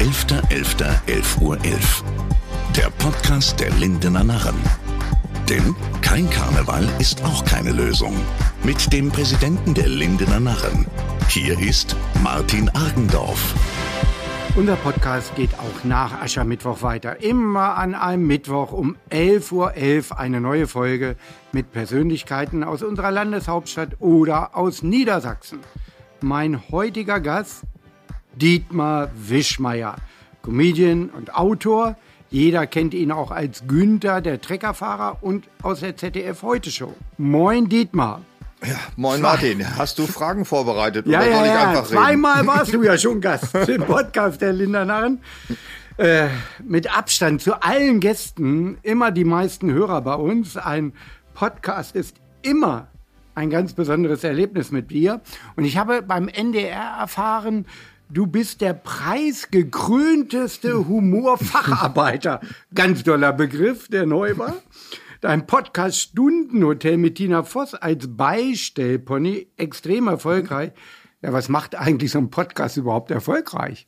11.11.11 0.00 1.42
Uhr. 1.42 1.58
11. 1.62 2.04
Der 2.74 2.88
Podcast 2.88 3.60
der 3.60 3.68
Lindener 3.72 4.24
Narren. 4.24 4.56
Denn 5.46 5.76
kein 6.00 6.30
Karneval 6.30 6.88
ist 6.98 7.22
auch 7.22 7.44
keine 7.44 7.72
Lösung. 7.72 8.16
Mit 8.62 8.90
dem 8.94 9.10
Präsidenten 9.10 9.74
der 9.74 9.88
Lindener 9.88 10.40
Narren. 10.40 10.86
Hier 11.28 11.60
ist 11.60 11.94
Martin 12.22 12.70
Argendorf. 12.70 13.54
Unser 14.56 14.76
Podcast 14.76 15.36
geht 15.36 15.50
auch 15.58 15.84
nach 15.84 16.22
Aschermittwoch 16.22 16.80
weiter. 16.80 17.20
Immer 17.22 17.76
an 17.76 17.94
einem 17.94 18.26
Mittwoch 18.26 18.72
um 18.72 18.96
11.11 19.10 19.52
Uhr 19.52 19.72
.11 19.72 20.12
eine 20.12 20.40
neue 20.40 20.66
Folge 20.66 21.16
mit 21.52 21.72
Persönlichkeiten 21.72 22.64
aus 22.64 22.82
unserer 22.82 23.10
Landeshauptstadt 23.10 24.00
oder 24.00 24.56
aus 24.56 24.82
Niedersachsen. 24.82 25.58
Mein 26.22 26.70
heutiger 26.70 27.20
Gast, 27.20 27.64
Dietmar 28.34 29.10
Wischmeier, 29.14 29.96
Comedian 30.42 31.10
und 31.10 31.34
Autor. 31.34 31.96
Jeder 32.30 32.66
kennt 32.66 32.94
ihn 32.94 33.10
auch 33.10 33.30
als 33.30 33.64
Günther, 33.66 34.20
der 34.20 34.40
Treckerfahrer 34.40 35.18
und 35.20 35.48
aus 35.62 35.80
der 35.80 35.96
ZDF 35.96 36.42
Heute 36.42 36.70
Show. 36.70 36.94
Moin 37.18 37.68
Dietmar. 37.68 38.22
Ja, 38.64 38.76
moin 38.96 39.22
Martin, 39.22 39.66
hast 39.78 39.98
du 39.98 40.06
Fragen 40.06 40.44
vorbereitet 40.44 41.06
Ja, 41.06 41.20
oder 41.20 41.30
ja, 41.30 41.36
soll 41.36 41.46
ich 41.46 41.52
ja. 41.52 41.68
einfach 41.68 41.86
Zweimal 41.86 42.34
reden? 42.34 42.46
warst 42.48 42.74
du 42.74 42.82
ja 42.82 42.98
schon 42.98 43.20
Gast 43.20 43.54
im 43.54 43.82
Podcast 43.82 44.40
der 44.42 44.52
Lindernarren. 44.52 45.20
Äh, 45.96 46.28
mit 46.62 46.94
Abstand 46.96 47.42
zu 47.42 47.62
allen 47.62 48.00
Gästen, 48.00 48.78
immer 48.82 49.10
die 49.10 49.24
meisten 49.24 49.72
Hörer 49.72 50.00
bei 50.02 50.14
uns. 50.14 50.56
Ein 50.56 50.92
Podcast 51.34 51.96
ist 51.96 52.16
immer 52.42 52.88
ein 53.34 53.50
ganz 53.50 53.72
besonderes 53.72 54.24
Erlebnis 54.24 54.70
mit 54.70 54.90
dir. 54.90 55.20
Und 55.56 55.64
ich 55.64 55.76
habe 55.76 56.02
beim 56.02 56.28
NDR 56.28 56.98
erfahren, 57.00 57.66
du 58.12 58.26
bist 58.26 58.60
der 58.60 58.74
preisgekrönteste 58.74 60.88
Humorfacharbeiter. 60.88 62.40
Ganz 62.74 63.04
toller 63.04 63.32
Begriff, 63.32 63.88
der 63.88 64.06
neu 64.06 64.36
war. 64.36 64.56
Dein 65.20 65.46
Podcast 65.46 66.00
Stundenhotel 66.00 66.96
mit 66.96 67.16
Tina 67.16 67.42
Voss 67.42 67.74
als 67.74 68.06
Beistellpony 68.08 69.48
extrem 69.56 70.08
erfolgreich. 70.08 70.72
Ja, 71.22 71.34
was 71.34 71.50
macht 71.50 71.74
eigentlich 71.74 72.12
so 72.12 72.18
ein 72.18 72.30
Podcast 72.30 72.78
überhaupt 72.78 73.10
erfolgreich? 73.10 73.86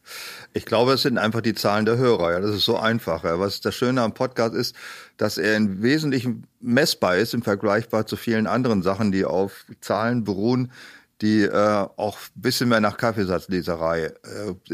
Ich 0.53 0.67
glaube, 0.67 0.93
es 0.93 1.03
sind 1.03 1.17
einfach 1.17 1.41
die 1.41 1.55
Zahlen 1.55 1.87
der 1.87 1.97
Hörer. 1.97 2.33
Ja, 2.33 2.41
das 2.41 2.55
ist 2.55 2.67
so 2.67 2.77
einfach. 2.77 3.25
Ja. 3.25 3.39
Was 3.39 3.63
das 3.63 3.75
Schöne 3.75 4.03
am 4.03 4.13
Podcast 4.13 4.55
ist, 4.55 4.77
dass 5.17 5.39
er 5.39 5.57
im 5.57 5.83
Wesentlichen 5.83 6.47
messbar 6.61 7.17
ist 7.17 7.33
im 7.33 7.43
Vergleichbar 7.43 8.07
zu 8.07 8.17
vielen 8.17 8.47
anderen 8.47 8.83
Sachen, 8.83 9.13
die 9.13 9.25
auf 9.25 9.65
Zahlen 9.81 10.25
beruhen, 10.25 10.73
die 11.23 11.43
äh, 11.43 11.87
auch 11.97 12.19
ein 12.19 12.43
bisschen 12.43 12.69
mehr 12.69 12.81
nach 12.81 12.97
Kaffeesatzleserei. 12.97 14.07
Äh, 14.07 14.13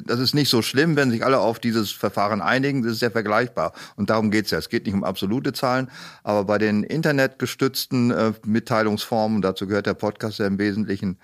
das 0.04 0.18
ist 0.18 0.34
nicht 0.34 0.48
so 0.48 0.62
schlimm, 0.62 0.96
wenn 0.96 1.10
sich 1.10 1.24
alle 1.24 1.38
auf 1.38 1.58
dieses 1.58 1.92
Verfahren 1.92 2.40
einigen. 2.40 2.82
Das 2.82 2.92
ist 2.92 3.02
ja 3.02 3.10
vergleichbar. 3.10 3.72
Und 3.96 4.10
darum 4.10 4.30
geht's 4.30 4.50
ja. 4.50 4.58
Es 4.58 4.70
geht 4.70 4.86
nicht 4.86 4.94
um 4.94 5.04
absolute 5.04 5.52
Zahlen, 5.52 5.90
aber 6.24 6.44
bei 6.44 6.58
den 6.58 6.82
internetgestützten 6.82 8.10
äh, 8.10 8.32
Mitteilungsformen, 8.46 9.42
dazu 9.42 9.66
gehört 9.66 9.86
der 9.86 9.94
Podcast 9.94 10.38
ja 10.38 10.46
im 10.46 10.58
Wesentlichen, 10.58 11.18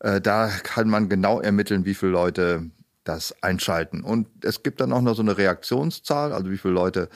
äh, 0.00 0.20
da 0.20 0.48
kann 0.48 0.88
man 0.88 1.10
genau 1.10 1.40
ermitteln, 1.40 1.84
wie 1.84 1.94
viele 1.94 2.12
Leute 2.12 2.70
das 3.04 3.34
einschalten. 3.42 4.02
Und 4.02 4.28
es 4.42 4.62
gibt 4.62 4.80
dann 4.80 4.92
auch 4.92 5.02
noch 5.02 5.14
so 5.14 5.22
eine 5.22 5.36
Reaktionszahl, 5.36 6.32
also 6.32 6.50
wie 6.50 6.58
viele 6.58 6.74
Leute 6.74 7.10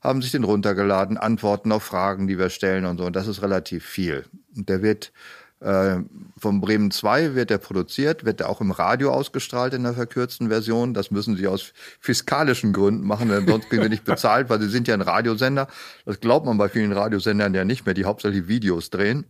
haben 0.00 0.22
sich 0.22 0.32
den 0.32 0.44
runtergeladen, 0.44 1.18
antworten 1.18 1.70
auf 1.72 1.82
Fragen, 1.82 2.26
die 2.26 2.38
wir 2.38 2.48
stellen 2.48 2.86
und 2.86 2.98
so. 2.98 3.04
Und 3.04 3.14
das 3.14 3.28
ist 3.28 3.42
relativ 3.42 3.84
viel. 3.84 4.24
Und 4.56 4.68
der 4.68 4.82
wird 4.82 5.12
äh, 5.60 5.98
vom 6.38 6.60
Bremen 6.60 6.90
2 6.90 7.34
wird 7.34 7.50
der 7.50 7.58
produziert, 7.58 8.24
wird 8.24 8.40
der 8.40 8.48
auch 8.48 8.60
im 8.60 8.70
Radio 8.70 9.12
ausgestrahlt 9.12 9.74
in 9.74 9.82
der 9.82 9.92
verkürzten 9.94 10.48
Version. 10.48 10.94
Das 10.94 11.10
müssen 11.10 11.36
sie 11.36 11.46
aus 11.46 11.72
fiskalischen 12.00 12.72
Gründen 12.72 13.06
machen, 13.06 13.28
denn 13.28 13.46
sonst 13.46 13.68
kriegen 13.68 13.82
wir 13.82 13.88
nicht 13.90 14.04
bezahlt, 14.06 14.48
weil 14.48 14.60
sie 14.60 14.68
sind 14.70 14.88
ja 14.88 14.94
ein 14.94 15.02
Radiosender. 15.02 15.68
Das 16.06 16.20
glaubt 16.20 16.46
man 16.46 16.56
bei 16.58 16.68
vielen 16.68 16.92
Radiosendern 16.92 17.52
ja 17.54 17.64
nicht 17.64 17.84
mehr, 17.84 17.94
die 17.94 18.06
hauptsächlich 18.06 18.48
Videos 18.48 18.90
drehen. 18.90 19.26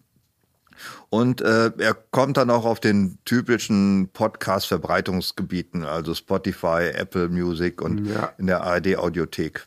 Und 1.11 1.43
äh, 1.43 1.73
er 1.77 1.95
kommt 1.95 2.37
dann 2.39 2.49
auch 2.49 2.65
auf 2.65 2.81
den 2.81 3.19
typischen 3.27 4.09
Podcast-Verbreitungsgebieten, 4.15 5.85
also 5.85 6.15
Spotify, 6.15 6.91
Apple 6.95 7.29
Music 7.29 7.83
und 7.83 8.07
Ja. 8.07 8.33
in 8.39 8.47
der 8.47 8.63
ARD-Audiothek. 8.63 9.67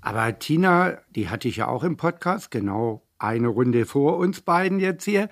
Aber 0.00 0.36
Tina, 0.38 0.98
die 1.14 1.28
hatte 1.28 1.46
ich 1.46 1.56
ja 1.58 1.68
auch 1.68 1.84
im 1.84 1.96
Podcast, 1.96 2.50
genau 2.50 3.06
eine 3.18 3.46
Runde 3.48 3.86
vor 3.86 4.16
uns 4.16 4.40
beiden 4.40 4.80
jetzt 4.80 5.04
hier. 5.04 5.28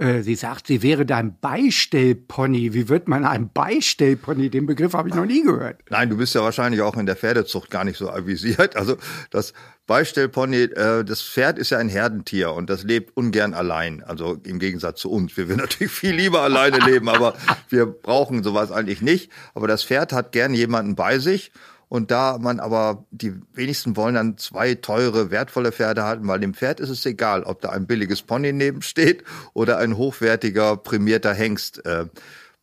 Äh, 0.00 0.22
Sie 0.22 0.34
sagt, 0.34 0.66
sie 0.66 0.82
wäre 0.82 1.04
dein 1.04 1.38
Beistellpony. 1.40 2.72
Wie 2.72 2.88
wird 2.88 3.06
man 3.06 3.26
ein 3.26 3.50
Beistellpony? 3.52 4.48
Den 4.48 4.64
Begriff 4.64 4.94
habe 4.94 5.10
ich 5.10 5.14
noch 5.14 5.26
nie 5.26 5.42
gehört. 5.42 5.82
Nein, 5.90 6.08
du 6.08 6.16
bist 6.16 6.34
ja 6.34 6.42
wahrscheinlich 6.42 6.80
auch 6.80 6.96
in 6.96 7.04
der 7.04 7.16
Pferdezucht 7.16 7.70
gar 7.70 7.84
nicht 7.84 7.98
so 7.98 8.08
avisiert. 8.08 8.76
Also 8.76 8.96
das 9.30 9.52
Beistellpony, 9.86 10.62
äh, 10.62 11.04
das 11.04 11.20
Pferd 11.22 11.58
ist 11.58 11.70
ja 11.70 11.78
ein 11.78 11.90
Herdentier 11.90 12.52
und 12.52 12.70
das 12.70 12.82
lebt 12.82 13.14
ungern 13.14 13.52
allein. 13.52 14.02
Also 14.02 14.38
im 14.44 14.58
Gegensatz 14.58 15.00
zu 15.00 15.10
uns. 15.10 15.36
Wir 15.36 15.48
will 15.48 15.56
natürlich 15.56 15.92
viel 15.92 16.14
lieber 16.14 16.40
alleine 16.40 16.78
leben, 16.78 17.10
aber 17.10 17.34
wir 17.68 17.84
brauchen 17.84 18.42
sowas 18.42 18.72
eigentlich 18.72 19.02
nicht. 19.02 19.30
Aber 19.54 19.68
das 19.68 19.84
Pferd 19.84 20.14
hat 20.14 20.32
gern 20.32 20.54
jemanden 20.54 20.94
bei 20.94 21.18
sich. 21.18 21.52
Und 21.90 22.12
da 22.12 22.38
man 22.38 22.60
aber, 22.60 23.04
die 23.10 23.34
wenigsten 23.52 23.96
wollen 23.96 24.14
dann 24.14 24.38
zwei 24.38 24.76
teure, 24.76 25.32
wertvolle 25.32 25.72
Pferde 25.72 26.04
halten, 26.04 26.28
weil 26.28 26.38
dem 26.38 26.54
Pferd 26.54 26.78
ist 26.78 26.88
es 26.88 27.04
egal, 27.04 27.42
ob 27.42 27.60
da 27.62 27.70
ein 27.70 27.88
billiges 27.88 28.22
Pony 28.22 28.52
nebensteht 28.52 29.24
oder 29.54 29.78
ein 29.78 29.96
hochwertiger, 29.96 30.76
prämierter 30.76 31.34
Hengst. 31.34 31.84
Äh, 31.84 32.06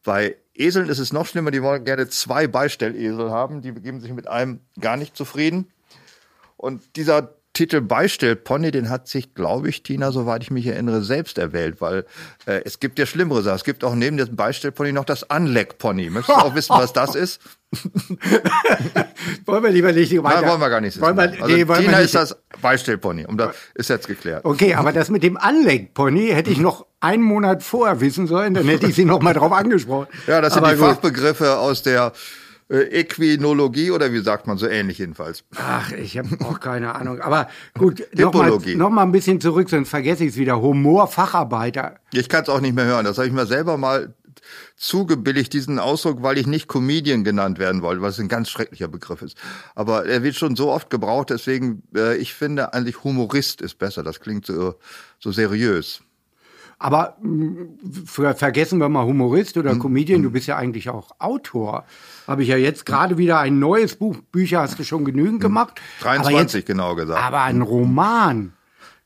bei 0.06 0.38
Eseln 0.56 0.88
ist 0.88 1.00
es 1.00 1.12
noch 1.12 1.26
schlimmer, 1.26 1.52
die 1.52 1.62
wollen 1.62 1.84
gerne 1.84 2.08
zwei 2.08 2.48
Beistellesel 2.48 3.30
haben, 3.30 3.62
die 3.62 3.74
geben 3.74 4.00
sich 4.00 4.14
mit 4.14 4.30
einem 4.30 4.62
gar 4.80 4.96
nicht 4.96 5.18
zufrieden. 5.18 5.68
Und 6.56 6.96
dieser 6.96 7.37
Titel 7.58 7.82
Beistellpony, 7.82 8.70
den 8.70 8.92
hat 8.92 9.08
sich, 9.08 9.34
glaube 9.34 9.68
ich, 9.68 9.82
Tina, 9.82 10.12
soweit 10.12 10.44
ich 10.44 10.52
mich 10.52 10.68
erinnere, 10.68 11.02
selbst 11.02 11.40
erwählt, 11.40 11.82
weil 11.82 12.06
äh, 12.46 12.62
es 12.66 12.80
gibt 12.80 13.00
ja 13.00 13.08
schlimmere 13.08 13.42
Sachen. 13.42 13.56
Es 13.56 13.64
gibt 13.64 13.84
auch 13.84 13.96
neben 13.96 14.16
dem 14.16 14.36
Beistellpony 14.36 14.92
noch 14.92 15.06
das 15.06 15.28
Anleckpony. 15.32 16.12
Möchtest 16.12 16.38
du 16.38 16.46
auch 16.46 16.54
wissen, 16.54 16.76
was 16.78 16.94
das 16.94 17.16
ist? 17.16 17.42
Wollen 19.46 19.64
wir 19.64 19.72
lieber 19.72 19.92
nicht 19.92 20.12
weiter? 20.24 20.42
Nein, 20.42 20.50
wollen 20.52 20.62
wir 20.62 20.70
gar 20.70 20.82
nicht. 20.82 21.02
Wollen 21.02 21.18
wir, 21.18 21.32
wissen. 21.32 21.42
also 21.42 21.56
nee, 21.56 21.68
wollen 21.68 21.82
Tina 21.82 21.98
wir 21.98 22.06
ist 22.06 22.14
das 22.14 22.38
Beistellpony. 22.62 23.26
Um 23.26 23.38
das 23.38 23.56
ist 23.74 23.90
jetzt 23.90 24.08
geklärt. 24.08 24.46
Okay, 24.46 24.76
aber 24.76 24.94
das 24.94 25.10
mit 25.10 25.24
dem 25.24 25.36
Anleckpony 25.36 26.28
hätte 26.28 26.52
ich 26.52 26.60
noch 26.60 26.86
einen 27.00 27.24
Monat 27.24 27.64
vorher 27.64 28.00
wissen 28.02 28.28
sollen, 28.28 28.54
dann 28.54 28.68
hätte 28.68 28.86
ich 28.86 28.94
Sie 28.94 29.06
noch 29.06 29.24
mal 29.24 29.34
drauf 29.34 29.52
angesprochen. 29.52 30.08
Ja, 30.28 30.42
das 30.42 30.54
sind 30.54 30.64
Aber 30.64 30.74
die 30.74 30.80
gut. 30.80 30.90
Fachbegriffe 30.90 31.58
aus 31.58 31.82
der 31.82 32.14
äh, 32.70 32.80
Equinologie 33.00 33.92
oder 33.92 34.12
wie 34.12 34.20
sagt 34.22 34.48
man 34.48 34.58
so 34.58 34.68
ähnlich 34.68 34.98
jedenfalls. 34.98 35.44
Ach, 35.56 35.92
ich 35.92 36.18
habe 36.18 36.30
auch 36.46 36.60
keine 36.60 36.96
Ahnung. 36.96 37.22
Aber 37.22 37.48
gut, 37.78 38.00
noch 38.14 38.34
mal, 38.34 38.44
Hippologie. 38.46 38.76
noch 38.76 38.90
mal 38.90 39.04
ein 39.04 39.12
bisschen 39.12 39.40
zurück, 39.42 39.70
sonst 39.70 39.90
vergesse 39.90 40.24
ich 40.24 40.32
es 40.32 40.38
wieder. 40.38 40.62
Humorfacharbeiter. 40.62 41.96
Ich 42.14 42.30
kann 42.30 42.44
es 42.44 42.50
auch 42.50 42.62
nicht 42.62 42.76
mehr 42.76 42.86
hören. 42.86 43.06
Das 43.06 43.18
habe 43.18 43.28
ich 43.28 43.34
mir 43.34 43.46
selber 43.46 43.78
mal 43.78 44.14
zugebilligt, 44.76 45.52
diesen 45.54 45.80
Ausdruck, 45.80 46.22
weil 46.22 46.38
ich 46.38 46.48
nicht 46.48 46.68
Comedian 46.68 47.24
genannt 47.24 47.58
werden 47.60 47.82
wollte, 47.82 48.02
was 48.02 48.20
ein 48.20 48.28
ganz 48.28 48.50
schrecklicher 48.50 48.88
Begriff 48.88 49.22
ist. 49.22 49.38
Aber 49.76 50.06
er 50.06 50.24
wird 50.24 50.36
schon 50.36 50.56
so 50.56 50.72
oft 50.72 50.90
gebraucht, 50.90 51.32
deswegen, 51.32 51.84
äh, 51.96 52.16
ich 52.18 52.34
finde 52.34 52.74
eigentlich 52.74 53.04
Humorist 53.04 53.62
ist 53.62 53.80
besser. 53.80 54.04
Das 54.04 54.20
klingt 54.20 54.46
so, 54.46 54.76
so 55.20 55.32
seriös. 55.32 56.02
Aber 56.80 57.18
mh, 57.22 57.66
für, 58.06 58.36
vergessen 58.36 58.80
wir 58.80 58.90
mal 58.90 59.06
Humorist 59.06 59.58
oder 59.58 59.72
Hm, 59.72 59.80
Comedian, 59.80 60.22
du 60.22 60.30
bist 60.32 60.48
ja 60.48 60.58
eigentlich 60.58 60.90
auch 60.90 61.12
Autor. 61.20 61.86
Habe 62.28 62.44
ich 62.44 62.50
ja 62.50 62.58
jetzt 62.58 62.86
gerade 62.86 63.18
wieder 63.18 63.40
ein 63.40 63.58
neues 63.58 63.96
Buch, 63.96 64.18
Bücher 64.32 64.60
hast 64.60 64.78
du 64.78 64.84
schon 64.84 65.06
genügend 65.06 65.40
gemacht. 65.40 65.80
Aber 66.02 66.16
23 66.16 66.60
jetzt, 66.60 66.68
genau 66.68 66.94
gesagt. 66.96 67.24
aber 67.24 67.42
ein 67.44 67.62
Roman. 67.62 68.54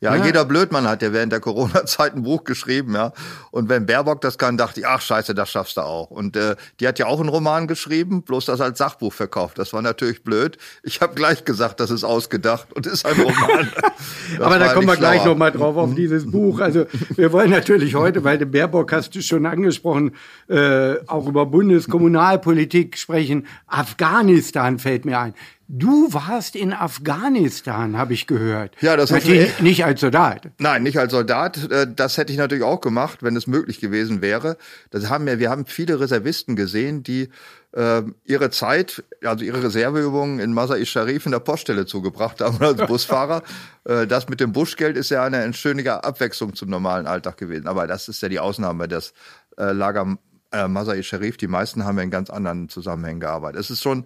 Ja, 0.02 0.16
Ja. 0.16 0.26
jeder 0.26 0.46
Blödmann 0.46 0.88
hat 0.88 1.04
ja 1.04 1.14
während 1.14 1.32
der 1.32 1.40
Corona-Zeit 1.40 2.16
ein 2.16 2.24
Buch 2.24 2.44
geschrieben, 2.44 2.96
ja. 2.96 3.14
Und 3.52 3.70
wenn 3.70 3.86
Baerbock 3.86 4.20
das 4.22 4.38
kann, 4.40 4.58
dachte 4.58 4.80
ich, 4.80 4.88
ach 4.88 5.00
scheiße, 5.00 5.36
das 5.36 5.50
schaffst 5.52 5.78
du 5.78 5.82
auch. 5.82 6.10
Und 6.10 6.36
äh, 6.36 6.56
die 6.80 6.88
hat 6.88 6.98
ja 6.98 7.06
auch 7.06 7.20
einen 7.20 7.30
Roman 7.30 7.68
geschrieben, 7.68 8.24
bloß 8.24 8.46
das 8.46 8.62
als 8.62 8.80
Sachbuch 8.80 9.14
verkauft. 9.14 9.60
Das 9.60 9.74
war 9.74 9.82
natürlich 9.84 10.24
blöd. 10.24 10.58
Ich 10.82 11.02
habe 11.02 11.14
gleich 11.14 11.46
gesagt, 11.46 11.80
das 11.80 11.92
ist 11.92 12.04
ausgedacht 12.04 12.74
und 12.74 12.88
ist 12.88 13.06
ein 13.06 13.16
Roman. 13.22 13.70
Aber 14.40 14.58
da 14.58 14.74
kommen 14.74 14.88
wir 14.88 14.96
gleich 14.98 15.22
schlauer. 15.22 15.34
noch 15.34 15.38
mal 15.38 15.52
drauf 15.52 15.78
auf 15.78 15.94
dieses 15.94 16.30
Buch. 16.30 16.60
Also 16.60 16.86
wir 17.16 17.32
wollen 17.32 17.52
natürlich 17.52 17.94
heute, 17.94 18.24
weil 18.24 18.40
den 18.40 18.50
Baerbock 18.50 18.92
hast 18.94 19.14
du 19.14 19.22
schon 19.22 19.46
angesprochen, 19.46 20.16
äh, 20.50 20.96
auch 21.06 21.28
über 21.28 21.46
Bundeskommunalpolitik 21.46 22.98
sprechen. 22.98 23.46
Afghanistan 23.68 24.80
fällt 24.80 25.06
mir 25.06 25.20
ein. 25.20 25.34
Du 25.74 26.12
warst 26.12 26.58
in 26.58 26.74
Afghanistan, 26.74 27.98
habe 27.98 28.14
ich 28.14 28.28
gehört. 28.28 28.76
Ja, 28.82 28.98
das 28.98 29.10
Natürlich 29.10 29.58
nicht 29.62 29.86
als 29.86 30.02
Soldat. 30.02 30.50
Nein, 30.58 30.84
nicht 30.84 31.00
als 31.00 31.14
Soldat. 31.14 31.72
Äh, 31.72 31.88
Das 31.96 32.18
hätte 32.18 32.34
ich 32.34 32.38
natürlich 32.38 32.66
auch 32.66 32.82
gemacht, 32.82 33.24
wenn 33.24 33.38
es 33.38 33.48
möglich 33.48 33.80
gewesen 33.80 34.22
wäre. 34.22 34.58
Das 34.90 35.10
haben 35.10 35.26
wir, 35.28 35.40
wir 35.40 35.50
haben 35.50 35.66
viele 35.66 35.98
Reservisten 36.02 36.58
gesehen, 36.58 37.04
die 37.04 37.30
äh, 37.72 38.02
ihre 38.26 38.50
Zeit, 38.50 39.02
also 39.24 39.46
ihre 39.46 39.64
Reserveübungen 39.64 40.42
in 40.42 40.52
Masai 40.52 40.84
Sharif 40.84 41.26
in 41.26 41.32
der 41.32 41.40
Poststelle 41.40 41.86
zugebracht 41.86 42.42
haben 42.42 42.58
als 42.66 42.86
Busfahrer. 42.86 43.42
Äh, 43.86 44.08
das 44.08 44.28
mit 44.28 44.42
dem 44.42 44.52
Buschgeld 44.52 44.98
ist 44.98 45.10
ja 45.10 45.24
eine 45.24 45.54
schöne 45.54 46.04
Abwechslung 46.04 46.54
zum 46.54 46.70
normalen 46.70 47.08
Alltag 47.08 47.38
gewesen. 47.38 47.68
Aber 47.68 47.88
das 47.88 48.10
ist 48.10 48.22
ja 48.22 48.28
die 48.28 48.42
Ausnahme, 48.42 48.90
das 48.90 49.14
äh, 49.58 49.72
Lager 49.72 50.18
äh, 50.52 50.68
Masai 50.68 51.02
Sharif. 51.02 51.38
Die 51.38 51.48
meisten 51.48 51.86
haben 51.86 51.96
ja 51.96 52.04
in 52.04 52.12
ganz 52.12 52.30
anderen 52.30 52.68
Zusammenhängen 52.68 53.22
gearbeitet. 53.22 53.62
Es 53.62 53.70
ist 53.70 53.82
schon 53.82 54.06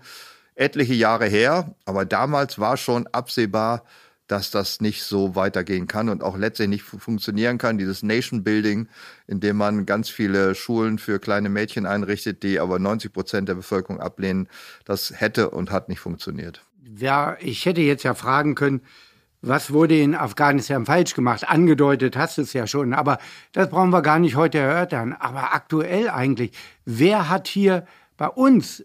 etliche 0.56 0.94
Jahre 0.94 1.25
her, 1.25 1.75
aber 1.86 2.06
damals 2.06 2.60
war 2.60 2.78
schon 2.78 3.07
absehbar, 3.07 3.84
dass 4.28 4.50
das 4.50 4.81
nicht 4.81 5.04
so 5.04 5.36
weitergehen 5.36 5.88
kann 5.88 6.10
und 6.10 6.24
auch 6.24 6.38
letztlich 6.38 6.68
nicht 6.68 6.84
funktionieren 6.84 7.57
kann. 7.57 7.78
Dieses 7.78 8.02
Nation 8.02 8.44
Building, 8.44 8.88
in 9.28 9.40
dem 9.40 9.57
man 9.57 9.86
ganz 9.86 10.10
viele 10.10 10.56
Schulen 10.56 10.98
für 10.98 11.19
kleine 11.19 11.50
Mädchen 11.50 11.86
einrichtet, 11.86 12.42
die 12.42 12.60
aber 12.60 12.80
90 12.80 13.13
Prozent 13.13 13.50
der 13.50 13.56
Bevölkerung 13.56 14.00
ablehnen, 14.00 14.48
das 14.84 15.13
hätte 15.16 15.52
und 15.52 15.72
hat 15.72 15.90
nicht 15.90 16.00
funktioniert. 16.00 16.63
Ja, 16.98 17.38
ich 17.40 17.66
hätte 17.66 17.81
jetzt 17.81 18.04
ja 18.04 18.16
fragen 18.16 18.56
können, 18.56 18.81
was 19.42 19.72
wurde 19.72 20.00
in 20.00 20.16
Afghanistan 20.16 20.88
falsch 20.88 21.13
gemacht? 21.13 21.48
Angedeutet 21.48 22.18
hast 22.18 22.40
du 22.40 22.42
es 22.42 22.54
ja 22.54 22.66
schon, 22.66 22.94
aber 22.94 23.19
das 23.52 23.69
brauchen 23.69 23.92
wir 23.92 24.02
gar 24.02 24.18
nicht 24.18 24.36
heute 24.36 24.57
erörtern. 24.57 25.13
Aber 25.13 25.54
aktuell 25.54 26.10
eigentlich, 26.10 26.52
wer 26.84 27.30
hat 27.30 27.48
hier 27.48 27.86
bei 28.18 28.28
uns 28.28 28.84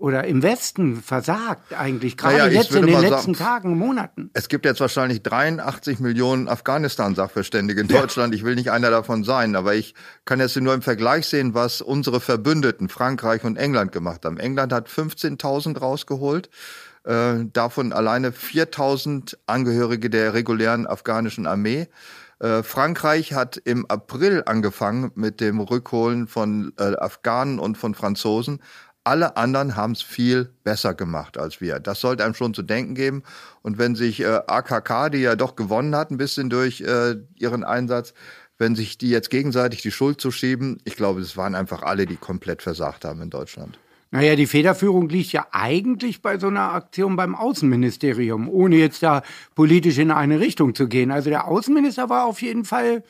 oder 0.00 0.24
im 0.24 0.42
Westen 0.42 1.02
versagt 1.02 1.74
eigentlich, 1.74 2.16
gerade 2.16 2.38
naja, 2.38 2.52
jetzt 2.52 2.74
in 2.74 2.86
den 2.86 3.00
letzten 3.00 3.34
sagen, 3.34 3.62
Tagen, 3.62 3.78
Monaten? 3.78 4.30
Es 4.32 4.48
gibt 4.48 4.64
jetzt 4.64 4.80
wahrscheinlich 4.80 5.22
83 5.22 6.00
Millionen 6.00 6.48
Afghanistan-Sachverständige 6.48 7.82
in 7.82 7.88
Deutschland. 7.88 8.32
Ja. 8.32 8.38
Ich 8.38 8.44
will 8.44 8.54
nicht 8.54 8.70
einer 8.70 8.90
davon 8.90 9.24
sein, 9.24 9.54
aber 9.54 9.74
ich 9.74 9.94
kann 10.24 10.40
jetzt 10.40 10.56
nur 10.56 10.72
im 10.72 10.82
Vergleich 10.82 11.26
sehen, 11.26 11.52
was 11.52 11.82
unsere 11.82 12.20
Verbündeten 12.20 12.88
Frankreich 12.88 13.44
und 13.44 13.56
England 13.56 13.92
gemacht 13.92 14.24
haben. 14.24 14.38
England 14.38 14.72
hat 14.72 14.88
15.000 14.88 15.78
rausgeholt. 15.78 16.48
Äh, 17.04 17.46
davon 17.52 17.92
alleine 17.92 18.32
4000 18.32 19.38
Angehörige 19.46 20.08
der 20.08 20.32
regulären 20.32 20.86
afghanischen 20.86 21.46
Armee. 21.46 21.88
Äh, 22.40 22.62
Frankreich 22.62 23.34
hat 23.34 23.58
im 23.58 23.84
April 23.86 24.42
angefangen 24.46 25.10
mit 25.14 25.40
dem 25.40 25.60
Rückholen 25.60 26.26
von 26.26 26.72
äh, 26.78 26.96
Afghanen 26.96 27.58
und 27.58 27.76
von 27.76 27.94
Franzosen. 27.94 28.60
Alle 29.10 29.36
anderen 29.36 29.74
haben 29.74 29.90
es 29.90 30.02
viel 30.02 30.50
besser 30.62 30.94
gemacht 30.94 31.36
als 31.36 31.60
wir. 31.60 31.80
Das 31.80 32.00
sollte 32.00 32.24
einem 32.24 32.34
schon 32.34 32.54
zu 32.54 32.62
denken 32.62 32.94
geben. 32.94 33.24
Und 33.60 33.76
wenn 33.76 33.96
sich 33.96 34.20
äh, 34.20 34.38
AKK, 34.46 35.10
die 35.10 35.18
ja 35.18 35.34
doch 35.34 35.56
gewonnen 35.56 35.96
hat, 35.96 36.12
ein 36.12 36.16
bisschen 36.16 36.48
durch 36.48 36.80
äh, 36.82 37.16
ihren 37.34 37.64
Einsatz, 37.64 38.14
wenn 38.56 38.76
sich 38.76 38.98
die 38.98 39.10
jetzt 39.10 39.28
gegenseitig 39.28 39.82
die 39.82 39.90
Schuld 39.90 40.20
zuschieben, 40.20 40.78
ich 40.84 40.94
glaube, 40.94 41.22
es 41.22 41.36
waren 41.36 41.56
einfach 41.56 41.82
alle, 41.82 42.06
die 42.06 42.14
komplett 42.14 42.62
versagt 42.62 43.04
haben 43.04 43.20
in 43.20 43.30
Deutschland. 43.30 43.80
Naja, 44.12 44.36
die 44.36 44.46
Federführung 44.46 45.08
liegt 45.08 45.32
ja 45.32 45.44
eigentlich 45.50 46.22
bei 46.22 46.38
so 46.38 46.46
einer 46.46 46.72
Aktion 46.72 47.16
beim 47.16 47.34
Außenministerium, 47.34 48.48
ohne 48.48 48.76
jetzt 48.76 49.02
da 49.02 49.22
politisch 49.56 49.98
in 49.98 50.12
eine 50.12 50.38
Richtung 50.38 50.76
zu 50.76 50.86
gehen. 50.86 51.10
Also 51.10 51.30
der 51.30 51.48
Außenminister 51.48 52.08
war 52.10 52.26
auf 52.26 52.42
jeden 52.42 52.64
Fall 52.64 53.02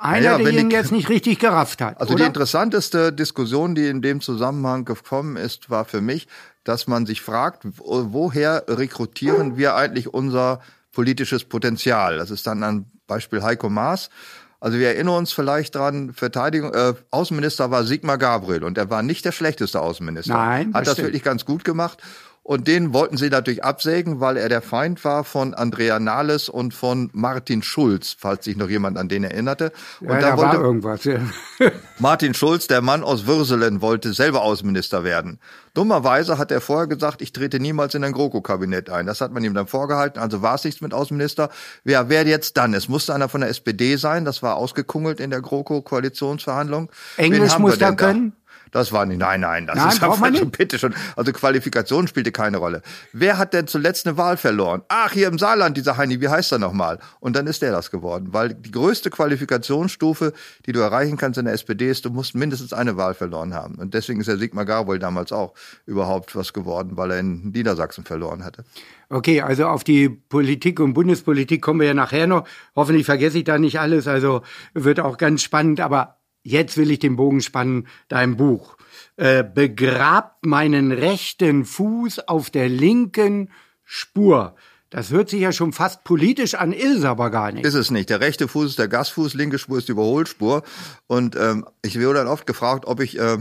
einer, 0.00 0.38
naja, 0.38 0.50
der 0.50 0.60
ihn 0.60 0.70
jetzt 0.70 0.92
nicht 0.92 1.08
richtig 1.08 1.38
gerafft 1.38 1.80
hat. 1.80 2.00
Also 2.00 2.14
oder? 2.14 2.24
die 2.24 2.26
interessanteste 2.28 3.12
Diskussion, 3.12 3.74
die 3.74 3.86
in 3.86 4.02
dem 4.02 4.20
Zusammenhang 4.20 4.84
gekommen 4.84 5.36
ist, 5.36 5.70
war 5.70 5.84
für 5.84 6.00
mich, 6.00 6.28
dass 6.64 6.86
man 6.86 7.06
sich 7.06 7.22
fragt, 7.22 7.62
woher 7.64 8.64
rekrutieren 8.68 9.56
wir 9.56 9.74
eigentlich 9.76 10.12
unser 10.12 10.60
politisches 10.92 11.44
Potenzial? 11.44 12.18
Das 12.18 12.30
ist 12.30 12.46
dann 12.46 12.62
ein 12.62 12.86
Beispiel 13.06 13.42
Heiko 13.42 13.68
Maas. 13.68 14.10
Also 14.58 14.78
wir 14.78 14.88
erinnern 14.88 15.16
uns 15.16 15.32
vielleicht 15.32 15.74
dran, 15.74 16.12
Verteidigung, 16.12 16.72
äh, 16.72 16.94
Außenminister 17.10 17.70
war 17.70 17.84
Sigmar 17.84 18.18
Gabriel 18.18 18.64
und 18.64 18.78
er 18.78 18.88
war 18.90 19.02
nicht 19.02 19.24
der 19.24 19.32
schlechteste 19.32 19.80
Außenminister. 19.80 20.32
Nein, 20.32 20.74
hat 20.74 20.86
das 20.86 20.94
stimmt. 20.94 21.08
wirklich 21.08 21.22
ganz 21.22 21.44
gut 21.44 21.62
gemacht. 21.62 22.02
Und 22.46 22.68
den 22.68 22.94
wollten 22.94 23.16
sie 23.16 23.28
natürlich 23.28 23.64
absägen, 23.64 24.20
weil 24.20 24.36
er 24.36 24.48
der 24.48 24.62
Feind 24.62 25.04
war 25.04 25.24
von 25.24 25.52
Andrea 25.52 25.98
Nahles 25.98 26.48
und 26.48 26.74
von 26.74 27.10
Martin 27.12 27.60
Schulz, 27.60 28.14
falls 28.16 28.44
sich 28.44 28.56
noch 28.56 28.68
jemand 28.68 28.98
an 28.98 29.08
den 29.08 29.24
erinnerte. 29.24 29.72
Und 29.98 30.10
ja, 30.10 30.20
da, 30.20 30.30
da 30.30 30.36
wollte 30.36 30.58
war 30.58 30.64
irgendwas. 30.64 31.02
Ja. 31.02 31.18
Martin 31.98 32.34
Schulz, 32.34 32.68
der 32.68 32.82
Mann 32.82 33.02
aus 33.02 33.26
Würselen, 33.26 33.80
wollte 33.80 34.12
selber 34.12 34.42
Außenminister 34.42 35.02
werden. 35.02 35.40
Dummerweise 35.74 36.38
hat 36.38 36.52
er 36.52 36.60
vorher 36.60 36.86
gesagt, 36.86 37.20
ich 37.20 37.32
trete 37.32 37.58
niemals 37.58 37.96
in 37.96 38.04
ein 38.04 38.12
GroKo-Kabinett 38.12 38.90
ein. 38.90 39.06
Das 39.06 39.20
hat 39.20 39.32
man 39.32 39.42
ihm 39.42 39.52
dann 39.52 39.66
vorgehalten, 39.66 40.20
also 40.20 40.40
war 40.40 40.54
es 40.54 40.62
nichts 40.62 40.80
mit 40.80 40.94
Außenminister. 40.94 41.50
Wer 41.82 42.08
wer 42.08 42.28
jetzt 42.28 42.56
dann? 42.58 42.74
Es 42.74 42.88
musste 42.88 43.12
einer 43.12 43.28
von 43.28 43.40
der 43.40 43.50
SPD 43.50 43.96
sein, 43.96 44.24
das 44.24 44.44
war 44.44 44.54
ausgekungelt 44.54 45.18
in 45.18 45.30
der 45.30 45.40
GroKo-Koalitionsverhandlung. 45.40 46.90
Englisch 47.16 47.58
muss 47.58 47.78
er 47.78 47.96
können? 47.96 48.30
Da? 48.30 48.45
Das 48.72 48.92
war 48.92 49.06
nicht, 49.06 49.18
nein, 49.18 49.40
nein, 49.40 49.66
das 49.66 49.76
nein, 49.76 49.88
ist 49.88 50.02
einfach 50.02 50.34
schon, 50.36 50.50
bitte 50.50 50.78
schon. 50.78 50.94
Also 51.16 51.32
Qualifikation 51.32 52.08
spielte 52.08 52.32
keine 52.32 52.58
Rolle. 52.58 52.82
Wer 53.12 53.38
hat 53.38 53.54
denn 53.54 53.66
zuletzt 53.66 54.06
eine 54.06 54.16
Wahl 54.16 54.36
verloren? 54.36 54.82
Ach, 54.88 55.12
hier 55.12 55.28
im 55.28 55.38
Saarland, 55.38 55.76
dieser 55.76 55.96
Heini, 55.96 56.20
wie 56.20 56.28
heißt 56.28 56.52
er 56.52 56.58
nochmal? 56.58 56.98
Und 57.20 57.36
dann 57.36 57.46
ist 57.46 57.62
der 57.62 57.72
das 57.72 57.90
geworden, 57.90 58.28
weil 58.32 58.54
die 58.54 58.70
größte 58.70 59.10
Qualifikationsstufe, 59.10 60.32
die 60.66 60.72
du 60.72 60.80
erreichen 60.80 61.16
kannst 61.16 61.38
in 61.38 61.44
der 61.44 61.54
SPD 61.54 61.90
ist, 61.90 62.04
du 62.04 62.10
musst 62.10 62.34
mindestens 62.34 62.72
eine 62.72 62.96
Wahl 62.96 63.14
verloren 63.14 63.54
haben. 63.54 63.76
Und 63.76 63.94
deswegen 63.94 64.20
ist 64.20 64.26
der 64.26 64.38
Sigmar 64.38 64.64
Gabriel 64.64 64.98
damals 64.98 65.32
auch 65.32 65.54
überhaupt 65.86 66.34
was 66.36 66.52
geworden, 66.52 66.92
weil 66.96 67.10
er 67.12 67.20
in 67.20 67.50
Niedersachsen 67.50 68.04
verloren 68.04 68.44
hatte. 68.44 68.64
Okay, 69.08 69.40
also 69.40 69.66
auf 69.66 69.84
die 69.84 70.08
Politik 70.08 70.80
und 70.80 70.94
Bundespolitik 70.94 71.62
kommen 71.62 71.80
wir 71.80 71.86
ja 71.86 71.94
nachher 71.94 72.26
noch. 72.26 72.46
Hoffentlich 72.74 73.06
vergesse 73.06 73.38
ich 73.38 73.44
da 73.44 73.58
nicht 73.58 73.78
alles, 73.78 74.08
also 74.08 74.42
wird 74.74 74.98
auch 74.98 75.16
ganz 75.16 75.42
spannend, 75.42 75.80
aber 75.80 76.16
jetzt 76.46 76.76
will 76.76 76.90
ich 76.90 76.98
den 76.98 77.16
Bogen 77.16 77.40
spannen, 77.40 77.88
dein 78.08 78.36
Buch. 78.36 78.76
Äh, 79.16 79.44
begrabt 79.44 80.46
meinen 80.46 80.92
rechten 80.92 81.64
Fuß 81.64 82.20
auf 82.28 82.50
der 82.50 82.68
linken 82.68 83.50
Spur. 83.84 84.54
Das 84.90 85.10
hört 85.10 85.28
sich 85.28 85.40
ja 85.40 85.52
schon 85.52 85.72
fast 85.72 86.04
politisch 86.04 86.54
an, 86.54 86.72
ist 86.72 86.98
es 86.98 87.04
aber 87.04 87.30
gar 87.30 87.50
nicht. 87.50 87.66
Ist 87.66 87.74
es 87.74 87.90
nicht. 87.90 88.08
Der 88.08 88.20
rechte 88.20 88.46
Fuß 88.46 88.70
ist 88.70 88.78
der 88.78 88.88
Gasfuß, 88.88 89.34
linke 89.34 89.58
Spur 89.58 89.78
ist 89.78 89.88
die 89.88 89.92
Überholspur. 89.92 90.62
Und 91.06 91.34
ähm, 91.36 91.66
ich 91.82 91.98
wurde 91.98 92.20
dann 92.20 92.28
oft 92.28 92.46
gefragt, 92.46 92.84
ob 92.86 93.00
ich 93.00 93.18
äh, 93.18 93.38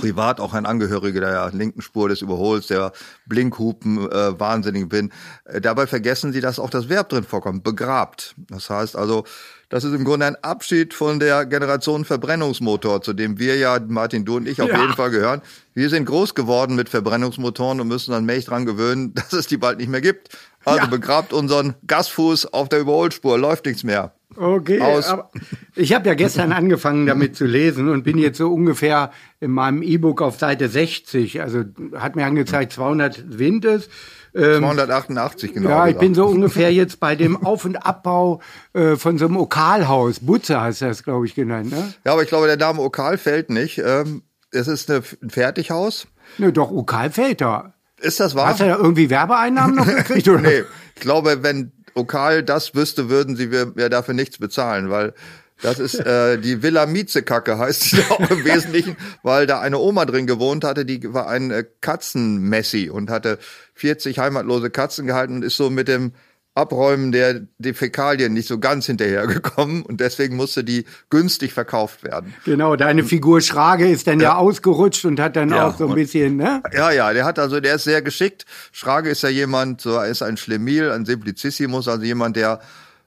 privat 0.00 0.40
auch 0.40 0.54
ein 0.54 0.66
Angehöriger 0.66 1.20
der 1.20 1.50
linken 1.52 1.82
Spur 1.82 2.08
des 2.08 2.22
Überhols, 2.22 2.66
der 2.68 2.92
Blinkhupen 3.26 4.10
äh, 4.10 4.40
wahnsinnig 4.40 4.88
bin. 4.88 5.12
Äh, 5.44 5.60
dabei 5.60 5.86
vergessen 5.86 6.32
sie, 6.32 6.40
dass 6.40 6.58
auch 6.58 6.70
das 6.70 6.88
Verb 6.88 7.10
drin 7.10 7.24
vorkommt, 7.24 7.62
begrabt. 7.62 8.34
Das 8.48 8.70
heißt 8.70 8.96
also, 8.96 9.24
das 9.68 9.84
ist 9.84 9.94
im 9.94 10.04
Grunde 10.04 10.26
ein 10.26 10.36
Abschied 10.36 10.94
von 10.94 11.18
der 11.18 11.44
Generation 11.44 12.04
Verbrennungsmotor, 12.04 13.02
zu 13.02 13.12
dem 13.12 13.38
wir 13.38 13.56
ja, 13.56 13.78
Martin, 13.86 14.24
du 14.24 14.36
und 14.36 14.46
ich 14.46 14.62
auf 14.62 14.68
ja. 14.68 14.80
jeden 14.80 14.94
Fall 14.94 15.10
gehören. 15.10 15.42
Wir 15.74 15.88
sind 15.90 16.04
groß 16.04 16.34
geworden 16.34 16.76
mit 16.76 16.88
Verbrennungsmotoren 16.88 17.80
und 17.80 17.88
müssen 17.88 18.12
dann 18.12 18.24
mächtig 18.24 18.46
dran 18.46 18.66
gewöhnen, 18.66 19.14
dass 19.14 19.32
es 19.32 19.46
die 19.46 19.56
bald 19.56 19.78
nicht 19.78 19.88
mehr 19.88 20.00
gibt. 20.00 20.28
Also 20.64 20.80
ja. 20.80 20.86
begrabt 20.86 21.32
unseren 21.32 21.74
Gasfuß 21.86 22.52
auf 22.52 22.68
der 22.68 22.80
Überholspur, 22.80 23.38
läuft 23.38 23.66
nichts 23.66 23.84
mehr. 23.84 24.12
Okay, 24.36 24.80
Aus. 24.80 25.08
aber 25.08 25.30
ich 25.74 25.94
habe 25.94 26.06
ja 26.08 26.14
gestern 26.14 26.52
angefangen 26.52 27.06
damit 27.06 27.36
zu 27.36 27.46
lesen 27.46 27.88
und 27.88 28.02
bin 28.02 28.18
jetzt 28.18 28.36
so 28.36 28.52
ungefähr 28.52 29.10
in 29.40 29.50
meinem 29.50 29.82
E-Book 29.82 30.20
auf 30.20 30.38
Seite 30.38 30.68
60. 30.68 31.40
Also 31.40 31.64
hat 31.94 32.16
mir 32.16 32.26
angezeigt 32.26 32.72
200 32.72 33.38
Wind 33.38 33.64
ist. 33.64 33.90
Ähm, 34.36 34.58
288 34.58 35.54
genau. 35.54 35.70
Ja, 35.70 35.88
ich 35.88 35.96
bin 35.96 36.14
so 36.14 36.26
ungefähr 36.26 36.72
jetzt 36.72 37.00
bei 37.00 37.16
dem 37.16 37.44
Auf- 37.44 37.64
und 37.64 37.76
Abbau 37.76 38.40
äh, 38.74 38.96
von 38.96 39.16
so 39.16 39.24
einem 39.24 39.38
Okalhaus. 39.38 40.20
Butze 40.20 40.60
heißt 40.60 40.82
das, 40.82 41.02
glaube 41.02 41.24
ich, 41.24 41.34
genannt. 41.34 41.70
Ne? 41.70 41.94
Ja, 42.04 42.12
aber 42.12 42.22
ich 42.22 42.28
glaube, 42.28 42.46
der 42.46 42.58
Name 42.58 42.82
Okal 42.82 43.16
fällt 43.16 43.48
nicht. 43.48 43.78
Ähm, 43.78 44.22
es 44.50 44.68
ist 44.68 44.90
eine, 44.90 45.02
ein 45.22 45.30
Fertighaus. 45.30 46.06
Ne, 46.36 46.52
doch, 46.52 46.70
Okal 46.70 47.10
fällt 47.10 47.40
da. 47.40 47.72
Ist 47.98 48.20
das 48.20 48.34
wahr? 48.34 48.48
Hast 48.48 48.60
du 48.60 48.64
da 48.64 48.76
irgendwie 48.76 49.08
Werbeeinnahmen 49.08 49.74
noch 49.74 49.86
gekriegt? 49.86 50.28
Oder? 50.28 50.40
nee, 50.42 50.64
ich 50.94 51.00
glaube, 51.00 51.42
wenn 51.42 51.72
Okal 51.94 52.42
das 52.42 52.74
wüsste, 52.74 53.08
würden 53.08 53.36
sie 53.36 53.46
mir 53.46 53.88
dafür 53.88 54.12
nichts 54.12 54.36
bezahlen, 54.38 54.90
weil 54.90 55.14
das 55.62 55.78
ist 55.78 55.94
äh, 55.94 56.38
die 56.38 56.62
Villa 56.62 56.86
Mietzekacke, 56.86 57.58
heißt 57.58 57.82
sie 57.82 58.02
auch 58.10 58.30
im 58.30 58.44
Wesentlichen, 58.44 58.96
weil 59.22 59.46
da 59.46 59.60
eine 59.60 59.78
Oma 59.78 60.04
drin 60.04 60.26
gewohnt 60.26 60.64
hatte, 60.64 60.84
die 60.84 61.12
war 61.12 61.28
ein 61.28 61.50
äh, 61.50 61.64
Katzenmessi 61.80 62.90
und 62.90 63.10
hatte 63.10 63.38
40 63.74 64.18
heimatlose 64.18 64.70
Katzen 64.70 65.06
gehalten 65.06 65.36
und 65.36 65.42
ist 65.42 65.56
so 65.56 65.70
mit 65.70 65.88
dem 65.88 66.12
Abräumen 66.56 67.12
der 67.12 67.42
die 67.58 67.74
Fäkalien 67.74 68.32
nicht 68.32 68.48
so 68.48 68.58
ganz 68.58 68.86
hinterhergekommen 68.86 69.82
und 69.82 70.00
deswegen 70.00 70.36
musste 70.36 70.64
die 70.64 70.86
günstig 71.10 71.52
verkauft 71.52 72.02
werden. 72.02 72.34
Genau, 72.46 72.76
deine 72.76 73.04
Figur 73.04 73.42
Schrage 73.42 73.86
ist 73.86 74.06
dann 74.06 74.20
ja, 74.20 74.30
ja 74.30 74.36
ausgerutscht 74.36 75.04
und 75.04 75.20
hat 75.20 75.36
dann 75.36 75.50
ja, 75.50 75.68
auch 75.68 75.76
so 75.76 75.86
ein 75.86 75.94
bisschen, 75.94 76.36
ne? 76.36 76.62
Ja, 76.72 76.90
ja, 76.90 77.12
der 77.12 77.26
hat 77.26 77.38
also, 77.38 77.60
der 77.60 77.74
ist 77.74 77.84
sehr 77.84 78.00
geschickt. 78.00 78.46
Schrage 78.72 79.10
ist 79.10 79.22
ja 79.22 79.28
jemand, 79.28 79.82
so 79.82 79.96
er 79.96 80.06
ist 80.06 80.22
ein 80.22 80.38
Schlemil, 80.38 80.90
ein 80.90 81.04
Simplicissimus, 81.04 81.88
also 81.88 82.02
jemand, 82.02 82.36
der 82.36 82.60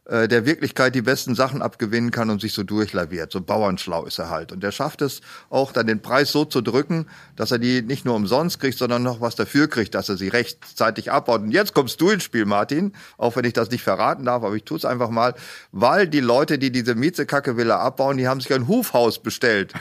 äh, 0.10 0.28
der 0.28 0.46
Wirklichkeit 0.46 0.96
die 0.96 1.04
besten 1.04 1.36
Sachen 1.36 1.62
abgewinnen 1.62 2.10
kann 2.10 2.32
und 2.32 2.42
sich 2.42 2.54
so 2.54 2.64
durchlaviert. 2.64 3.32
So 3.32 3.42
bauernschlau 3.42 4.06
ist 4.06 4.18
er 4.18 4.30
halt. 4.30 4.52
Und 4.52 4.64
der 4.64 4.72
schafft 4.72 5.04
es 5.04 5.22
auch 5.52 5.72
dann 5.72 5.86
den 5.86 6.02
Preis 6.02 6.32
so 6.32 6.46
zu 6.46 6.62
drücken, 6.62 7.06
dass 7.36 7.52
er 7.52 7.60
die 7.60 7.84
nicht 7.84 8.06
nur 8.06 8.16
umsonst 8.16 8.60
kriegt, 8.60 8.78
sondern 8.78 9.04
noch 9.04 9.22
was 9.22 9.36
dafür 9.36 9.68
kriegt, 9.68 9.94
dass 9.94 10.10
er 10.10 10.18
sie 10.18 10.30
rechtzeitig 10.30 11.12
abbaut. 11.12 11.42
Und 11.42 11.52
jetzt 11.52 11.76
kommst 11.76 12.02
du 12.02 12.10
ins 12.10 12.24
Spiel, 12.24 12.46
Martin, 12.46 12.94
auch 13.18 13.36
wenn 13.36 13.46
ich 13.46 13.54
das 13.54 13.70
nicht 13.70 13.84
verraten 13.84 14.26
darf, 14.26 14.44
aber 14.44 14.56
ich 14.56 14.64
tue 14.64 14.78
es 14.78 14.86
einfach 14.86 15.10
mal, 15.10 15.36
weil 15.72 16.08
die 16.08 16.22
Leute, 16.22 16.58
die 16.58 16.72
diese 16.72 16.96
Mietzekacke-Villa 16.96 17.78
abbauen, 17.80 18.18
die 18.18 18.28
haben 18.28 18.42
sich 18.42 18.52
ein 18.54 18.68
Hufhaus 18.68 19.20
bestellt 19.20 19.74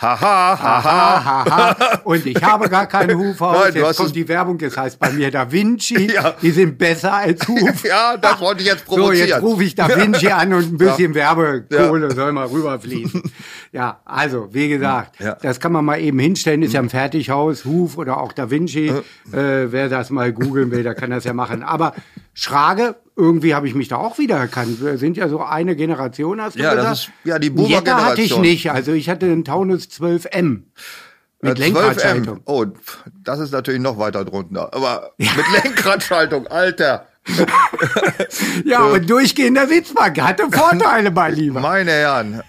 Haha, 0.00 0.58
haha. 0.58 1.44
Haha. 1.44 2.00
Und 2.04 2.24
ich 2.26 2.42
habe 2.42 2.68
gar 2.68 2.86
kein 2.86 3.14
Hufhaus. 3.16 3.56
Nein, 3.64 3.74
jetzt 3.74 3.96
kommt 3.98 4.16
die 4.16 4.26
Werbung, 4.26 4.56
das 4.58 4.76
heißt 4.76 4.98
bei 4.98 5.10
mir 5.12 5.30
Da 5.30 5.50
Vinci. 5.50 6.10
Ja. 6.14 6.34
Die 6.40 6.50
sind 6.50 6.78
besser 6.78 7.12
als 7.14 7.46
Huf. 7.46 7.84
Ja, 7.84 8.16
das 8.16 8.40
wollte 8.40 8.62
ich 8.62 8.68
jetzt 8.68 8.86
So, 8.88 8.96
provozieren. 8.96 9.28
jetzt 9.28 9.42
rufe 9.42 9.64
ich 9.64 9.74
Da 9.74 9.88
Vinci 9.94 10.28
an 10.32 10.52
und 10.54 10.72
ein 10.72 10.78
bisschen 10.78 11.14
Werbekohle 11.14 12.14
soll 12.14 12.32
mal 12.32 12.46
rüberfließen. 12.46 13.22
Ja, 13.72 14.00
also, 14.04 14.48
wie 14.52 14.68
gesagt, 14.68 15.20
Ja. 15.20 15.36
das 15.40 15.60
kann 15.60 15.72
man 15.72 15.84
mal 15.84 16.00
eben 16.00 16.18
hinstellen, 16.18 16.62
ist 16.62 16.72
ja 16.72 16.80
ein 16.80 16.88
Fertighaus, 16.90 17.64
Huf 17.64 17.98
oder 17.98 18.18
auch 18.20 18.32
Da 18.32 18.50
Vinci. 18.50 18.88
Äh, 18.88 18.92
wer 19.32 19.88
das 19.88 20.10
mal 20.10 20.32
googeln 20.32 20.70
will, 20.70 20.82
der 20.82 20.94
kann 20.94 21.10
das 21.10 21.24
ja 21.24 21.32
machen. 21.34 21.62
Aber 21.62 21.94
Schrage, 22.32 22.96
irgendwie 23.16 23.54
habe 23.54 23.66
ich 23.68 23.74
mich 23.74 23.88
da 23.88 23.96
auch 23.96 24.18
wiedererkannt. 24.18 24.80
Wir 24.82 24.96
sind 24.98 25.16
ja 25.16 25.28
so 25.28 25.40
eine 25.42 25.76
Generation, 25.76 26.40
hast 26.40 26.56
du 26.56 26.62
Ja, 26.62 26.74
das 26.74 26.76
gesagt? 26.76 26.96
ist- 26.96 27.10
ja, 27.28 27.38
die 27.38 27.46
Jetta 27.48 28.02
hatte 28.04 28.22
ich 28.22 28.30
Boomer-Generation. 28.30 28.40
nicht. 28.40 28.70
Also 28.70 28.92
ich 28.92 29.08
hatte 29.10 29.26
einen 29.26 29.44
Taunus 29.44 29.88
12M. 29.90 30.62
Mit 31.42 31.58
Äh, 31.58 31.62
12M. 31.62 31.72
Lenkradschaltung. 31.74 32.40
Oh, 32.44 32.66
das 33.24 33.40
ist 33.40 33.52
natürlich 33.52 33.80
noch 33.80 33.98
weiter 33.98 34.24
drunter. 34.24 34.72
Aber 34.74 35.12
mit 35.18 35.28
Lenkradschaltung, 35.64 36.46
Alter. 36.46 37.06
Ja, 38.64 38.84
und 38.84 39.08
durchgehender 39.08 39.66
Sitzbank 39.66 40.20
hatte 40.20 40.44
Vorteile, 40.50 41.10
mein 41.10 41.34
Lieber. 41.36 41.60
Meine 41.60 41.90
Herren. 41.92 42.42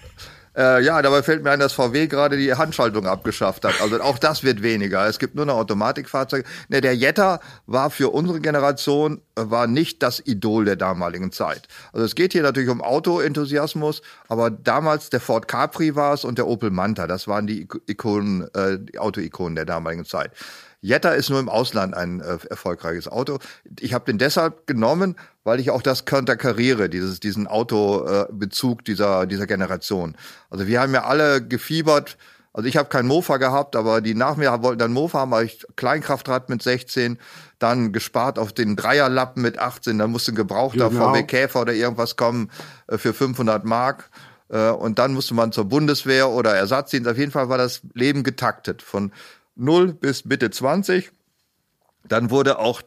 Äh, 0.56 0.82
ja, 0.84 1.00
dabei 1.00 1.22
fällt 1.22 1.42
mir 1.42 1.50
ein, 1.50 1.60
dass 1.60 1.72
VW 1.72 2.06
gerade 2.08 2.36
die 2.36 2.54
Handschaltung 2.54 3.06
abgeschafft 3.06 3.64
hat. 3.64 3.80
Also 3.80 4.00
auch 4.02 4.18
das 4.18 4.42
wird 4.44 4.62
weniger. 4.62 5.06
Es 5.06 5.18
gibt 5.18 5.34
nur 5.34 5.46
noch 5.46 5.56
Automatikfahrzeuge. 5.56 6.44
Ne, 6.68 6.80
der 6.82 6.94
Jetta 6.94 7.40
war 7.66 7.88
für 7.90 8.10
unsere 8.12 8.40
Generation 8.40 9.22
äh, 9.36 9.42
war 9.46 9.66
nicht 9.66 10.02
das 10.02 10.20
Idol 10.26 10.64
der 10.66 10.76
damaligen 10.76 11.32
Zeit. 11.32 11.68
Also 11.92 12.04
es 12.04 12.14
geht 12.14 12.32
hier 12.32 12.42
natürlich 12.42 12.68
um 12.68 12.82
Autoenthusiasmus, 12.82 14.02
aber 14.28 14.50
damals 14.50 15.08
der 15.10 15.20
Ford 15.20 15.48
Capri 15.48 15.94
war 15.96 16.14
es 16.14 16.24
und 16.24 16.36
der 16.38 16.46
Opel 16.46 16.70
Manta. 16.70 17.06
Das 17.06 17.26
waren 17.28 17.46
die 17.46 17.62
Ik- 17.62 17.80
Ikonen, 17.86 18.42
äh, 18.54 18.78
die 18.78 18.98
Autoikonen 18.98 19.56
der 19.56 19.64
damaligen 19.64 20.04
Zeit. 20.04 20.32
Jetta 20.82 21.10
ist 21.10 21.30
nur 21.30 21.38
im 21.38 21.48
Ausland 21.48 21.94
ein 21.94 22.20
äh, 22.20 22.38
erfolgreiches 22.50 23.06
Auto. 23.06 23.38
Ich 23.78 23.94
habe 23.94 24.04
den 24.04 24.18
deshalb 24.18 24.66
genommen, 24.66 25.16
weil 25.44 25.60
ich 25.60 25.70
auch 25.70 25.80
das 25.80 26.04
konterkariere, 26.04 26.88
dieses, 26.88 27.20
diesen 27.20 27.46
Autobezug 27.46 28.84
dieser, 28.84 29.26
dieser 29.26 29.46
Generation. 29.46 30.16
Also 30.50 30.66
wir 30.66 30.80
haben 30.80 30.92
ja 30.92 31.04
alle 31.04 31.40
gefiebert. 31.46 32.16
Also 32.52 32.68
ich 32.68 32.76
habe 32.76 32.88
kein 32.88 33.06
Mofa 33.06 33.38
gehabt, 33.38 33.76
aber 33.76 34.00
die 34.00 34.14
nach 34.14 34.36
mir 34.36 34.62
wollten 34.62 34.78
dann 34.80 34.92
Mofa 34.92 35.20
haben, 35.20 35.30
weil 35.30 35.46
ich 35.46 35.64
Kleinkraftrad 35.76 36.48
mit 36.50 36.62
16, 36.62 37.18
dann 37.58 37.92
gespart 37.92 38.38
auf 38.38 38.52
den 38.52 38.76
Dreierlappen 38.76 39.40
mit 39.40 39.58
18, 39.58 39.98
dann 39.98 40.10
musste 40.10 40.32
ein 40.32 40.34
gebrauchter 40.34 40.90
Genau. 40.90 41.12
VW 41.12 41.22
Käfer 41.22 41.62
oder 41.62 41.72
irgendwas 41.72 42.16
kommen 42.16 42.50
äh, 42.88 42.98
für 42.98 43.14
500 43.14 43.64
Mark. 43.64 44.10
Äh, 44.50 44.68
Und 44.70 44.98
dann 44.98 45.14
musste 45.14 45.32
man 45.34 45.52
zur 45.52 45.64
Bundeswehr 45.64 46.28
oder 46.28 46.54
Ersatzdienst. 46.54 47.08
Auf 47.08 47.16
jeden 47.16 47.32
Fall 47.32 47.48
war 47.48 47.56
das 47.56 47.80
Leben 47.94 48.22
getaktet 48.22 48.82
von 48.82 49.12
0 49.56 49.92
bis 49.94 50.24
Mitte 50.24 50.50
20. 50.50 51.10
Dann 52.08 52.30
wurde 52.30 52.58
auch 52.58 52.82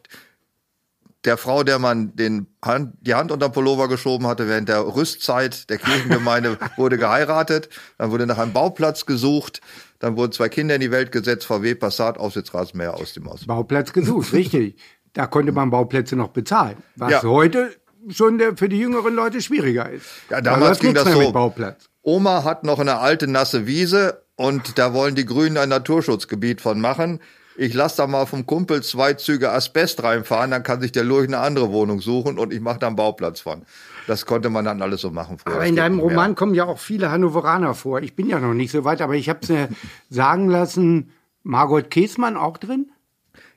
der 1.24 1.36
Frau, 1.36 1.64
der 1.64 1.78
man 1.78 2.14
den 2.14 2.46
Hand, 2.64 2.94
die 3.00 3.14
Hand 3.14 3.32
unter 3.32 3.48
den 3.48 3.52
Pullover 3.52 3.88
geschoben 3.88 4.26
hatte 4.26 4.48
während 4.48 4.68
der 4.68 4.80
Rüstzeit 4.94 5.68
der 5.70 5.78
Kirchengemeinde, 5.78 6.58
wurde 6.76 6.98
geheiratet. 6.98 7.68
Dann 7.98 8.10
wurde 8.10 8.26
nach 8.26 8.38
einem 8.38 8.52
Bauplatz 8.52 9.06
gesucht. 9.06 9.60
Dann 9.98 10.16
wurden 10.16 10.32
zwei 10.32 10.48
Kinder 10.48 10.74
in 10.76 10.80
die 10.80 10.90
Welt 10.90 11.10
gesetzt. 11.10 11.46
VW 11.46 11.74
Passat, 11.74 12.18
Aufsitzrasenmäher 12.18 12.94
aus 12.94 13.14
dem 13.14 13.26
Aus. 13.28 13.46
Bauplatz 13.46 13.92
gesucht, 13.92 14.32
richtig. 14.32 14.76
Da 15.14 15.26
konnte 15.26 15.50
man 15.52 15.70
Bauplätze 15.70 16.14
noch 16.14 16.28
bezahlen. 16.28 16.76
Was 16.96 17.10
Ja. 17.10 17.22
heute 17.22 17.74
schon 18.10 18.38
der, 18.38 18.56
für 18.56 18.68
die 18.68 18.78
jüngeren 18.78 19.14
Leute 19.14 19.40
schwieriger 19.40 19.90
ist. 19.90 20.04
Ja, 20.30 20.40
Da 20.40 20.52
damals 20.52 20.78
ging 20.78 20.94
das 20.94 21.04
so. 21.10 21.54
Oma 22.02 22.44
hat 22.44 22.62
noch 22.62 22.78
eine 22.78 22.98
alte 22.98 23.26
nasse 23.26 23.66
Wiese 23.66 24.25
und 24.36 24.78
da 24.78 24.94
wollen 24.94 25.14
die 25.14 25.26
Grünen 25.26 25.56
ein 25.56 25.70
Naturschutzgebiet 25.70 26.60
von 26.60 26.80
machen. 26.80 27.20
Ich 27.58 27.72
lasse 27.72 27.96
da 27.96 28.06
mal 28.06 28.26
vom 28.26 28.44
Kumpel 28.44 28.82
zwei 28.82 29.14
Züge 29.14 29.50
Asbest 29.50 30.02
reinfahren, 30.02 30.50
dann 30.50 30.62
kann 30.62 30.82
sich 30.82 30.92
der 30.92 31.04
Lurch 31.04 31.26
eine 31.26 31.38
andere 31.38 31.72
Wohnung 31.72 32.00
suchen 32.00 32.38
und 32.38 32.52
ich 32.52 32.60
mache 32.60 32.78
da 32.78 32.86
einen 32.86 32.96
Bauplatz 32.96 33.40
von. 33.40 33.62
Das 34.06 34.26
konnte 34.26 34.50
man 34.50 34.64
dann 34.64 34.82
alles 34.82 35.00
so 35.00 35.10
machen 35.10 35.38
früher. 35.38 35.54
Aber 35.54 35.66
in 35.66 35.74
deinem. 35.74 35.98
Roman 35.98 36.34
kommen 36.34 36.54
ja 36.54 36.66
auch 36.66 36.78
viele 36.78 37.10
Hannoveraner 37.10 37.74
vor. 37.74 38.02
Ich 38.02 38.14
bin 38.14 38.28
ja 38.28 38.38
noch 38.38 38.54
nicht 38.54 38.70
so 38.70 38.84
weit, 38.84 39.00
aber 39.00 39.14
ich 39.14 39.28
habe 39.28 39.40
es 39.42 39.48
mir 39.48 39.68
sagen 40.10 40.48
lassen, 40.48 41.12
Margot 41.42 41.90
Käßmann 41.90 42.36
auch 42.36 42.58
drin? 42.58 42.90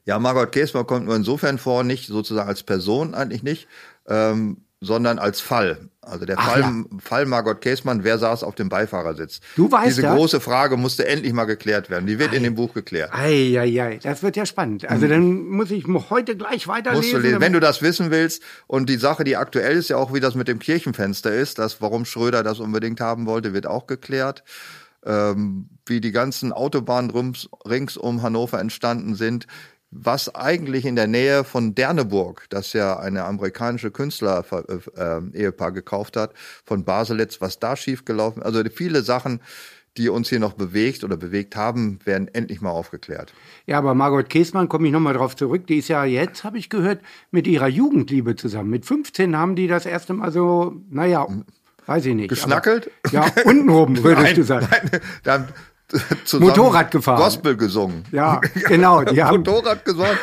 Ja, 0.06 0.18
Margot 0.18 0.52
Käßmann 0.52 0.88
kommt 0.88 1.06
nur 1.06 1.16
insofern 1.16 1.58
vor, 1.58 1.84
nicht 1.84 2.08
sozusagen 2.08 2.48
als 2.48 2.64
Person 2.64 3.14
eigentlich 3.14 3.44
nicht, 3.44 3.68
ähm, 4.08 4.64
sondern 4.82 5.20
als 5.20 5.42
Fall. 5.42 5.90
Also 6.02 6.26
der 6.26 6.40
Ach 6.40 6.52
Fall, 6.52 6.62
ja. 6.62 6.84
Fall 7.00 7.26
Margot 7.26 7.62
Käßmann, 7.62 8.04
wer 8.04 8.18
saß 8.18 8.44
auf 8.44 8.56
dem 8.56 8.70
Beifahrersitz? 8.70 9.42
Du 9.56 9.70
weißt 9.72 9.88
Diese 9.88 10.02
das? 10.04 10.16
große 10.16 10.40
Frage 10.40 10.78
musste 10.78 11.06
endlich 11.06 11.34
mal 11.34 11.44
geklärt 11.46 11.90
werden. 11.90 12.08
Die 12.08 12.18
wird 12.18 12.34
in 12.34 12.44
dem 12.44 12.56
Buch 12.56 12.74
geklärt. 12.74 13.14
Eieiei, 13.14 14.00
das 14.02 14.24
wird 14.24 14.38
ja 14.38 14.46
spannend. 14.46 14.90
Also 14.90 15.08
dann 15.08 15.48
muss 15.48 15.70
ich 15.70 15.86
heute 16.10 16.36
gleich 16.38 16.66
Musst 16.66 16.68
weiterlesen. 16.68 17.12
du 17.14 17.20
lesen. 17.20 17.42
Wenn 17.42 17.54
du 17.54 17.60
das 17.60 17.82
wissen 17.82 18.10
willst 18.10 18.42
und 18.68 18.90
die 18.90 18.98
Sache, 18.98 19.24
die 19.24 19.36
aktuell 19.36 19.78
ist, 19.78 19.90
ja 19.90 19.98
auch 19.98 20.14
wie 20.14 20.22
das 20.22 20.36
mit 20.36 20.48
dem 20.48 20.60
Kirchenfenster 20.60 21.34
ist, 21.34 21.60
das, 21.60 21.82
warum 21.82 22.06
Schröder 22.06 22.42
das 22.42 22.60
unbedingt 22.60 23.02
haben 23.02 23.26
wollte, 23.26 23.54
wird 23.54 23.68
auch 23.68 23.86
geklärt. 23.86 24.44
Ähm, 25.06 25.70
wie 25.86 26.02
die 26.02 26.12
ganzen 26.12 26.52
Autobahnen 26.52 27.34
rings 27.66 27.98
um 27.98 28.22
Hannover 28.22 28.60
entstanden 28.60 29.16
sind, 29.16 29.48
was 29.92 30.34
eigentlich 30.36 30.86
in 30.86 30.96
der 30.96 31.08
Nähe 31.08 31.44
von 31.44 31.74
Derneburg, 31.74 32.46
das 32.50 32.74
ja 32.74 33.00
eine 33.00 33.26
amerikanische 33.26 33.92
Künstler 33.92 34.46
äh, 34.96 35.48
äh, 35.48 35.72
gekauft 35.72 36.16
hat, 36.16 36.34
von 36.64 36.84
Baselitz, 36.84 37.42
was 37.42 37.60
da 37.60 37.76
schiefgelaufen, 37.76 38.44
also 38.44 38.64
viele 38.70 39.02
Sachen, 39.02 39.42
die 39.98 40.10
uns 40.10 40.30
hier 40.30 40.40
noch 40.40 40.54
bewegt 40.54 41.04
oder 41.04 41.18
bewegt 41.18 41.56
haben, 41.56 42.00
werden 42.06 42.28
endlich 42.34 42.62
mal 42.62 42.70
aufgeklärt. 42.70 43.34
Ja, 43.66 43.80
aber 43.80 43.96
Margot 43.96 44.30
Käßmann, 44.30 44.70
komme 44.70 44.88
ich 44.88 44.94
nochmal 44.94 45.16
drauf 45.16 45.36
zurück, 45.36 45.66
die 45.68 45.78
ist 45.78 45.88
ja 45.88 46.06
jetzt, 46.06 46.44
habe 46.44 46.58
ich 46.58 46.70
gehört, 46.70 47.02
mit 47.32 47.48
ihrer 47.48 47.68
Jugendliebe 47.68 48.36
zusammen. 48.36 48.70
Mit 48.70 48.86
15 48.86 49.36
haben 49.36 49.56
die 49.56 49.68
das 49.68 49.86
erste 49.86 50.14
Mal 50.14 50.32
so, 50.32 50.76
naja, 50.90 51.28
weiß 51.88 52.06
ich 52.06 52.16
nicht. 52.16 52.30
Geschnackelt? 52.30 52.92
Aber, 53.04 53.14
ja, 53.14 53.32
untenrum, 53.46 53.98
würdest 54.04 54.38
du 54.38 54.44
sagen. 54.44 54.68
Nein, 54.70 55.02
da 55.24 55.48
zusammen 56.26 56.50
Motorrad 56.50 56.92
gefahren. 56.92 57.18
Gospel 57.20 57.56
gesungen. 57.58 58.04
Ja, 58.12 58.40
genau, 58.68 59.04
die 59.04 59.24
haben- 59.24 59.38
Motorrad 59.38 59.84
gesungen. 59.86 60.18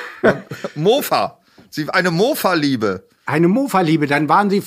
Mofa. 0.74 1.38
Sie, 1.70 1.88
eine 1.90 2.10
Mofa-Liebe. 2.10 3.06
Eine 3.26 3.48
Mofa-Liebe, 3.48 4.06
dann 4.06 4.28
waren 4.28 4.50
sie 4.50 4.62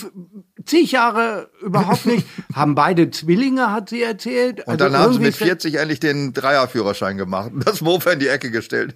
zig 0.65 0.91
Jahre 0.91 1.49
überhaupt 1.61 2.05
nicht, 2.05 2.25
haben 2.53 2.75
beide 2.75 3.09
Zwillinge, 3.11 3.71
hat 3.71 3.89
sie 3.89 4.01
erzählt. 4.03 4.65
Und 4.67 4.79
dann 4.81 4.97
haben 4.97 5.13
sie 5.13 5.19
mit 5.19 5.29
ist- 5.29 5.37
40 5.37 5.75
endlich 5.75 5.99
den 5.99 6.33
Dreierführerschein 6.33 7.17
gemacht 7.17 7.51
und 7.53 7.67
das 7.67 7.81
Mofa 7.81 8.11
in 8.11 8.19
die 8.19 8.27
Ecke 8.27 8.51
gestellt. 8.51 8.95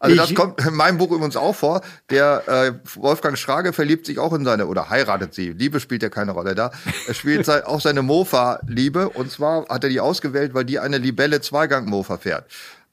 Also 0.00 0.16
das 0.16 0.30
Ich- 0.30 0.36
kommt 0.36 0.64
in 0.66 0.74
meinem 0.74 0.98
Buch 0.98 1.10
übrigens 1.12 1.36
auch 1.36 1.54
vor. 1.54 1.80
Der 2.10 2.42
äh, 2.48 2.72
Wolfgang 2.96 3.38
Schrage 3.38 3.72
verliebt 3.72 4.06
sich 4.06 4.18
auch 4.18 4.32
in 4.32 4.44
seine, 4.44 4.66
oder 4.66 4.90
heiratet 4.90 5.32
sie. 5.34 5.50
Liebe 5.52 5.78
spielt 5.80 6.02
ja 6.02 6.08
keine 6.08 6.32
Rolle 6.32 6.54
da. 6.56 6.72
Er 7.06 7.14
spielt 7.14 7.48
auch 7.48 7.80
seine 7.80 8.02
Mofa-Liebe. 8.02 9.08
Und 9.10 9.30
zwar 9.30 9.66
hat 9.68 9.84
er 9.84 9.90
die 9.90 10.00
ausgewählt, 10.00 10.54
weil 10.54 10.64
die 10.64 10.78
eine 10.80 10.98
Libelle 10.98 11.40
Zweigang-Mofa 11.40 12.18
fährt. 12.18 12.46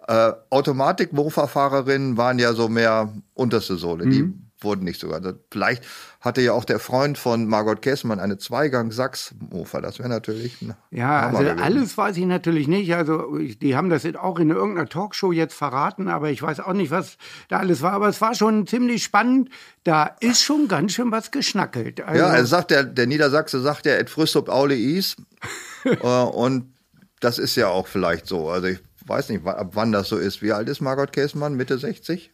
Äh, 0.07 0.33
Automatik-Mofa-Fahrerinnen 0.49 2.17
waren 2.17 2.39
ja 2.39 2.53
so 2.53 2.69
mehr 2.69 3.11
unterste 3.33 3.75
Sohle. 3.75 4.07
Die 4.07 4.23
Mhm. 4.23 4.48
Wurden 4.61 4.83
nicht 4.83 4.99
sogar. 4.99 5.21
Vielleicht 5.51 5.83
hatte 6.21 6.41
ja 6.41 6.53
auch 6.53 6.65
der 6.65 6.79
Freund 6.79 7.17
von 7.17 7.47
Margot 7.47 7.81
Käßmann 7.81 8.19
eine 8.19 8.37
Zweigang-Sachs-Mofa. 8.37 9.81
Das 9.81 9.99
wäre 9.99 10.09
natürlich 10.09 10.61
ein 10.61 10.73
Ja, 10.91 11.27
also 11.27 11.39
gewesen. 11.39 11.59
alles 11.59 11.97
weiß 11.97 12.17
ich 12.17 12.25
natürlich 12.25 12.67
nicht. 12.67 12.93
Also 12.93 13.37
die 13.37 13.75
haben 13.75 13.89
das 13.89 14.03
jetzt 14.03 14.17
auch 14.17 14.39
in 14.39 14.49
irgendeiner 14.49 14.89
Talkshow 14.89 15.31
jetzt 15.31 15.53
verraten, 15.53 16.07
aber 16.07 16.29
ich 16.29 16.41
weiß 16.41 16.59
auch 16.59 16.73
nicht, 16.73 16.91
was 16.91 17.17
da 17.47 17.57
alles 17.59 17.81
war. 17.81 17.93
Aber 17.93 18.09
es 18.09 18.19
war 18.21 18.35
schon 18.35 18.67
ziemlich 18.67 19.03
spannend. 19.03 19.49
Da 19.83 20.15
ist 20.19 20.41
schon 20.41 20.67
ganz 20.67 20.93
schön 20.93 21.11
was 21.11 21.31
geschnackelt. 21.31 22.01
Also, 22.01 22.21
Ja, 22.21 22.35
er 22.35 22.45
sagt 22.45 22.71
der, 22.71 22.83
der 22.83 23.07
Niedersachse 23.07 23.61
sagt 23.61 23.85
ja, 23.85 23.93
et 23.93 24.09
frühst 24.09 24.35
Aule 24.49 24.75
is. 24.75 25.15
äh, 25.83 25.97
und 25.97 26.73
das 27.19 27.37
ist 27.37 27.55
ja 27.55 27.67
auch 27.67 27.87
vielleicht 27.87 28.27
so. 28.27 28.49
Also 28.49 28.67
ich 28.67 28.79
weiß 29.05 29.29
nicht, 29.29 29.45
ab 29.45 29.71
wann 29.73 29.91
das 29.91 30.09
so 30.09 30.17
ist. 30.17 30.41
Wie 30.41 30.51
alt 30.51 30.69
ist 30.69 30.81
Margot 30.81 31.11
Käßmann? 31.11 31.55
Mitte 31.55 31.77
60? 31.77 32.31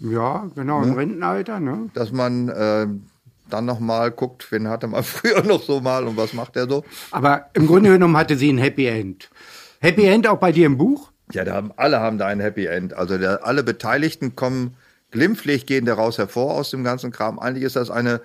Ja 0.00 0.48
genau, 0.54 0.82
im 0.82 0.94
Rentenalter. 0.94 1.60
Ne? 1.60 1.90
Dass 1.94 2.12
man 2.12 2.48
äh, 2.48 2.86
dann 3.50 3.64
noch 3.64 3.80
mal 3.80 4.10
guckt, 4.10 4.50
wen 4.50 4.68
hatte 4.68 4.86
man 4.86 5.02
früher 5.04 5.42
noch 5.42 5.62
so 5.62 5.80
mal 5.80 6.06
und 6.06 6.16
was 6.16 6.32
macht 6.32 6.56
er 6.56 6.68
so? 6.68 6.84
Aber 7.10 7.46
im 7.54 7.66
Grunde 7.66 7.90
genommen 7.90 8.16
hatte 8.16 8.36
sie 8.36 8.52
ein 8.52 8.58
Happy 8.58 8.86
End. 8.86 9.30
Happy 9.80 10.04
End 10.06 10.26
auch 10.26 10.38
bei 10.38 10.52
dir 10.52 10.66
im 10.66 10.78
Buch? 10.78 11.10
Ja, 11.32 11.44
da 11.44 11.54
haben, 11.54 11.72
alle 11.76 12.00
haben 12.00 12.18
da 12.18 12.26
ein 12.26 12.40
Happy 12.40 12.66
End. 12.66 12.94
Also 12.94 13.18
der, 13.18 13.46
alle 13.46 13.62
Beteiligten 13.62 14.36
kommen 14.36 14.76
glimpflich, 15.10 15.66
gehen 15.66 15.84
daraus 15.84 16.18
hervor 16.18 16.54
aus 16.54 16.70
dem 16.70 16.84
ganzen 16.84 17.10
Kram. 17.10 17.38
Eigentlich 17.38 17.64
ist 17.64 17.76
das 17.76 17.90
eine 17.90 18.20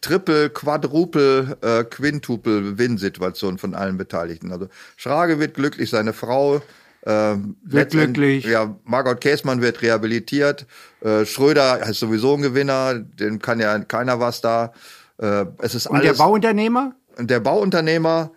Triple, 0.00 0.50
Quadruple, 0.50 1.58
äh, 1.60 1.84
Quintupel 1.84 2.78
Win-Situation 2.78 3.58
von 3.58 3.74
allen 3.74 3.98
Beteiligten. 3.98 4.50
Also 4.50 4.68
Schrage 4.96 5.38
wird 5.38 5.54
glücklich, 5.54 5.90
seine 5.90 6.12
Frau 6.12 6.62
ähm, 7.06 7.56
Wird 7.62 7.92
glücklich. 7.92 8.44
Ja, 8.44 8.76
Margot 8.84 9.20
Käßmann 9.20 9.62
wird 9.62 9.80
rehabilitiert. 9.82 10.66
Äh, 11.00 11.24
Schröder 11.24 11.80
ist 11.88 12.00
sowieso 12.00 12.34
ein 12.34 12.42
Gewinner, 12.42 12.94
dem 12.98 13.40
kann 13.40 13.58
ja 13.58 13.78
keiner 13.78 14.20
was 14.20 14.40
da. 14.40 14.72
Äh, 15.18 15.46
es 15.58 15.74
ist 15.74 15.86
Und 15.86 15.96
alles. 15.96 16.16
der 16.16 16.24
Bauunternehmer? 16.24 16.94
Und 17.16 17.30
der 17.30 17.40
Bauunternehmer, 17.40 18.32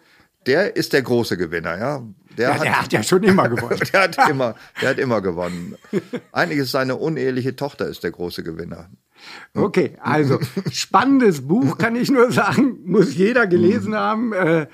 der 0.45 0.75
ist 0.75 0.93
der 0.93 1.01
große 1.01 1.37
Gewinner, 1.37 1.77
ja. 1.77 2.03
Der, 2.37 2.49
ja, 2.49 2.55
hat, 2.55 2.63
der 2.63 2.81
hat 2.81 2.93
ja 2.93 3.03
schon 3.03 3.23
immer 3.23 3.47
gewonnen. 3.49 3.79
der 3.93 4.01
hat 4.01 4.29
immer, 4.29 4.55
der 4.81 4.89
hat 4.89 4.97
immer 4.97 5.21
gewonnen. 5.21 5.75
Eigentlich 6.31 6.59
ist 6.59 6.71
seine 6.71 6.95
uneheliche 6.95 7.55
Tochter 7.55 7.87
ist 7.87 8.03
der 8.03 8.11
große 8.11 8.43
Gewinner. 8.43 8.89
Okay, 9.53 9.97
also 10.01 10.39
spannendes 10.71 11.47
Buch 11.47 11.77
kann 11.77 11.95
ich 11.95 12.09
nur 12.09 12.31
sagen, 12.31 12.79
muss 12.85 13.15
jeder 13.15 13.45
gelesen 13.47 13.95
haben. 13.95 14.33
Äh, 14.33 14.67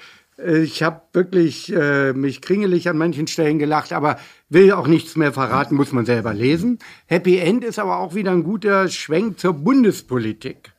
ich 0.45 0.83
habe 0.83 1.01
wirklich 1.13 1.73
äh, 1.73 2.13
mich 2.13 2.41
kringelig 2.41 2.89
an 2.89 2.97
manchen 2.97 3.27
Stellen 3.27 3.59
gelacht, 3.59 3.93
aber 3.93 4.17
will 4.49 4.71
auch 4.71 4.87
nichts 4.87 5.15
mehr 5.15 5.33
verraten, 5.33 5.75
muss 5.75 5.91
man 5.91 6.05
selber 6.05 6.33
lesen. 6.33 6.79
Happy 7.05 7.37
End 7.37 7.63
ist 7.63 7.79
aber 7.79 7.97
auch 7.99 8.15
wieder 8.15 8.31
ein 8.31 8.43
guter 8.43 8.87
Schwenk 8.87 9.39
zur 9.39 9.53
Bundespolitik. 9.53 10.73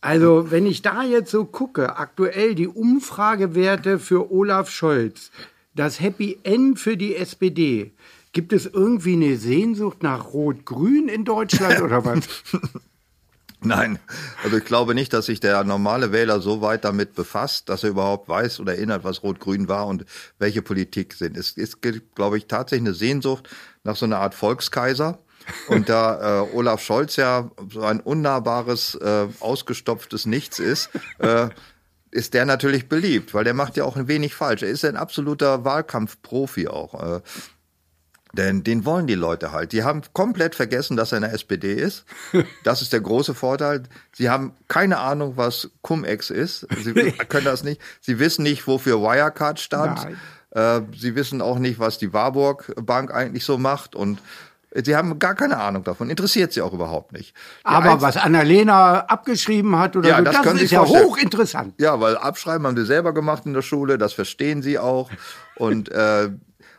Also, 0.00 0.50
wenn 0.50 0.66
ich 0.66 0.82
da 0.82 1.04
jetzt 1.04 1.30
so 1.30 1.44
gucke, 1.44 1.96
aktuell 1.96 2.54
die 2.54 2.66
Umfragewerte 2.66 3.98
für 3.98 4.32
Olaf 4.32 4.68
Scholz, 4.68 5.30
das 5.74 6.00
Happy 6.00 6.38
End 6.42 6.78
für 6.78 6.96
die 6.96 7.14
SPD, 7.14 7.92
gibt 8.32 8.52
es 8.52 8.66
irgendwie 8.66 9.12
eine 9.12 9.36
Sehnsucht 9.36 10.02
nach 10.02 10.32
Rot-Grün 10.32 11.08
in 11.08 11.24
Deutschland 11.24 11.80
oder 11.82 12.04
was? 12.04 12.42
Nein, 13.64 14.00
also 14.42 14.56
ich 14.56 14.64
glaube 14.64 14.94
nicht, 14.94 15.12
dass 15.12 15.26
sich 15.26 15.38
der 15.38 15.62
normale 15.62 16.10
Wähler 16.10 16.40
so 16.40 16.60
weit 16.62 16.84
damit 16.84 17.14
befasst, 17.14 17.68
dass 17.68 17.84
er 17.84 17.90
überhaupt 17.90 18.28
weiß 18.28 18.58
oder 18.58 18.74
erinnert, 18.74 19.04
was 19.04 19.22
Rot-Grün 19.22 19.68
war 19.68 19.86
und 19.86 20.04
welche 20.38 20.62
Politik 20.62 21.14
sind. 21.14 21.36
Es 21.36 21.52
ist, 21.52 21.78
glaube 22.14 22.38
ich, 22.38 22.46
tatsächlich 22.46 22.88
eine 22.88 22.94
Sehnsucht 22.94 23.48
nach 23.84 23.94
so 23.94 24.04
einer 24.04 24.18
Art 24.18 24.34
Volkskaiser. 24.34 25.20
Und 25.68 25.88
da 25.88 26.42
äh, 26.42 26.56
Olaf 26.56 26.82
Scholz 26.82 27.14
ja 27.16 27.52
so 27.70 27.82
ein 27.82 28.00
unnahbares, 28.00 28.96
äh, 28.96 29.28
ausgestopftes 29.38 30.26
Nichts 30.26 30.58
ist, 30.58 30.90
äh, 31.18 31.48
ist 32.10 32.34
der 32.34 32.44
natürlich 32.44 32.88
beliebt, 32.88 33.32
weil 33.32 33.44
der 33.44 33.54
macht 33.54 33.76
ja 33.76 33.84
auch 33.84 33.96
ein 33.96 34.08
wenig 34.08 34.34
falsch. 34.34 34.62
Er 34.62 34.70
ist 34.70 34.84
ein 34.84 34.96
absoluter 34.96 35.64
Wahlkampfprofi 35.64 36.66
auch. 36.66 37.22
Denn 38.32 38.64
den 38.64 38.84
wollen 38.86 39.06
die 39.06 39.14
Leute 39.14 39.52
halt. 39.52 39.72
Die 39.72 39.84
haben 39.84 40.00
komplett 40.14 40.54
vergessen, 40.54 40.96
dass 40.96 41.12
er 41.12 41.18
in 41.18 41.22
der 41.22 41.32
SPD 41.32 41.74
ist. 41.74 42.04
Das 42.64 42.80
ist 42.80 42.92
der 42.92 43.00
große 43.00 43.34
Vorteil. 43.34 43.82
Sie 44.12 44.30
haben 44.30 44.52
keine 44.68 44.98
Ahnung, 44.98 45.36
was 45.36 45.70
Cum-Ex 45.82 46.30
ist. 46.30 46.66
Sie 46.82 46.92
können 46.92 47.44
das 47.44 47.64
nicht. 47.64 47.80
Sie 48.00 48.18
wissen 48.18 48.42
nicht, 48.42 48.66
wofür 48.66 49.00
Wirecard 49.00 49.58
stand. 49.60 50.04
Nein. 50.04 50.16
Äh, 50.50 50.82
sie 50.96 51.14
wissen 51.14 51.42
auch 51.42 51.58
nicht, 51.58 51.78
was 51.78 51.98
die 51.98 52.12
Warburg 52.12 52.72
Bank 52.76 53.12
eigentlich 53.12 53.44
so 53.44 53.58
macht. 53.58 53.94
Und 53.94 54.20
Sie 54.74 54.96
haben 54.96 55.18
gar 55.18 55.34
keine 55.34 55.58
Ahnung 55.58 55.84
davon, 55.84 56.08
interessiert 56.08 56.52
sie 56.52 56.62
auch 56.62 56.72
überhaupt 56.72 57.12
nicht. 57.12 57.34
Die 57.60 57.66
Aber 57.66 58.00
was 58.00 58.16
Annalena 58.16 59.00
abgeschrieben 59.00 59.78
hat 59.78 59.96
oder 59.96 60.08
ja, 60.08 60.18
so, 60.18 60.24
das, 60.24 60.42
das 60.42 60.62
ist 60.62 60.70
ja 60.70 60.80
hochinteressant. 60.80 61.74
Ja, 61.78 62.00
weil 62.00 62.16
abschreiben 62.16 62.66
haben 62.66 62.76
sie 62.76 62.86
selber 62.86 63.12
gemacht 63.12 63.44
in 63.44 63.52
der 63.52 63.62
Schule, 63.62 63.98
das 63.98 64.14
verstehen 64.14 64.62
sie 64.62 64.78
auch. 64.78 65.10
Und 65.56 65.90
äh, 65.90 66.30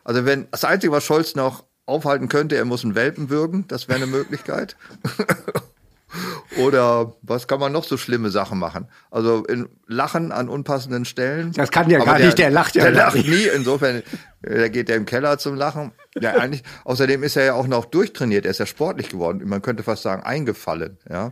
also 0.04 0.26
wenn 0.26 0.48
das 0.52 0.64
Einzige, 0.64 0.92
was 0.92 1.04
Scholz 1.04 1.36
noch 1.36 1.66
aufhalten 1.86 2.30
könnte, 2.30 2.56
er 2.56 2.66
muss 2.66 2.84
einen 2.84 2.96
Welpen 2.96 3.30
würgen, 3.30 3.66
das 3.68 3.88
wäre 3.88 3.98
eine 3.98 4.08
Möglichkeit. 4.08 4.76
Oder 6.58 7.14
was 7.24 7.48
kann 7.48 7.60
man 7.60 7.72
noch 7.72 7.84
so 7.84 7.98
schlimme 7.98 8.30
Sachen 8.30 8.60
machen? 8.60 8.88
Also 9.10 9.44
in 9.46 9.68
Lachen 9.88 10.32
an 10.32 10.48
unpassenden 10.48 11.06
Stellen. 11.06 11.52
Das 11.54 11.72
kann 11.72 11.90
ja 11.90 12.04
gar 12.04 12.18
der, 12.18 12.28
nicht, 12.28 12.38
der 12.38 12.52
lacht 12.52 12.76
ja 12.76 12.84
Der 12.84 12.92
lacht 12.92 13.16
nie, 13.16 13.48
insofern 13.56 14.04
da 14.44 14.68
geht 14.68 14.90
er 14.90 14.98
im 14.98 15.06
Keller 15.06 15.38
zum 15.38 15.56
Lachen. 15.56 15.92
Ja, 16.20 16.34
eigentlich, 16.34 16.64
außerdem 16.84 17.24
ist 17.24 17.38
er 17.38 17.46
ja 17.46 17.54
auch 17.54 17.68
noch 17.68 17.86
durchtrainiert, 17.86 18.46
er 18.46 18.52
ist 18.52 18.60
ja 18.60 18.66
sportlich 18.66 19.10
geworden. 19.10 19.42
Man 19.46 19.62
könnte 19.62 19.84
fast 19.84 20.04
sagen, 20.04 20.22
eingefallen, 20.24 20.98
ja. 21.10 21.32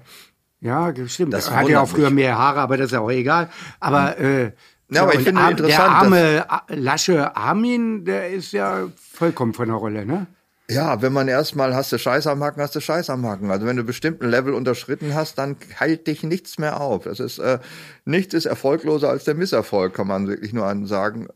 Ja, 0.62 0.94
stimmt. 1.08 1.34
Das 1.34 1.48
er 1.48 1.56
hat 1.56 1.70
ja 1.70 1.82
auch 1.82 1.90
früher 1.90 2.12
mehr 2.12 2.38
Haare, 2.38 2.60
aber 2.60 2.78
das 2.78 2.88
ist 2.88 2.92
ja 2.92 3.00
auch 3.00 3.10
egal. 3.10 3.50
Aber 3.80 4.16
hm. 4.16 4.26
äh, 4.26 4.52
ja, 4.92 5.04
aber 5.04 5.16
ich 5.16 5.22
finde 5.22 5.42
Ar 5.42 5.52
interessant. 5.52 5.80
Der 5.80 5.90
arme 5.90 6.46
Lasche 6.70 7.36
Armin, 7.36 8.06
der 8.06 8.30
ist 8.30 8.52
ja 8.52 8.88
vollkommen 8.96 9.54
von 9.54 9.68
der 9.68 9.78
Rolle, 9.78 10.06
ne? 10.06 10.28
Ja, 10.70 11.02
wenn 11.02 11.12
man 11.12 11.28
erstmal 11.28 11.76
hast 11.76 11.92
du 11.92 11.98
Scheiß 11.98 12.28
am 12.28 12.42
Haken, 12.42 12.62
hast 12.62 12.76
du 12.76 12.80
Scheiß 12.80 13.10
am 13.10 13.26
Haken. 13.26 13.52
Also 13.52 13.66
wenn 13.66 13.76
du 13.76 13.84
bestimmten 13.84 14.30
Level 14.30 14.54
unterschritten 14.54 15.14
hast, 15.14 15.38
dann 15.38 15.58
heilt 15.80 16.08
dich 16.08 16.24
nichts 16.24 16.60
mehr 16.60 16.80
auf. 16.80 17.04
Das 17.04 17.20
ist 17.20 17.40
äh, 17.40 17.60
nichts 18.06 18.34
ist 18.34 18.46
erfolgloser 18.46 19.10
als 19.10 19.26
der 19.26 19.36
Misserfolg, 19.36 19.94
kann 19.94 20.08
man 20.08 20.28
wirklich 20.28 20.54
nur 20.54 20.74
sagen. 20.88 21.28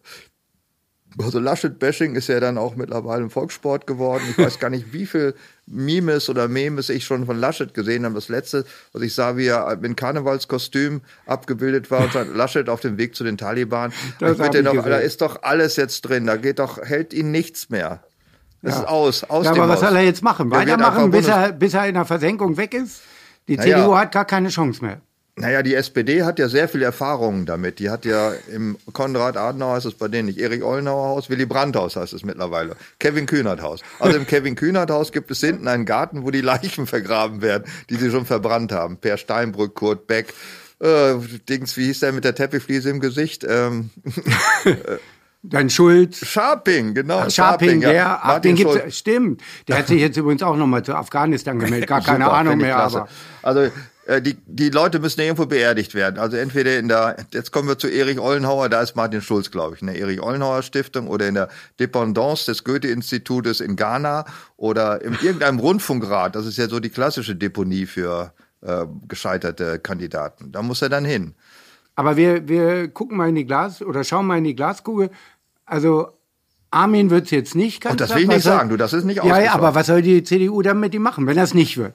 Also 1.21 1.39
Laschet-Bashing 1.39 2.15
ist 2.15 2.27
ja 2.27 2.39
dann 2.39 2.57
auch 2.57 2.75
mittlerweile 2.75 3.23
ein 3.23 3.29
Volkssport 3.29 3.87
geworden. 3.87 4.23
Ich 4.29 4.37
weiß 4.37 4.59
gar 4.59 4.69
nicht, 4.69 4.91
wie 4.91 5.05
viel 5.05 5.33
Memes 5.65 6.29
oder 6.29 6.47
Memes 6.47 6.89
ich 6.89 7.05
schon 7.05 7.25
von 7.25 7.39
Laschet 7.39 7.73
gesehen 7.73 8.03
habe. 8.03 8.15
Das 8.15 8.27
letzte, 8.27 8.65
was 8.91 9.01
ich 9.01 9.13
sah, 9.13 9.37
wie 9.37 9.47
er 9.47 9.79
in 9.81 9.95
Karnevalskostüm 9.95 11.01
abgebildet 11.25 11.89
war 11.89 12.03
und 12.03 12.11
sagt, 12.11 12.35
Laschet 12.35 12.67
auf 12.67 12.81
dem 12.81 12.97
Weg 12.97 13.15
zu 13.15 13.23
den 13.23 13.37
Taliban. 13.37 13.93
Das 14.19 14.37
bitte 14.37 14.61
noch, 14.61 14.73
da 14.73 14.97
ist 14.97 15.21
doch 15.21 15.43
alles 15.43 15.77
jetzt 15.77 16.01
drin. 16.01 16.25
Da 16.25 16.35
geht 16.35 16.59
doch, 16.59 16.81
hält 16.81 17.13
ihn 17.13 17.31
nichts 17.31 17.69
mehr. 17.69 18.03
Das 18.61 18.75
ja. 18.75 18.81
ist 18.81 18.87
aus, 18.87 19.23
aus 19.23 19.45
ja, 19.45 19.51
aber 19.51 19.69
was 19.69 19.79
soll 19.79 19.95
er 19.95 20.03
jetzt 20.03 20.23
machen? 20.23 20.51
Weitermachen, 20.51 21.11
bis 21.11 21.27
er, 21.27 21.53
bis 21.53 21.73
er 21.73 21.87
in 21.87 21.93
der 21.93 22.05
Versenkung 22.05 22.57
weg 22.57 22.73
ist? 22.73 23.01
Die 23.47 23.57
naja. 23.57 23.77
CDU 23.77 23.95
hat 23.95 24.11
gar 24.11 24.25
keine 24.25 24.49
Chance 24.49 24.83
mehr. 24.83 25.01
Naja, 25.37 25.63
die 25.63 25.75
SPD 25.75 26.23
hat 26.23 26.39
ja 26.39 26.47
sehr 26.47 26.69
viel 26.69 26.81
Erfahrungen 26.81 27.45
damit. 27.45 27.79
Die 27.79 27.89
hat 27.89 28.05
ja 28.05 28.31
im 28.49 28.77
Konrad 28.93 29.35
Adenauer 29.35 29.75
heißt 29.75 29.85
es 29.85 29.95
bei 29.95 30.07
denen 30.07 30.27
nicht, 30.27 30.39
Erik 30.39 30.63
Ollenauer 30.63 31.09
Haus, 31.09 31.29
Willy 31.29 31.45
Brandt 31.45 31.75
Haus 31.75 31.97
heißt 31.97 32.13
es 32.13 32.23
mittlerweile, 32.23 32.77
Kevin 32.99 33.25
Kühnert 33.25 33.61
Haus. 33.61 33.81
Also 33.99 34.17
im 34.17 34.25
Kevin 34.25 34.55
Kühnert 34.55 34.89
Haus 34.89 35.11
gibt 35.11 35.29
es 35.31 35.41
hinten 35.41 35.67
einen 35.67 35.83
Garten, 35.83 36.23
wo 36.23 36.31
die 36.31 36.39
Leichen 36.39 36.87
vergraben 36.87 37.41
werden, 37.41 37.65
die 37.89 37.95
sie 37.95 38.11
schon 38.11 38.25
verbrannt 38.25 38.71
haben. 38.71 38.95
Per 38.95 39.17
Steinbrück, 39.17 39.75
Kurt 39.75 40.07
Beck, 40.07 40.33
äh, 40.79 41.15
Dings, 41.49 41.75
wie 41.75 41.87
hieß 41.87 41.99
der 41.99 42.13
mit 42.13 42.23
der 42.23 42.35
Teppichfliese 42.35 42.89
im 42.89 43.01
Gesicht? 43.01 43.43
Ähm, 43.43 43.89
Dann 45.47 45.69
Schulz. 45.69 46.25
Sharping, 46.25 46.93
genau. 46.93 47.19
Ach, 47.19 47.29
Sharping, 47.29 47.81
Sharping 47.81 47.81
der, 47.81 48.25
ach, 48.25 48.39
den 48.39 48.55
gibt's, 48.55 48.97
stimmt. 48.97 49.41
Der 49.67 49.77
hat 49.79 49.87
sich 49.87 49.99
jetzt 49.99 50.17
übrigens 50.17 50.41
auch 50.41 50.55
nochmal 50.55 50.83
zu 50.83 50.95
Afghanistan 50.95 51.59
gemeldet. 51.59 51.87
Gar 51.87 52.01
keine 52.03 52.25
Super, 52.25 52.37
Ahnung 52.37 52.57
mehr, 52.57 52.77
aber. 52.77 53.07
Also, 53.43 53.69
die, 54.21 54.37
die 54.45 54.69
Leute 54.69 54.99
müssen 54.99 55.21
irgendwo 55.21 55.45
beerdigt 55.45 55.95
werden. 55.95 56.19
Also 56.19 56.37
entweder 56.37 56.77
in 56.77 56.87
der, 56.87 57.17
jetzt 57.31 57.51
kommen 57.51 57.67
wir 57.67 57.77
zu 57.77 57.87
Erich 57.87 58.19
Ollenhauer, 58.19 58.69
da 58.69 58.81
ist 58.81 58.95
Martin 58.95 59.21
Schulz, 59.21 59.49
glaube 59.49 59.75
ich, 59.75 59.81
in 59.81 59.87
der 59.87 59.97
Erich 59.97 60.21
Ollenhauer 60.21 60.61
Stiftung 60.61 61.07
oder 61.07 61.27
in 61.27 61.33
der 61.33 61.49
Dependance 61.79 62.45
des 62.45 62.63
Goethe-Institutes 62.63 63.61
in 63.61 63.75
Ghana 63.75 64.25
oder 64.57 65.01
in 65.01 65.13
irgendeinem 65.21 65.59
Rundfunkrat. 65.65 66.35
Das 66.35 66.45
ist 66.45 66.57
ja 66.57 66.67
so 66.67 66.79
die 66.79 66.89
klassische 66.89 67.35
Deponie 67.35 67.87
für 67.87 68.31
äh, 68.61 68.85
gescheiterte 69.07 69.79
Kandidaten. 69.79 70.51
Da 70.51 70.61
muss 70.61 70.81
er 70.81 70.89
dann 70.89 71.05
hin. 71.05 71.33
Aber 71.95 72.17
wir, 72.17 72.47
wir 72.47 72.89
gucken 72.89 73.17
mal 73.17 73.29
in 73.29 73.35
die 73.35 73.45
Glas 73.45 73.81
oder 73.81 74.03
schauen 74.03 74.27
mal 74.27 74.37
in 74.37 74.43
die 74.43 74.55
Glaskugel. 74.55 75.09
Also 75.65 76.09
Armin 76.69 77.09
wird 77.09 77.25
es 77.25 77.31
jetzt 77.31 77.55
nicht. 77.55 77.81
Ganz 77.81 77.97
das 77.97 78.13
will 78.13 78.23
ich 78.23 78.27
nicht 78.27 78.43
sagen, 78.43 78.69
du, 78.69 78.77
das 78.77 78.93
ist 78.93 79.05
nicht 79.05 79.23
Ja, 79.23 79.39
ja, 79.39 79.53
aber 79.53 79.75
was 79.75 79.87
soll 79.87 80.01
die 80.01 80.23
CDU 80.23 80.61
dann 80.61 80.79
mit 80.79 80.93
ihm 80.93 81.01
machen, 81.01 81.25
wenn 81.25 81.37
das 81.37 81.53
nicht 81.53 81.77
wird? 81.77 81.93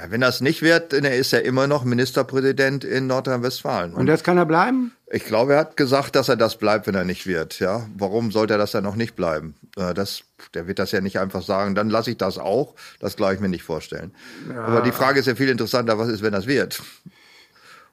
Ja, 0.00 0.10
wenn 0.10 0.20
das 0.20 0.40
nicht 0.40 0.62
wird, 0.62 0.94
dann 0.94 1.04
ist 1.04 1.32
er 1.32 1.44
immer 1.44 1.66
noch 1.66 1.84
Ministerpräsident 1.84 2.84
in 2.84 3.06
Nordrhein-Westfalen. 3.06 3.92
Und 3.92 4.06
das 4.06 4.24
kann 4.24 4.38
er 4.38 4.46
bleiben? 4.46 4.92
Ich 5.10 5.24
glaube, 5.24 5.54
er 5.54 5.58
hat 5.60 5.76
gesagt, 5.76 6.16
dass 6.16 6.28
er 6.28 6.36
das 6.36 6.56
bleibt, 6.56 6.86
wenn 6.86 6.94
er 6.94 7.04
nicht 7.04 7.26
wird. 7.26 7.58
Ja, 7.60 7.86
warum 7.98 8.30
sollte 8.30 8.54
er 8.54 8.58
das 8.58 8.70
dann 8.70 8.84
noch 8.84 8.96
nicht 8.96 9.14
bleiben? 9.14 9.56
Äh, 9.76 9.92
das, 9.92 10.22
der 10.54 10.66
wird 10.66 10.78
das 10.78 10.92
ja 10.92 11.02
nicht 11.02 11.18
einfach 11.18 11.42
sagen. 11.42 11.74
Dann 11.74 11.90
lasse 11.90 12.12
ich 12.12 12.16
das 12.16 12.38
auch. 12.38 12.74
Das 12.98 13.16
glaube 13.16 13.34
ich 13.34 13.40
mir 13.40 13.48
nicht 13.48 13.62
vorstellen. 13.62 14.14
Ja. 14.48 14.64
Aber 14.64 14.80
die 14.80 14.92
Frage 14.92 15.20
ist 15.20 15.26
ja 15.26 15.34
viel 15.34 15.50
interessanter, 15.50 15.98
was 15.98 16.08
ist, 16.08 16.22
wenn 16.22 16.32
das 16.32 16.46
wird? 16.46 16.80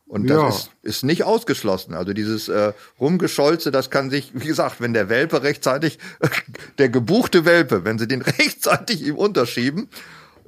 Und 0.05 0.29
das 0.29 0.37
ja. 0.37 0.47
ist, 0.47 0.71
ist 0.83 1.03
nicht 1.03 1.25
ausgeschlossen. 1.25 1.93
Also 1.93 2.13
dieses 2.13 2.47
äh, 2.47 2.71
Rumgescholze, 3.01 3.71
das 3.71 3.89
kann 3.89 4.09
sich, 4.09 4.31
wie 4.33 4.47
gesagt, 4.47 4.79
wenn 4.79 4.93
der 4.93 5.09
Welpe 5.09 5.43
rechtzeitig, 5.43 5.99
der 6.77 6.87
gebuchte 6.87 7.43
Welpe, 7.43 7.83
wenn 7.83 7.99
sie 7.99 8.07
den 8.07 8.21
rechtzeitig 8.39 9.05
ihm 9.05 9.17
unterschieben, 9.17 9.89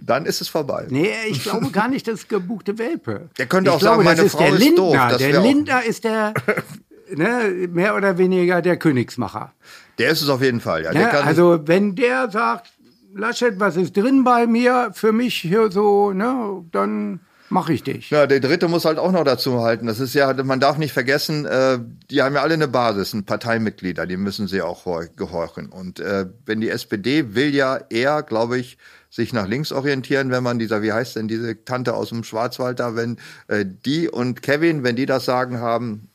dann 0.02 0.26
ist 0.26 0.42
es 0.42 0.48
vorbei. 0.48 0.88
Nee, 0.90 1.10
ich 1.30 1.44
glaube 1.44 1.72
gar 1.72 1.88
nicht, 1.88 2.08
das 2.08 2.28
gebuchte 2.28 2.78
Welpe. 2.78 3.30
Der 3.38 3.46
könnte 3.46 3.70
ich 3.70 3.76
auch 3.76 3.80
glaube, 3.80 4.04
sagen, 4.04 4.06
meine 4.06 4.22
ist 4.22 4.32
Frau 4.34 4.54
ist 4.54 4.78
doof. 4.78 4.98
Der 5.20 5.42
Lindner 5.42 5.84
ist 5.84 6.04
der, 6.04 6.34
ne, 7.16 7.68
mehr 7.70 7.96
oder 7.96 8.18
weniger 8.18 8.62
der 8.62 8.78
Königsmacher. 8.78 9.54
Der 9.98 10.12
ist 10.12 10.22
es 10.22 10.30
auf 10.30 10.42
jeden 10.42 10.62
Fall, 10.62 10.84
ja. 10.84 10.94
ja 10.94 11.10
also 11.10 11.60
wenn 11.66 11.96
der 11.96 12.30
sagt, 12.30 12.72
Laschet, 13.14 13.60
was 13.60 13.76
ist 13.76 13.98
drin 13.98 14.24
bei 14.24 14.48
mir, 14.48 14.92
für 14.94 15.12
mich 15.12 15.36
hier 15.36 15.72
so, 15.72 16.14
ne, 16.14 16.64
dann 16.72 17.20
mache 17.50 17.74
ich 17.74 17.84
dich. 17.84 18.12
Ja, 18.12 18.28
der 18.28 18.40
dritte 18.40 18.68
muss 18.68 18.86
halt 18.86 19.00
auch 19.00 19.12
noch 19.12 19.24
dazu 19.24 19.62
halten. 19.62 19.88
Das 19.88 20.00
ist 20.00 20.14
ja, 20.14 20.32
man 20.44 20.60
darf 20.60 20.78
nicht 20.78 20.94
vergessen, 20.94 21.46
äh, 21.46 21.80
die 22.10 22.22
haben 22.22 22.36
ja 22.36 22.42
alle 22.42 22.54
eine 22.54 22.68
Basis, 22.68 23.14
ein 23.14 23.26
Parteimitglieder, 23.26 24.06
die 24.06 24.18
müssen 24.18 24.48
sie 24.48 24.62
auch 24.62 24.86
gehorchen. 25.16 25.68
Und 25.68 26.00
äh, 26.00 26.28
wenn 26.46 26.62
die 26.62 26.70
SPD 26.70 27.34
will 27.36 27.54
ja 27.54 27.80
eher, 27.90 28.22
glaube 28.24 28.60
ich, 28.60 28.78
sich 29.10 29.34
nach 29.34 29.48
links 29.48 29.72
orientieren, 29.72 30.30
wenn 30.32 30.44
man 30.44 30.60
dieser, 30.60 30.82
wie 30.82 30.92
heißt 30.92 31.16
denn 31.16 31.28
diese 31.28 31.64
Tante 31.66 31.96
aus 31.96 32.10
dem 32.10 32.24
Schwarzwald 32.24 32.80
da, 32.80 32.96
wenn 32.96 33.18
äh, 33.48 33.66
die 33.66 34.08
und 34.08 34.42
Kevin, 34.42 34.84
wenn 34.84 34.96
die 34.96 35.06
das 35.06 35.26
sagen 35.26 35.60
haben, 35.60 36.10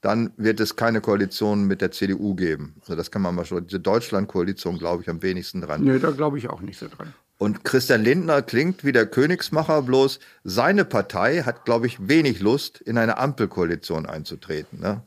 dann 0.00 0.32
wird 0.36 0.60
es 0.60 0.76
keine 0.76 1.00
Koalition 1.00 1.64
mit 1.64 1.80
der 1.80 1.90
CDU 1.90 2.34
geben. 2.34 2.76
Also 2.80 2.94
das 2.94 3.10
kann 3.10 3.22
man 3.22 3.34
mal 3.34 3.44
schon, 3.44 3.66
diese 3.66 3.80
Deutschland-Koalition 3.80 4.78
glaube 4.78 5.02
ich 5.02 5.10
am 5.10 5.22
wenigsten 5.22 5.60
dran. 5.60 5.82
Nee, 5.82 5.98
da 5.98 6.10
glaube 6.10 6.38
ich 6.38 6.48
auch 6.48 6.60
nicht 6.60 6.78
so 6.78 6.86
dran. 6.88 7.12
Und 7.36 7.64
Christian 7.64 8.02
Lindner 8.02 8.42
klingt 8.42 8.84
wie 8.84 8.92
der 8.92 9.06
Königsmacher, 9.06 9.82
bloß 9.82 10.18
seine 10.42 10.84
Partei 10.84 11.42
hat, 11.42 11.64
glaube 11.64 11.86
ich, 11.86 12.08
wenig 12.08 12.40
Lust, 12.40 12.80
in 12.80 12.98
eine 12.98 13.18
Ampelkoalition 13.18 14.06
einzutreten. 14.06 14.80
Ne? 14.80 15.02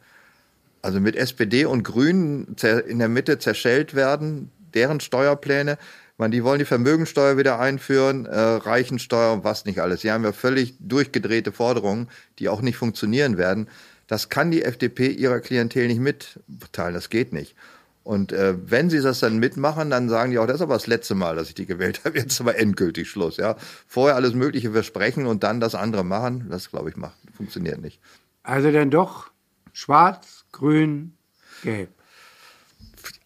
Also 0.81 1.01
mit 1.01 1.17
SPD 1.17 1.65
und 1.65 1.83
Grünen 1.83 2.55
in 2.87 2.99
der 2.99 3.09
Mitte 3.09 3.37
zerschellt 3.37 3.95
werden, 3.95 4.49
deren 4.73 5.01
Steuerpläne. 5.01 5.77
Man, 6.21 6.29
die 6.29 6.43
wollen 6.43 6.59
die 6.59 6.65
Vermögensteuer 6.65 7.35
wieder 7.35 7.59
einführen, 7.59 8.27
äh, 8.27 8.39
Reichensteuer 8.39 9.33
und 9.33 9.43
was 9.43 9.65
nicht 9.65 9.79
alles. 9.79 10.01
Sie 10.01 10.11
haben 10.11 10.23
ja 10.23 10.31
völlig 10.31 10.75
durchgedrehte 10.79 11.51
Forderungen, 11.51 12.09
die 12.37 12.47
auch 12.47 12.61
nicht 12.61 12.77
funktionieren 12.77 13.39
werden. 13.39 13.67
Das 14.05 14.29
kann 14.29 14.51
die 14.51 14.61
FDP 14.61 15.07
ihrer 15.07 15.39
Klientel 15.39 15.87
nicht 15.87 15.99
mitteilen. 15.99 16.93
Das 16.93 17.09
geht 17.09 17.33
nicht. 17.33 17.55
Und 18.03 18.33
äh, 18.33 18.53
wenn 18.69 18.91
sie 18.91 19.01
das 19.01 19.19
dann 19.19 19.39
mitmachen, 19.39 19.89
dann 19.89 20.09
sagen 20.09 20.29
die 20.29 20.37
auch, 20.37 20.45
das 20.45 20.57
ist 20.57 20.61
aber 20.61 20.75
das 20.75 20.85
letzte 20.85 21.15
Mal, 21.15 21.35
dass 21.35 21.49
ich 21.49 21.55
die 21.55 21.65
gewählt 21.65 22.01
habe. 22.05 22.19
Jetzt 22.19 22.33
ist 22.33 22.41
aber 22.41 22.55
endgültig 22.55 23.09
Schluss. 23.09 23.37
Ja, 23.37 23.55
vorher 23.87 24.15
alles 24.15 24.35
Mögliche 24.35 24.71
versprechen 24.71 25.25
und 25.25 25.41
dann 25.41 25.59
das 25.59 25.73
andere 25.73 26.05
machen. 26.05 26.49
Das 26.51 26.69
glaube 26.69 26.91
ich 26.91 26.97
macht 26.97 27.17
funktioniert 27.35 27.81
nicht. 27.81 27.99
Also 28.43 28.71
dann 28.71 28.91
doch 28.91 29.31
Schwarz, 29.73 30.45
Grün, 30.51 31.17
Gelb. 31.63 31.89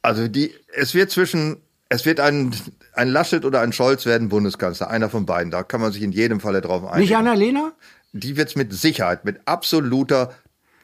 Also 0.02 0.30
die, 0.30 0.56
es 0.74 0.94
wird 0.94 1.12
zwischen, 1.12 1.58
es 1.90 2.06
wird 2.06 2.22
ein, 2.22 2.56
ein 2.96 3.10
Laschet 3.10 3.46
oder 3.46 3.62
ein 3.62 3.74
Scholz 3.74 4.06
werden 4.06 4.30
Bundeskanzler, 4.30 4.90
einer 4.90 5.10
von 5.10 5.26
beiden. 5.26 5.52
Da 5.52 5.64
kann 5.64 5.82
man 5.82 5.92
sich 5.92 6.02
in 6.02 6.12
jedem 6.12 6.40
Falle 6.40 6.62
drauf 6.62 6.84
einigen. 6.84 7.02
Nicht 7.02 7.16
Annalena? 7.16 7.74
Die 8.14 8.38
wird's 8.38 8.56
mit 8.56 8.74
Sicherheit, 8.74 9.26
mit 9.26 9.42
absoluter 9.46 10.34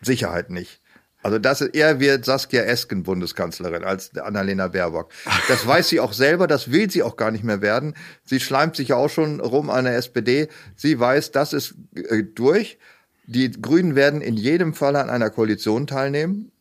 Sicherheit 0.02 0.50
nicht. 0.50 0.82
Also 1.24 1.38
das 1.38 1.62
er 1.62 2.00
wird 2.00 2.26
Saskia 2.26 2.64
Esken 2.64 3.04
Bundeskanzlerin 3.04 3.84
als 3.84 4.18
Annalena 4.18 4.68
Baerbock. 4.68 5.12
Das 5.48 5.66
weiß 5.66 5.90
sie 5.90 6.00
auch 6.00 6.14
selber, 6.14 6.48
das 6.48 6.72
will 6.72 6.90
sie 6.90 7.04
auch 7.04 7.16
gar 7.16 7.32
nicht 7.32 7.44
mehr 7.44 7.62
werden. 7.62 7.96
Sie 8.24 8.40
schleimt 8.40 8.76
sich 8.76 8.90
ja 8.90 8.96
auch 8.96 9.10
schon 9.10 9.40
rum 9.40 9.70
an 9.70 9.86
der 9.86 9.96
SPD. 9.98 10.48
Sie 10.76 11.00
weiß, 11.00 11.32
das 11.32 11.54
ist 11.54 11.76
äh, 11.94 12.24
durch. 12.24 12.80
Die 13.28 13.52
Grünen 13.52 13.96
werden 13.96 14.22
in 14.22 14.36
jedem 14.36 14.74
Fall 14.74 14.96
an 14.96 15.10
einer 15.10 15.30
Koalition 15.30 15.86
teilnehmen. 15.86 16.52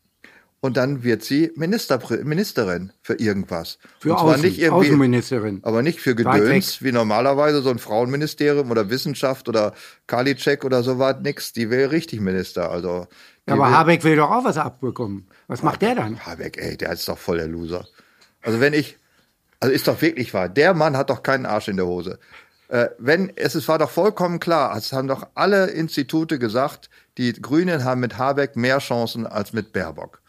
Und 0.63 0.77
dann 0.77 1.03
wird 1.03 1.23
sie 1.23 1.51
Minister, 1.55 1.99
Ministerin 2.23 2.93
für 3.01 3.15
irgendwas. 3.15 3.79
Für 3.99 4.11
und 4.11 4.19
zwar 4.19 4.27
Außen, 4.35 4.41
nicht 4.43 4.59
irgendwie, 4.59 4.89
Außenministerin. 4.89 5.59
Aber 5.63 5.81
nicht 5.81 5.99
für 5.99 6.13
Gedöns, 6.13 6.83
wie 6.83 6.91
normalerweise 6.91 7.63
so 7.63 7.71
ein 7.71 7.79
Frauenministerium 7.79 8.69
oder 8.69 8.91
Wissenschaft 8.91 9.49
oder 9.49 9.73
Karliczek 10.05 10.63
oder 10.63 10.83
so 10.83 10.99
was, 10.99 11.19
nix. 11.21 11.51
Die 11.53 11.71
wäre 11.71 11.89
richtig 11.89 12.21
Minister. 12.21 12.69
Also 12.69 13.07
ja, 13.47 13.55
aber 13.55 13.65
will, 13.65 13.73
Habeck 13.73 14.03
will 14.03 14.15
doch 14.15 14.29
auch 14.29 14.43
was 14.43 14.57
abbekommen. 14.57 15.27
Was 15.47 15.63
macht 15.63 15.81
der 15.81 15.95
dann? 15.95 16.23
Habeck, 16.27 16.59
ey, 16.61 16.77
der 16.77 16.91
ist 16.91 17.07
doch 17.09 17.17
voll 17.17 17.37
der 17.37 17.47
Loser. 17.47 17.87
Also 18.43 18.59
wenn 18.59 18.73
ich, 18.73 18.99
also 19.59 19.73
ist 19.73 19.87
doch 19.87 19.99
wirklich 20.03 20.31
wahr, 20.35 20.47
der 20.47 20.75
Mann 20.75 20.95
hat 20.95 21.09
doch 21.09 21.23
keinen 21.23 21.47
Arsch 21.47 21.69
in 21.69 21.77
der 21.77 21.87
Hose. 21.87 22.19
Äh, 22.67 22.89
wenn, 22.99 23.35
es, 23.35 23.55
es 23.55 23.67
war 23.67 23.79
doch 23.79 23.89
vollkommen 23.89 24.39
klar, 24.39 24.77
es 24.77 24.93
haben 24.93 25.07
doch 25.07 25.27
alle 25.33 25.71
Institute 25.71 26.37
gesagt, 26.37 26.91
die 27.17 27.33
Grünen 27.33 27.83
haben 27.83 27.99
mit 27.99 28.19
Habeck 28.19 28.55
mehr 28.55 28.77
Chancen 28.77 29.25
als 29.25 29.53
mit 29.53 29.73
Baerbock 29.73 30.20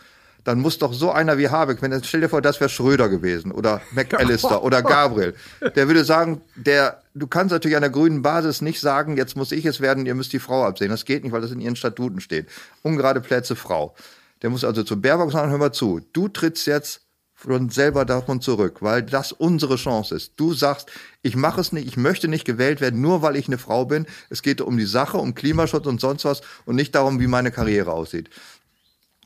dann 0.44 0.60
muss 0.60 0.78
doch 0.78 0.92
so 0.92 1.10
einer 1.10 1.38
wie 1.38 1.48
Habeck, 1.48 1.82
wenn 1.82 2.02
stell 2.04 2.20
dir 2.20 2.28
vor, 2.28 2.42
das 2.42 2.60
wäre 2.60 2.70
Schröder 2.70 3.08
gewesen 3.08 3.52
oder 3.52 3.80
McAllister 3.92 4.62
oder 4.62 4.82
Gabriel, 4.82 5.34
der 5.76 5.86
würde 5.86 6.04
sagen, 6.04 6.40
der, 6.56 7.02
du 7.14 7.26
kannst 7.26 7.52
natürlich 7.52 7.76
an 7.76 7.82
der 7.82 7.90
grünen 7.90 8.22
Basis 8.22 8.60
nicht 8.60 8.80
sagen, 8.80 9.16
jetzt 9.16 9.36
muss 9.36 9.52
ich 9.52 9.64
es 9.66 9.80
werden, 9.80 10.06
ihr 10.06 10.14
müsst 10.14 10.32
die 10.32 10.38
Frau 10.38 10.64
absehen. 10.64 10.90
Das 10.90 11.04
geht 11.04 11.22
nicht, 11.22 11.32
weil 11.32 11.42
das 11.42 11.52
in 11.52 11.60
ihren 11.60 11.76
Statuten 11.76 12.20
steht. 12.20 12.48
Ungerade 12.82 13.20
Plätze 13.20 13.56
Frau. 13.56 13.94
Der 14.42 14.50
muss 14.50 14.64
also 14.64 14.82
zu 14.82 15.00
Baerbock 15.00 15.30
sagen, 15.30 15.50
hör 15.50 15.58
mal 15.58 15.72
zu, 15.72 16.00
du 16.12 16.28
trittst 16.28 16.66
jetzt 16.66 17.02
von 17.42 17.70
selber 17.70 18.04
davon 18.04 18.40
zurück, 18.40 18.78
weil 18.80 19.02
das 19.02 19.32
unsere 19.32 19.76
Chance 19.76 20.14
ist. 20.14 20.34
Du 20.36 20.54
sagst, 20.54 20.90
ich 21.22 21.34
mache 21.34 21.60
es 21.60 21.72
nicht, 21.72 21.88
ich 21.88 21.96
möchte 21.96 22.28
nicht 22.28 22.44
gewählt 22.44 22.80
werden, 22.80 23.00
nur 23.00 23.22
weil 23.22 23.34
ich 23.36 23.48
eine 23.48 23.58
Frau 23.58 23.84
bin. 23.84 24.06
Es 24.30 24.42
geht 24.42 24.60
um 24.60 24.76
die 24.76 24.84
Sache, 24.84 25.18
um 25.18 25.34
Klimaschutz 25.34 25.86
und 25.86 26.00
sonst 26.00 26.24
was 26.24 26.42
und 26.66 26.76
nicht 26.76 26.94
darum, 26.94 27.18
wie 27.18 27.26
meine 27.26 27.50
Karriere 27.50 27.92
aussieht. 27.92 28.30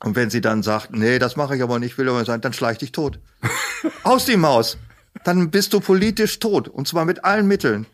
Und 0.03 0.15
wenn 0.15 0.29
sie 0.29 0.41
dann 0.41 0.61
sagt, 0.63 0.93
nee, 0.93 1.19
das 1.19 1.35
mache 1.35 1.55
ich 1.55 1.63
aber 1.63 1.79
nicht, 1.79 1.97
will 1.97 2.07
aber 2.09 2.23
sein, 2.23 2.41
dann 2.41 2.53
schleich 2.53 2.77
dich 2.77 2.91
tot. 2.91 3.19
Aus 4.03 4.25
die 4.25 4.37
Maus. 4.37 4.77
Dann 5.23 5.49
bist 5.49 5.73
du 5.73 5.79
politisch 5.79 6.39
tot. 6.39 6.67
Und 6.67 6.87
zwar 6.87 7.05
mit 7.05 7.23
allen 7.23 7.47
Mitteln. 7.47 7.87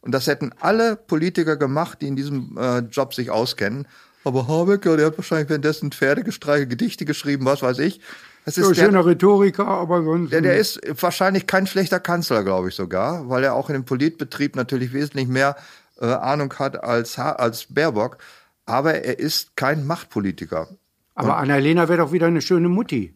Und 0.00 0.12
das 0.12 0.26
hätten 0.26 0.52
alle 0.60 0.96
Politiker 0.96 1.56
gemacht, 1.56 1.98
die 2.00 2.08
in 2.08 2.16
diesem 2.16 2.56
äh, 2.58 2.78
Job 2.78 3.12
sich 3.12 3.30
auskennen. 3.30 3.86
Aber 4.24 4.48
Habeck, 4.48 4.84
ja, 4.86 4.96
der 4.96 5.06
hat 5.06 5.18
wahrscheinlich 5.18 5.48
währenddessen 5.48 5.92
Pferde 5.92 6.24
gestreichelt, 6.24 6.70
Gedichte 6.70 7.04
geschrieben, 7.04 7.44
was 7.44 7.62
weiß 7.62 7.78
ich. 7.78 8.00
Das 8.44 8.56
ist 8.56 8.76
ja, 8.76 8.86
schöner 8.86 9.04
Rhetoriker, 9.04 9.66
aber 9.66 10.02
sonst. 10.02 10.32
Der, 10.32 10.40
der 10.40 10.56
ist 10.56 10.80
wahrscheinlich 11.00 11.46
kein 11.46 11.66
schlechter 11.66 12.00
Kanzler, 12.00 12.42
glaube 12.42 12.70
ich 12.70 12.74
sogar, 12.74 13.28
weil 13.28 13.44
er 13.44 13.54
auch 13.54 13.68
in 13.68 13.74
dem 13.74 13.84
Politbetrieb 13.84 14.56
natürlich 14.56 14.92
wesentlich 14.92 15.28
mehr 15.28 15.56
äh, 16.00 16.06
Ahnung 16.06 16.52
hat 16.58 16.82
als, 16.82 17.18
als 17.18 17.66
Baerbock. 17.68 18.18
Aber 18.64 18.94
er 18.94 19.18
ist 19.18 19.56
kein 19.56 19.86
Machtpolitiker. 19.86 20.68
Aber 21.14 21.36
Annalena 21.36 21.88
wäre 21.88 21.98
doch 21.98 22.12
wieder 22.12 22.26
eine 22.26 22.40
schöne 22.40 22.68
Mutti. 22.68 23.14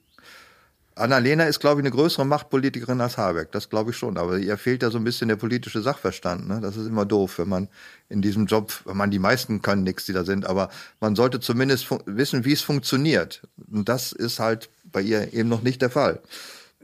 Annalena 0.96 1.44
ist, 1.44 1.58
glaube 1.58 1.80
ich, 1.80 1.86
eine 1.86 1.94
größere 1.94 2.24
Machtpolitikerin 2.24 3.00
als 3.00 3.18
Habeck. 3.18 3.50
Das 3.50 3.68
glaube 3.68 3.90
ich 3.90 3.96
schon. 3.96 4.16
Aber 4.16 4.38
ihr 4.38 4.56
fehlt 4.56 4.82
ja 4.82 4.90
so 4.90 4.98
ein 4.98 5.04
bisschen 5.04 5.28
der 5.28 5.36
politische 5.36 5.82
Sachverstand. 5.82 6.48
Ne? 6.48 6.60
Das 6.60 6.76
ist 6.76 6.86
immer 6.86 7.04
doof, 7.04 7.38
wenn 7.38 7.48
man 7.48 7.68
in 8.08 8.22
diesem 8.22 8.46
Job, 8.46 8.72
wenn 8.84 8.96
man 8.96 9.10
die 9.10 9.18
meisten 9.18 9.60
können 9.60 9.82
nichts, 9.82 10.04
die 10.04 10.12
da 10.12 10.24
sind, 10.24 10.46
aber 10.46 10.68
man 11.00 11.16
sollte 11.16 11.40
zumindest 11.40 11.88
wissen, 12.06 12.44
wie 12.44 12.52
es 12.52 12.62
funktioniert. 12.62 13.42
Und 13.72 13.88
das 13.88 14.12
ist 14.12 14.38
halt 14.38 14.70
bei 14.84 15.00
ihr 15.00 15.32
eben 15.34 15.48
noch 15.48 15.62
nicht 15.62 15.82
der 15.82 15.90
Fall. 15.90 16.20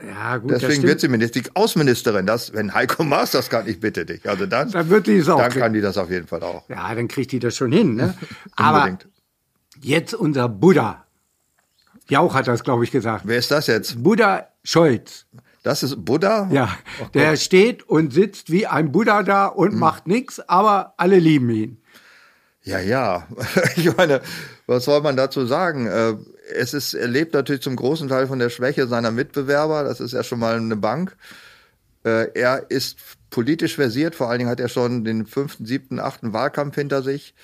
Ja, 0.05 0.39
gut, 0.39 0.51
Deswegen 0.51 0.83
wird 0.85 1.01
sie 1.01 1.09
Minister, 1.09 1.41
Außenministerin. 1.55 2.27
Das, 2.27 2.53
wenn 2.55 2.75
Heiko 2.75 3.05
Maas 3.05 3.33
das 3.33 3.51
kann, 3.51 3.69
ich 3.69 3.81
bitte 3.81 4.07
dich. 4.07 4.29
Also 4.29 4.47
dann, 4.47 4.71
dann, 4.71 4.89
wird 4.89 5.07
die 5.07 5.19
es 5.19 5.29
auch 5.29 5.39
dann 5.39 5.53
kann 5.53 5.73
die 5.73 5.83
das 5.83 5.99
auf 5.99 6.11
jeden 6.11 6.27
Fall 6.27 6.43
auch. 6.43 6.69
Ja, 6.69 6.95
dann 6.95 7.07
kriegt 7.07 7.33
die 7.33 7.39
das 7.39 7.55
schon 7.55 7.71
hin. 7.71 7.97
Ne? 7.97 8.15
aber 8.57 8.99
jetzt 9.83 10.15
unser 10.15 10.49
Buddha. 10.49 11.05
Jauch 12.09 12.35
hat 12.35 12.49
das, 12.49 12.65
glaube 12.65 12.85
ich, 12.85 12.91
gesagt. 12.91 13.25
Wer 13.27 13.39
ist 13.39 13.51
das 13.51 13.67
jetzt? 13.67 14.03
Buddha 14.03 14.49
Scholz. 14.65 15.27
Das 15.63 15.83
ist 15.83 16.05
Buddha? 16.05 16.49
Ja, 16.51 16.77
oh 17.03 17.07
der 17.13 17.37
steht 17.37 17.83
und 17.83 18.13
sitzt 18.13 18.51
wie 18.51 18.67
ein 18.67 18.93
Buddha 18.93 19.23
da 19.23 19.47
und 19.47 19.73
hm. 19.73 19.79
macht 19.79 20.07
nichts, 20.07 20.41
aber 20.49 20.95
alle 20.97 21.19
lieben 21.19 21.51
ihn. 21.51 21.83
Ja, 22.63 22.79
ja. 22.79 23.27
Ich 23.77 23.95
meine, 23.97 24.21
was 24.67 24.85
soll 24.85 25.01
man 25.03 25.17
dazu 25.17 25.47
sagen? 25.47 25.87
Äh, 25.87 26.15
es 26.55 26.75
ist, 26.75 26.95
er 26.95 27.09
lebt 27.09 27.35
natürlich 27.35 27.63
zum 27.63 27.77
großen 27.77 28.09
Teil 28.09 28.27
von 28.27 28.39
der 28.39 28.51
Schwäche 28.51 28.87
seiner 28.87 29.11
Mitbewerber. 29.11 29.85
Das 29.85 30.01
ist 30.01 30.13
ja 30.13 30.23
schon 30.23 30.41
mal 30.41 30.57
eine 30.57 30.77
Bank. 30.77 31.17
Äh, 32.05 32.29
er 32.35 32.71
ist 32.71 32.99
politisch 33.31 33.77
versiert. 33.77 34.15
Vor 34.15 34.29
allen 34.29 34.39
Dingen 34.39 34.51
hat 34.51 34.61
er 34.61 34.69
schon 34.69 35.05
den 35.05 35.27
fünften, 35.27 35.67
siebten, 35.67 36.01
achten 36.01 36.33
Wahlkampf 36.33 36.75
hinter 36.75 37.03
sich. 37.03 37.35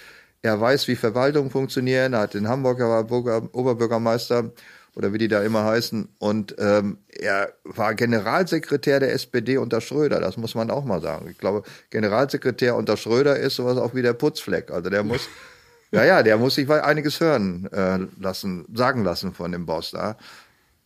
Er 0.42 0.60
weiß, 0.60 0.88
wie 0.88 0.96
Verwaltungen 0.96 1.50
funktionieren. 1.50 2.12
Er 2.12 2.20
hat 2.20 2.34
den 2.34 2.48
Hamburger 2.48 3.06
Oberbürgermeister 3.52 4.52
oder 4.96 5.12
wie 5.12 5.18
die 5.18 5.28
da 5.28 5.42
immer 5.42 5.64
heißen. 5.64 6.08
Und 6.18 6.56
ähm, 6.58 6.98
er 7.08 7.52
war 7.64 7.94
Generalsekretär 7.94 8.98
der 8.98 9.12
SPD 9.12 9.58
unter 9.58 9.80
Schröder. 9.80 10.20
Das 10.20 10.36
muss 10.36 10.54
man 10.54 10.70
auch 10.70 10.84
mal 10.84 11.02
sagen. 11.02 11.28
Ich 11.30 11.38
glaube, 11.38 11.64
Generalsekretär 11.90 12.74
unter 12.74 12.96
Schröder 12.96 13.36
ist 13.36 13.56
sowas 13.56 13.76
auch 13.76 13.94
wie 13.94 14.02
der 14.02 14.14
Putzfleck. 14.14 14.70
Also 14.70 14.88
der 14.88 15.04
muss, 15.04 15.28
ja, 15.90 16.04
ja, 16.04 16.22
der 16.22 16.38
muss 16.38 16.54
sich 16.54 16.68
einiges 16.70 17.20
hören 17.20 17.68
äh, 17.72 17.98
lassen, 18.18 18.64
sagen 18.74 19.04
lassen 19.04 19.34
von 19.34 19.52
dem 19.52 19.66
Boss 19.66 19.90
da. 19.90 20.16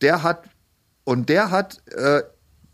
Der 0.01 0.23
hat 0.23 0.43
und 1.03 1.29
der 1.29 1.51
hat 1.51 1.81
äh, 1.93 2.21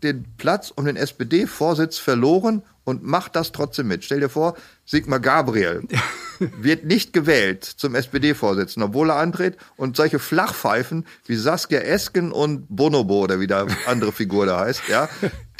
den 0.02 0.24
Platz 0.36 0.72
um 0.74 0.84
den 0.84 0.96
SPD-Vorsitz 0.96 1.98
verloren 1.98 2.62
und 2.88 3.02
macht 3.02 3.36
das 3.36 3.52
trotzdem 3.52 3.88
mit. 3.88 4.02
Stell 4.02 4.20
dir 4.20 4.30
vor, 4.30 4.56
Sigmar 4.86 5.20
Gabriel 5.20 5.82
wird 6.38 6.86
nicht 6.86 7.12
gewählt 7.12 7.64
zum 7.64 7.94
SPD-Vorsitzenden, 7.94 8.88
obwohl 8.88 9.10
er 9.10 9.16
antritt 9.16 9.58
und 9.76 9.94
solche 9.94 10.18
Flachpfeifen 10.18 11.04
wie 11.26 11.36
Saskia 11.36 11.80
Esken 11.80 12.32
und 12.32 12.64
Bonobo 12.70 13.20
oder 13.24 13.40
wie 13.40 13.46
der 13.46 13.66
andere 13.86 14.12
Figur 14.12 14.46
da 14.46 14.60
heißt, 14.60 14.84
ja, 14.88 15.10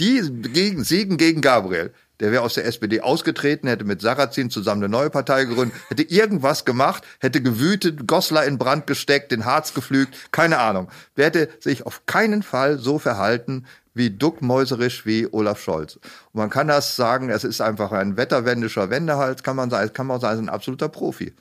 die 0.01 0.23
gegen, 0.55 0.85
siegen 0.85 1.19
gegen 1.19 1.43
Gabriel. 1.43 1.93
Der 2.21 2.33
wäre 2.33 2.43
aus 2.43 2.55
der 2.55 2.64
SPD 2.64 3.03
ausgetreten, 3.03 3.69
hätte 3.69 3.85
mit 3.85 4.01
Sarrazin 4.01 4.49
zusammen 4.49 4.83
eine 4.83 4.91
neue 4.91 5.11
Partei 5.11 5.45
gegründet, 5.45 5.77
hätte 5.88 6.03
irgendwas 6.03 6.64
gemacht, 6.64 7.05
hätte 7.21 7.43
gewütet, 7.43 8.09
Goslar 8.09 8.47
in 8.47 8.57
Brand 8.57 8.87
gesteckt, 8.87 9.33
den 9.33 9.45
Harz 9.45 9.75
geflügt, 9.75 10.33
keine 10.33 10.59
Ahnung. 10.59 10.88
Der 11.19 11.27
hätte 11.27 11.51
sich 11.61 11.85
auf 11.85 12.07
keinen 12.07 12.43
Fall 12.43 12.79
so 12.79 12.99
verhalten, 12.99 13.67
wie 13.98 14.11
duckmäuserisch 14.11 15.04
wie 15.04 15.28
Olaf 15.30 15.61
Scholz. 15.61 15.96
Und 15.96 16.38
man 16.40 16.48
kann 16.48 16.68
das 16.68 16.96
sagen, 16.96 17.28
es 17.28 17.44
ist 17.44 17.61
einfach 17.61 17.92
ein 17.92 18.16
wetterwendischer 18.16 18.88
Wendehals, 18.88 19.42
kann 19.42 19.56
man 19.56 19.68
sagen, 19.68 19.92
kann 19.92 20.06
man 20.06 20.20
sagen, 20.20 20.46
ein 20.46 20.48
absoluter 20.48 20.88
Profi. 20.88 21.34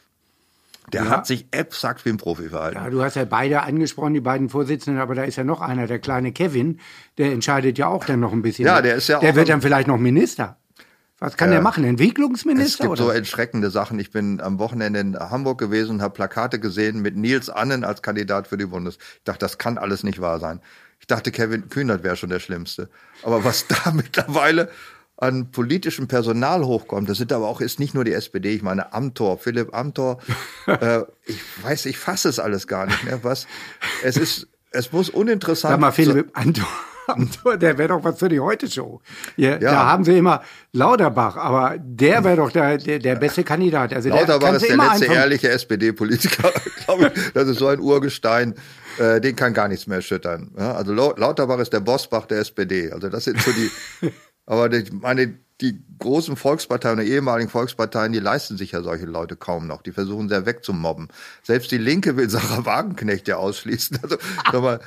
Der 0.94 1.04
ja. 1.04 1.10
hat 1.10 1.28
sich 1.28 1.48
exakt 1.52 2.06
wie 2.06 2.10
ein 2.10 2.18
Profi 2.18 2.50
verhalten. 2.50 2.78
Ja, 2.78 2.90
du 2.90 3.02
hast 3.04 3.16
ja 3.16 3.26
beide 3.26 3.62
angesprochen, 3.62 4.14
die 4.14 4.22
beiden 4.22 4.50
Vorsitzenden, 4.50 5.02
aber 5.02 5.16
da 5.16 5.24
ist 5.24 5.36
ja 5.36 5.44
noch 5.44 5.62
einer, 5.62 5.86
der 5.86 6.00
kleine 6.00 6.32
Kevin, 6.32 6.80
der 7.18 7.32
entscheidet 7.34 7.78
ja 7.78 7.88
auch 7.88 8.06
dann 8.06 8.22
noch 8.22 8.32
ein 8.32 8.42
bisschen. 8.42 8.66
Ja, 8.66 8.82
der 8.82 8.96
ist 8.96 9.08
ja 9.08 9.20
Der 9.20 9.36
wird 9.36 9.50
dann 9.50 9.62
vielleicht 9.62 9.88
noch 9.88 9.98
Minister. 9.98 10.58
Was 11.20 11.36
kann 11.36 11.50
ja. 11.50 11.56
der 11.56 11.64
machen? 11.64 11.84
Entwicklungsminister? 11.84 12.66
Es 12.66 12.78
gibt 12.78 12.90
oder? 12.92 13.04
so 13.04 13.10
entschreckende 13.10 13.72
Sachen. 13.72 14.00
Ich 14.00 14.12
bin 14.12 14.40
am 14.40 14.60
Wochenende 14.60 15.00
in 15.00 15.18
Hamburg 15.18 15.58
gewesen 15.58 15.96
und 15.96 16.02
habe 16.02 16.14
Plakate 16.14 16.60
gesehen 16.60 17.02
mit 17.02 17.18
Nils 17.18 17.50
Annen 17.50 17.84
als 17.84 18.02
Kandidat 18.02 18.48
für 18.48 18.58
die 18.58 18.68
Bundes. 18.68 18.98
Ich 18.98 19.24
dachte, 19.24 19.40
das 19.40 19.58
kann 19.58 19.78
alles 19.78 20.04
nicht 20.04 20.22
wahr 20.22 20.40
sein. 20.40 20.62
Ich 21.00 21.08
dachte, 21.08 21.32
Kevin 21.32 21.70
Kühnert 21.70 22.04
wäre 22.04 22.16
schon 22.16 22.30
der 22.30 22.40
Schlimmste. 22.40 22.90
Aber 23.24 23.44
was 23.44 23.68
da 23.68 23.92
mittlerweile 23.94 24.70
an 25.18 25.52
politischem 25.52 26.08
Personal 26.08 26.64
hochkommt, 26.64 27.10
das 27.10 27.18
sind 27.18 27.34
aber 27.34 27.48
auch, 27.48 27.60
ist 27.60 27.80
nicht 27.80 27.96
nur 27.96 28.04
die 28.04 28.14
SPD, 28.14 28.54
ich 28.54 28.62
meine 28.62 28.94
Amtor, 28.94 29.40
Philipp 29.40 29.74
Amtor, 29.74 30.20
äh, 30.68 31.02
ich 31.26 31.40
weiß, 31.64 31.88
ich 31.88 31.98
fasse 31.98 32.30
es 32.30 32.40
alles 32.40 32.68
gar 32.68 32.86
nicht 32.86 33.04
mehr, 33.04 33.24
was, 33.24 33.48
es 34.04 34.16
ist, 34.16 34.48
es 34.72 34.92
muss 34.92 35.10
uninteressant 35.10 35.72
Sag 35.72 35.80
mal, 35.80 35.92
Philipp 35.92 36.30
Amtor. 36.34 36.68
Amtor, 37.08 37.58
der 37.58 37.78
wäre 37.78 37.90
doch 37.90 38.04
was 38.04 38.20
für 38.20 38.28
die 38.28 38.40
Heute-Show. 38.40 39.02
Ja, 39.38 39.52
ja. 39.52 39.58
Da 39.60 39.86
haben 39.86 40.04
sie 40.04 40.18
immer 40.18 40.44
Lauterbach, 40.74 41.38
aber 41.38 41.78
der 41.80 42.24
wäre 42.24 42.36
doch 42.36 42.52
der, 42.52 42.78
der, 42.78 43.00
der 43.00 43.16
beste 43.16 43.46
Kandidat. 43.46 43.94
Also 43.94 44.10
Lauterbach 44.10 44.54
ist 44.54 44.68
der 44.68 44.76
letzte 44.76 45.06
ehrliche 45.06 45.50
SPD-Politiker, 45.50 46.52
glaube 46.86 47.14
ich. 47.16 47.32
Das 47.34 47.48
ist 47.48 47.60
so 47.60 47.68
ein 47.68 47.80
Urgestein. 47.80 48.56
Äh, 48.98 49.22
den 49.22 49.36
kann 49.36 49.54
gar 49.54 49.68
nichts 49.68 49.88
mehr 49.88 49.98
erschüttern. 49.98 50.52
Ja, 50.58 50.74
also 50.74 50.94
Lauterbach 50.94 51.60
ist 51.60 51.74
der 51.74 51.80
Bossbach 51.80 52.26
der 52.26 52.40
SPD. 52.40 52.92
Also 52.92 53.10
das 53.10 53.26
sind 53.26 53.42
so 53.42 53.52
die. 53.52 54.12
aber 54.46 54.70
die, 54.70 54.92
meine, 54.92 55.38
die 55.62 55.80
großen 56.00 56.36
Volksparteien 56.36 57.00
oder 57.00 57.08
ehemaligen 57.08 57.50
Volksparteien, 57.50 58.12
die 58.12 58.20
leisten 58.20 58.58
sich 58.58 58.72
ja 58.72 58.82
solche 58.82 59.06
Leute 59.06 59.36
kaum 59.36 59.68
noch. 59.68 59.82
Die 59.82 59.92
versuchen 59.92 60.30
sehr 60.30 60.46
wegzumobben. 60.46 61.10
Selbst 61.44 61.72
die 61.72 61.78
Linke 61.78 62.16
will 62.16 62.30
Sarah 62.30 62.66
Wagenknecht 62.66 63.28
ja 63.28 63.38
ausschließen. 63.38 64.00
Also, 64.04 64.18
sag 64.52 64.62
mal, 64.62 64.80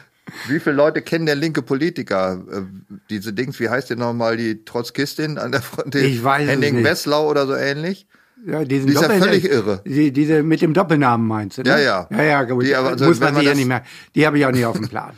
wie 0.49 0.61
viele 0.61 0.77
Leute 0.77 1.03
kennen 1.03 1.27
der 1.27 1.35
linke 1.35 1.63
Politiker? 1.63 2.43
Äh, 2.51 2.63
diese 3.09 3.33
Dings, 3.33 3.59
wie 3.61 3.69
heißt 3.69 3.91
die 3.91 3.97
nochmal, 3.97 4.37
die 4.37 4.65
Trotzkistin 4.65 5.39
an 5.39 5.53
der 5.53 5.63
Front? 5.63 5.95
Ich 5.95 6.23
weiß 6.23 6.49
Henning 6.49 6.69
es 6.69 6.73
nicht. 6.77 6.85
Wesslau 6.85 7.29
oder 7.29 7.47
so 7.47 7.55
ähnlich? 7.55 8.07
Ja, 8.47 8.65
diesen 8.65 8.87
Die 8.87 8.95
ist 8.95 9.01
ja 9.03 9.09
Doppel- 9.09 9.23
völlig 9.23 9.45
irre. 9.51 9.83
Die, 9.85 10.13
diese 10.13 10.43
mit 10.43 10.63
dem 10.63 10.73
Doppelnamen 10.75 11.27
meinst 11.27 11.59
du? 11.59 11.63
Ne? 11.63 11.69
Ja, 11.71 11.79
ja. 11.79 12.09
Ja, 12.11 12.23
ja, 12.23 12.43
gut. 12.45 12.65
Die 12.65 12.75
also, 12.75 13.05
Muss 13.05 13.21
man 13.21 13.35
man 13.35 13.41
sich 13.43 13.49
ja 13.51 13.55
nicht 13.55 13.67
mehr. 13.69 13.83
Die 14.15 14.27
habe 14.27 14.39
ich 14.39 14.47
auch 14.47 14.53
nicht 14.53 14.65
auf 14.67 14.77
dem 14.79 14.89
Plan. 14.91 15.13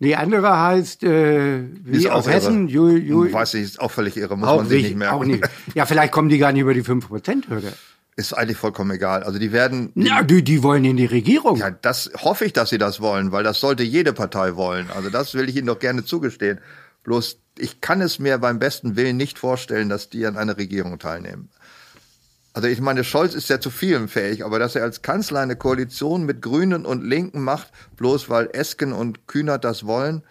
Die 0.00 0.14
andere 0.14 0.56
heißt, 0.60 1.02
äh, 1.02 1.60
Die 1.62 1.90
ist 1.90 2.04
wie 2.04 2.10
aus 2.10 2.28
Hessen. 2.28 2.68
Ju, 2.68 2.88
Ju, 2.90 3.32
Weiß 3.32 3.54
ich, 3.54 3.62
ist 3.64 3.80
auch 3.80 3.90
völlig 3.90 4.16
irre, 4.16 4.36
muss 4.38 4.46
man 4.46 4.68
sich 4.68 4.84
nicht, 4.84 4.96
merken. 4.96 5.14
auch 5.16 5.24
nicht. 5.24 5.42
Ja, 5.74 5.86
vielleicht 5.86 6.12
kommen 6.12 6.28
die 6.28 6.38
gar 6.38 6.52
nicht 6.52 6.62
über 6.62 6.72
die 6.72 6.84
5%-Hürde. 6.84 7.72
Ist 8.14 8.32
eigentlich 8.32 8.58
vollkommen 8.58 8.92
egal. 8.92 9.24
Also 9.24 9.38
die 9.40 9.50
werden, 9.52 9.90
Na, 9.96 10.22
die, 10.22 10.42
die 10.44 10.62
wollen 10.62 10.84
in 10.84 10.96
die 10.96 11.06
Regierung. 11.06 11.56
ja, 11.56 11.70
das 11.70 12.10
hoffe 12.16 12.44
ich, 12.44 12.52
dass 12.52 12.70
sie 12.70 12.78
das 12.78 13.00
wollen, 13.00 13.32
weil 13.32 13.42
das 13.44 13.58
sollte 13.60 13.82
jede 13.82 14.12
Partei 14.12 14.54
wollen. 14.54 14.86
Also 14.94 15.10
das 15.10 15.34
will 15.34 15.48
ich 15.48 15.56
ihnen 15.56 15.66
doch 15.66 15.78
gerne 15.80 16.04
zugestehen. 16.04 16.60
Bloß, 17.04 17.38
ich 17.58 17.80
kann 17.80 18.00
es 18.00 18.18
mir 18.20 18.38
beim 18.38 18.58
besten 18.60 18.94
Willen 18.96 19.16
nicht 19.16 19.38
vorstellen, 19.38 19.88
dass 19.88 20.10
die 20.10 20.26
an 20.26 20.36
einer 20.36 20.58
Regierung 20.58 20.98
teilnehmen. 21.00 21.48
Also 22.54 22.68
ich 22.68 22.80
meine, 22.80 23.04
Scholz 23.04 23.34
ist 23.34 23.48
ja 23.50 23.60
zu 23.60 23.70
vielem 23.70 24.08
fähig, 24.08 24.44
aber 24.44 24.58
dass 24.58 24.74
er 24.74 24.82
als 24.82 25.02
Kanzler 25.02 25.40
eine 25.40 25.56
Koalition 25.56 26.24
mit 26.24 26.42
Grünen 26.42 26.86
und 26.86 27.04
Linken 27.04 27.42
macht, 27.42 27.70
bloß 27.96 28.30
weil 28.30 28.48
Esken 28.52 28.92
und 28.92 29.26
Kühnert 29.28 29.64
das 29.64 29.86
wollen, 29.86 30.22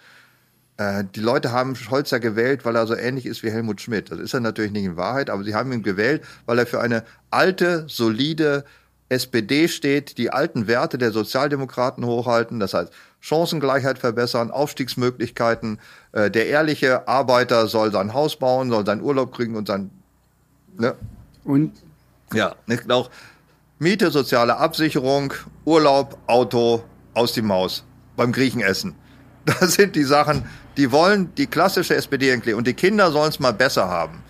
äh, 0.77 1.03
die 1.15 1.19
Leute 1.19 1.51
haben 1.51 1.75
Scholz 1.75 2.11
ja 2.11 2.19
gewählt, 2.19 2.65
weil 2.65 2.75
er 2.75 2.87
so 2.87 2.95
ähnlich 2.95 3.25
ist 3.25 3.43
wie 3.43 3.51
Helmut 3.51 3.81
Schmidt. 3.81 4.11
Das 4.11 4.19
ist 4.19 4.33
er 4.33 4.39
natürlich 4.39 4.71
nicht 4.71 4.85
in 4.85 4.97
Wahrheit, 4.97 5.29
aber 5.29 5.43
sie 5.43 5.55
haben 5.55 5.71
ihn 5.71 5.83
gewählt, 5.83 6.23
weil 6.45 6.59
er 6.59 6.67
für 6.67 6.79
eine 6.79 7.03
alte, 7.31 7.85
solide 7.87 8.63
SPD 9.09 9.67
steht, 9.67 10.17
die 10.17 10.31
alten 10.31 10.67
Werte 10.67 10.97
der 10.97 11.11
Sozialdemokraten 11.11 12.05
hochhalten, 12.05 12.59
das 12.59 12.73
heißt 12.73 12.91
Chancengleichheit 13.21 13.97
verbessern, 13.99 14.51
Aufstiegsmöglichkeiten. 14.51 15.79
Äh, 16.11 16.29
der 16.29 16.47
ehrliche 16.47 17.07
Arbeiter 17.07 17.67
soll 17.67 17.91
sein 17.91 18.13
Haus 18.13 18.37
bauen, 18.37 18.69
soll 18.69 18.85
seinen 18.85 19.01
Urlaub 19.01 19.33
kriegen 19.33 19.55
und 19.55 19.67
sein 19.67 19.89
ne, 20.77 20.93
Und 21.43 21.71
ja, 22.33 22.55
nicht 22.65 22.91
auch 22.91 23.09
Miete, 23.79 24.09
soziale 24.09 24.57
Absicherung, 24.57 25.33
Urlaub, 25.65 26.17
Auto, 26.25 26.83
aus 27.13 27.33
die 27.33 27.41
Maus 27.41 27.83
beim 28.15 28.31
Griechenessen. 28.31 28.95
Das 29.45 29.75
sind 29.75 29.95
die 29.95 30.03
Sachen, 30.03 30.43
die 30.75 30.91
wollen 30.91 31.33
die 31.37 31.47
klassische 31.47 31.95
SPD 31.95 32.31
entklären. 32.31 32.57
Und 32.57 32.67
die 32.67 32.73
Kinder 32.73 33.11
sollen 33.11 33.29
es 33.29 33.39
mal 33.39 33.53
besser 33.53 33.87
haben. 33.87 34.21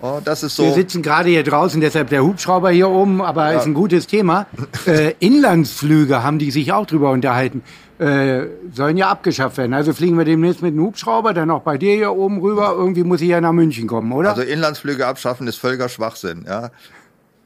Oh, 0.00 0.18
das 0.24 0.42
ist 0.42 0.58
wir 0.58 0.70
so. 0.70 0.74
sitzen 0.74 1.02
gerade 1.02 1.28
hier 1.28 1.44
draußen, 1.44 1.78
deshalb 1.80 2.08
der 2.08 2.24
Hubschrauber 2.24 2.70
hier 2.70 2.88
oben, 2.88 3.20
aber 3.20 3.52
ist 3.52 3.66
ein 3.66 3.74
gutes 3.74 4.06
Thema. 4.06 4.46
Äh, 4.86 5.14
Inlandsflüge 5.20 6.24
haben 6.24 6.40
die 6.40 6.50
sich 6.50 6.72
auch 6.72 6.86
drüber 6.86 7.10
unterhalten. 7.10 7.62
Äh, 8.00 8.46
sollen 8.72 8.96
ja 8.96 9.10
abgeschafft 9.10 9.58
werden. 9.58 9.74
Also 9.74 9.92
fliegen 9.92 10.18
wir 10.18 10.24
demnächst 10.24 10.60
mit 10.60 10.72
einem 10.72 10.82
Hubschrauber, 10.82 11.34
dann 11.34 11.50
auch 11.50 11.60
bei 11.60 11.78
dir 11.78 11.94
hier 11.94 12.12
oben 12.12 12.40
rüber. 12.40 12.74
Irgendwie 12.76 13.04
muss 13.04 13.20
ich 13.20 13.28
ja 13.28 13.40
nach 13.40 13.52
München 13.52 13.86
kommen, 13.86 14.10
oder? 14.10 14.30
Also 14.30 14.42
Inlandsflüge 14.42 15.06
abschaffen 15.06 15.46
ist 15.46 15.58
völliger 15.58 15.88
Schwachsinn. 15.88 16.46
Ja, 16.48 16.70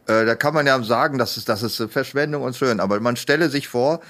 äh, 0.06 0.24
da 0.24 0.34
kann 0.34 0.54
man 0.54 0.66
ja 0.66 0.82
sagen, 0.82 1.18
das 1.18 1.36
ist 1.36 1.48
das 1.48 1.62
ist 1.62 1.82
Verschwendung 1.90 2.42
und 2.42 2.56
schön. 2.56 2.80
Aber 2.80 3.00
man 3.00 3.16
stelle 3.16 3.48
sich 3.48 3.68
vor, 3.68 4.00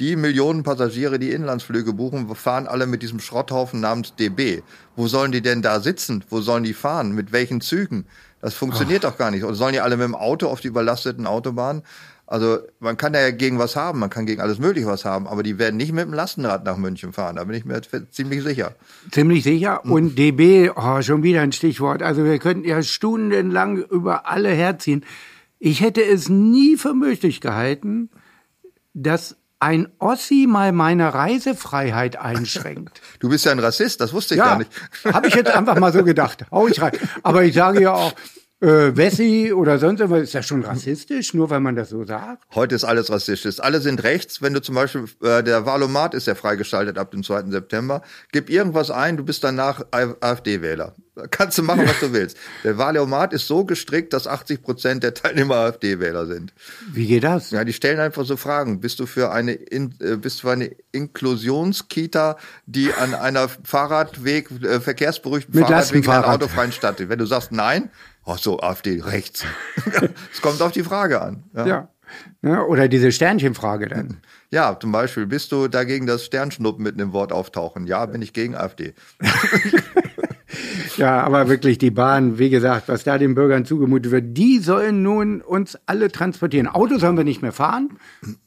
die 0.00 0.16
Millionen 0.16 0.64
Passagiere, 0.64 1.18
die 1.18 1.30
Inlandsflüge 1.30 1.92
buchen, 1.92 2.34
fahren 2.34 2.66
alle 2.66 2.86
mit 2.86 3.02
diesem 3.02 3.20
Schrotthaufen 3.20 3.80
namens 3.80 4.16
DB. 4.16 4.62
Wo 4.96 5.06
sollen 5.06 5.30
die 5.30 5.42
denn 5.42 5.62
da 5.62 5.80
sitzen? 5.80 6.24
Wo 6.30 6.40
sollen 6.40 6.64
die 6.64 6.74
fahren? 6.74 7.12
Mit 7.12 7.32
welchen 7.32 7.60
Zügen? 7.60 8.06
Das 8.40 8.54
funktioniert 8.54 9.04
doch 9.04 9.16
gar 9.16 9.30
nicht. 9.30 9.44
Oder 9.44 9.54
sollen 9.54 9.72
die 9.72 9.80
alle 9.80 9.96
mit 9.96 10.04
dem 10.04 10.14
Auto 10.14 10.48
auf 10.48 10.60
die 10.60 10.68
überlasteten 10.68 11.26
Autobahnen? 11.26 11.82
Also 12.26 12.58
man 12.80 12.96
kann 12.96 13.12
da 13.12 13.20
ja 13.20 13.30
gegen 13.30 13.58
was 13.58 13.76
haben, 13.76 13.98
man 13.98 14.08
kann 14.10 14.24
gegen 14.24 14.40
alles 14.40 14.58
Mögliche 14.58 14.86
was 14.86 15.04
haben, 15.04 15.28
aber 15.28 15.42
die 15.42 15.58
werden 15.58 15.76
nicht 15.76 15.92
mit 15.92 16.04
dem 16.04 16.14
Lastenrad 16.14 16.64
nach 16.64 16.78
München 16.78 17.12
fahren, 17.12 17.36
da 17.36 17.44
bin 17.44 17.54
ich 17.54 17.66
mir 17.66 17.82
ziemlich 18.10 18.42
sicher. 18.42 18.74
Ziemlich 19.12 19.44
sicher. 19.44 19.84
Und 19.84 20.18
DB, 20.18 20.70
oh, 20.74 21.02
schon 21.02 21.22
wieder 21.22 21.42
ein 21.42 21.52
Stichwort. 21.52 22.02
Also 22.02 22.24
wir 22.24 22.38
könnten 22.38 22.66
ja 22.66 22.82
stundenlang 22.82 23.76
über 23.76 24.26
alle 24.26 24.48
herziehen. 24.48 25.04
Ich 25.66 25.80
hätte 25.80 26.04
es 26.04 26.28
nie 26.28 26.76
für 26.76 26.92
möglich 26.92 27.40
gehalten, 27.40 28.10
dass 28.92 29.36
ein 29.60 29.88
Ossi 29.98 30.46
mal 30.46 30.72
meine 30.72 31.14
Reisefreiheit 31.14 32.16
einschränkt. 32.16 33.00
Du 33.18 33.30
bist 33.30 33.46
ja 33.46 33.52
ein 33.52 33.58
Rassist, 33.60 34.02
das 34.02 34.12
wusste 34.12 34.34
ich 34.34 34.40
gar 34.42 34.52
Ja, 34.52 34.58
nicht. 34.58 34.70
habe 35.06 35.26
ich 35.28 35.34
jetzt 35.34 35.50
einfach 35.50 35.78
mal 35.80 35.90
so 35.90 36.04
gedacht. 36.04 36.44
Hau 36.50 36.68
ich 36.68 36.82
rein. 36.82 36.92
Aber 37.22 37.44
ich 37.44 37.54
sage 37.54 37.80
ja 37.80 37.94
auch, 37.94 38.12
äh, 38.64 38.96
Wessi 38.96 39.52
oder 39.52 39.78
sonst 39.78 40.00
irgendwas 40.00 40.22
ist 40.22 40.32
ja 40.32 40.42
schon 40.42 40.62
rassistisch, 40.62 41.34
nur 41.34 41.50
weil 41.50 41.60
man 41.60 41.76
das 41.76 41.90
so 41.90 42.04
sagt. 42.04 42.44
Heute 42.54 42.74
ist 42.74 42.84
alles 42.84 43.10
rassistisch. 43.10 43.60
Alle 43.60 43.80
sind 43.80 44.02
rechts. 44.02 44.40
Wenn 44.40 44.54
du 44.54 44.62
zum 44.62 44.74
Beispiel, 44.74 45.04
äh, 45.22 45.42
der 45.42 45.66
Valomat 45.66 46.14
ist 46.14 46.26
ja 46.26 46.34
freigeschaltet 46.34 46.98
ab 46.98 47.10
dem 47.10 47.22
2. 47.22 47.50
September. 47.50 48.02
Gib 48.32 48.48
irgendwas 48.48 48.90
ein, 48.90 49.16
du 49.16 49.24
bist 49.24 49.44
danach 49.44 49.84
AfD-Wähler. 49.90 50.94
Kannst 51.30 51.58
du 51.58 51.62
machen, 51.62 51.86
was 51.86 52.00
du 52.00 52.12
willst. 52.12 52.36
Der 52.64 52.76
Valomat 52.76 53.32
ist 53.32 53.46
so 53.46 53.64
gestrickt, 53.64 54.12
dass 54.12 54.26
80 54.26 54.62
Prozent 54.62 55.04
der 55.04 55.14
Teilnehmer 55.14 55.54
AfD-Wähler 55.56 56.26
sind. 56.26 56.52
Wie 56.92 57.06
geht 57.06 57.22
das? 57.22 57.52
Ja, 57.52 57.62
die 57.62 57.72
stellen 57.72 58.00
einfach 58.00 58.24
so 58.24 58.36
Fragen. 58.36 58.80
Bist 58.80 58.98
du 58.98 59.06
für 59.06 59.30
eine, 59.30 59.52
in, 59.52 59.94
äh, 60.00 60.16
bist 60.16 60.38
du 60.38 60.48
für 60.48 60.52
eine 60.52 60.74
Inklusionskita, 60.90 62.36
die 62.66 62.92
an 62.92 63.14
einer 63.14 63.48
Fahrradweg, 63.48 64.50
äh, 64.64 64.80
verkehrsberuhigten 64.80 65.54
Mit 65.54 65.68
Fahrradweg 65.68 66.04
in 66.04 66.10
einer 66.10 66.28
autofreien 66.28 66.72
Stadt? 66.72 67.08
Wenn 67.08 67.18
du 67.20 67.26
sagst 67.26 67.52
nein, 67.52 67.90
ach 68.26 68.38
so, 68.38 68.60
AfD 68.60 69.00
rechts. 69.02 69.44
Es 70.32 70.40
kommt 70.42 70.60
auf 70.62 70.72
die 70.72 70.82
Frage 70.82 71.20
an. 71.22 71.44
Ja. 71.54 71.88
ja. 72.42 72.62
Oder 72.62 72.88
diese 72.88 73.12
Sternchenfrage 73.12 73.88
dann. 73.88 74.18
Ja, 74.50 74.78
zum 74.78 74.92
Beispiel, 74.92 75.26
bist 75.26 75.52
du 75.52 75.68
dagegen 75.68 76.06
das 76.06 76.24
Sternschnuppen 76.24 76.82
mitten 76.82 77.00
im 77.00 77.12
Wort 77.12 77.32
auftauchen? 77.32 77.86
Ja, 77.86 78.06
bin 78.06 78.22
ich 78.22 78.32
gegen 78.32 78.54
AfD. 78.54 78.94
Ja, 80.96 81.22
aber 81.22 81.48
wirklich 81.48 81.78
die 81.78 81.90
Bahn, 81.90 82.38
wie 82.38 82.50
gesagt, 82.50 82.88
was 82.88 83.04
da 83.04 83.18
den 83.18 83.34
Bürgern 83.34 83.64
zugemutet 83.64 84.12
wird, 84.12 84.36
die 84.36 84.58
sollen 84.58 85.02
nun 85.02 85.40
uns 85.40 85.78
alle 85.86 86.10
transportieren. 86.10 86.68
Autos 86.68 87.00
sollen 87.00 87.16
wir 87.16 87.24
nicht 87.24 87.42
mehr 87.42 87.52
fahren. 87.52 87.98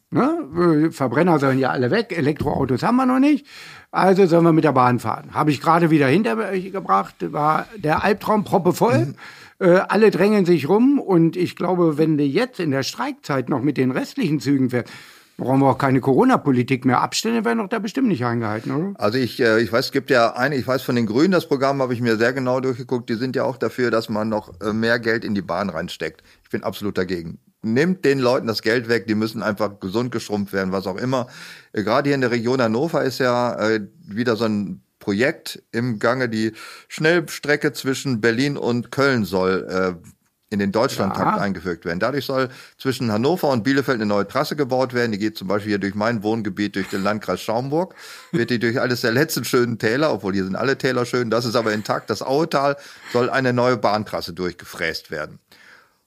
Ne? 0.10 0.90
Verbrenner 0.92 1.40
sollen 1.40 1.60
ja 1.60 1.70
alle 1.72 1.92
weg, 1.92 2.18
Elektroautos 2.18 2.84
haben 2.84 2.96
wir 2.96 3.06
noch 3.06 3.20
nicht. 3.20 3.46
Also 3.92 4.26
sollen 4.26 4.46
wir 4.46 4.54
mit 4.54 4.64
der 4.64 4.72
Bahn 4.72 5.00
fahren. 5.00 5.34
Habe 5.34 5.52
ich 5.52 5.60
gerade 5.60 5.90
wieder 5.90 6.08
hinter 6.08 6.36
mich 6.36 6.72
gebracht, 6.72 7.16
war 7.20 7.68
der 7.76 8.04
Albtraum 8.04 8.44
proppevoll. 8.44 9.16
Äh, 9.60 9.80
alle 9.90 10.12
drängen 10.12 10.46
sich 10.46 10.70
rum 10.70 11.00
und 11.00 11.36
ich 11.36 11.56
glaube, 11.56 11.98
wenn 11.98 12.18
du 12.18 12.24
jetzt 12.24 12.60
in 12.60 12.72
der 12.72 12.84
Streikzeit 12.84 13.50
noch 13.50 13.62
mit 13.62 13.78
den 13.78 13.92
restlichen 13.92 14.40
Zügen 14.40 14.70
fährst, 14.70 14.92
brauchen 15.38 15.62
wir 15.62 15.68
auch 15.68 15.78
keine 15.78 16.00
Corona-Politik 16.00 16.86
mehr. 16.86 17.02
Abstände 17.02 17.46
werden 17.46 17.60
doch 17.60 17.70
da 17.70 17.80
bestimmt 17.80 18.08
nicht 18.08 18.26
eingehalten, 18.26 18.72
oder? 18.72 19.00
Also 19.00 19.18
ich, 19.18 19.40
äh, 19.40 19.60
ich 19.62 19.72
weiß, 19.72 19.86
es 19.86 19.92
gibt 19.92 20.10
ja 20.10 20.36
eine, 20.36 20.56
ich 20.56 20.68
weiß 20.68 20.82
von 20.82 20.96
den 20.96 21.06
Grünen, 21.06 21.32
das 21.32 21.48
Programm 21.48 21.82
habe 21.82 21.94
ich 21.94 22.02
mir 22.02 22.18
sehr 22.18 22.34
genau 22.34 22.60
durchgeguckt, 22.60 23.10
die 23.10 23.16
sind 23.16 23.36
ja 23.36 23.44
auch 23.44 23.58
dafür, 23.58 23.90
dass 23.90 24.10
man 24.10 24.30
noch 24.30 24.60
äh, 24.62 24.74
mehr 24.74 25.00
Geld 25.00 25.24
in 25.24 25.34
die 25.34 25.42
Bahn 25.42 25.70
reinsteckt. 25.70 26.24
Ich 26.44 26.50
bin 26.50 26.64
absolut 26.64 26.98
dagegen. 26.98 27.40
Nimmt 27.64 28.06
den 28.06 28.20
Leuten 28.20 28.46
das 28.46 28.62
Geld 28.62 28.88
weg, 28.88 29.08
die 29.08 29.16
müssen 29.16 29.42
einfach 29.42 29.80
gesund 29.80 30.12
geschrumpft 30.12 30.54
werden, 30.54 30.72
was 30.72 30.86
auch 30.86 30.98
immer. 30.98 31.28
Äh, 31.74 31.84
Gerade 31.84 32.10
hier 32.10 32.16
in 32.16 32.22
der 32.22 32.32
Region 32.32 32.62
Hannover 32.62 33.04
ist 33.04 33.20
ja 33.20 33.56
äh, 33.60 33.88
wieder 34.06 34.36
so 34.36 34.46
ein 34.46 34.82
Projekt 35.08 35.64
im 35.72 36.00
Gange, 36.00 36.28
die 36.28 36.52
Schnellstrecke 36.90 37.72
zwischen 37.72 38.20
Berlin 38.20 38.58
und 38.58 38.92
Köln 38.92 39.24
soll 39.24 39.66
äh, 39.70 40.10
in 40.50 40.60
den 40.60 40.74
Deutschlandtakt 40.74 41.38
Ja. 41.38 41.42
eingefügt 41.42 41.86
werden. 41.86 42.02
Dadurch 42.02 42.26
soll 42.26 42.50
zwischen 42.78 43.10
Hannover 43.10 43.48
und 43.48 43.64
Bielefeld 43.64 43.96
eine 43.96 44.06
neue 44.06 44.28
Trasse 44.28 44.58
gebaut 44.58 44.94
werden. 44.94 45.14
Die 45.14 45.18
geht 45.18 45.38
zum 45.38 45.48
Beispiel 45.48 45.70
hier 45.70 45.80
durch 45.80 45.96
mein 45.96 46.24
Wohngebiet, 46.24 46.76
durch 46.76 46.90
den 46.90 47.04
Landkreis 47.04 47.40
Schaumburg, 47.40 47.96
wird 48.34 48.50
die 48.50 48.60
durch 48.60 48.82
eines 48.82 49.00
der 49.00 49.14
letzten 49.14 49.46
schönen 49.46 49.80
Täler, 49.80 50.12
obwohl 50.12 50.34
hier 50.34 50.44
sind 50.44 50.58
alle 50.58 50.78
Täler 50.78 51.06
schön, 51.06 51.30
das 51.30 51.46
ist 51.46 51.56
aber 51.56 51.72
intakt. 51.72 52.10
Das 52.10 52.22
Auetal 52.22 52.76
soll 53.14 53.30
eine 53.30 53.54
neue 53.54 53.78
Bahntrasse 53.78 54.34
durchgefräst 54.34 55.10
werden. 55.10 55.40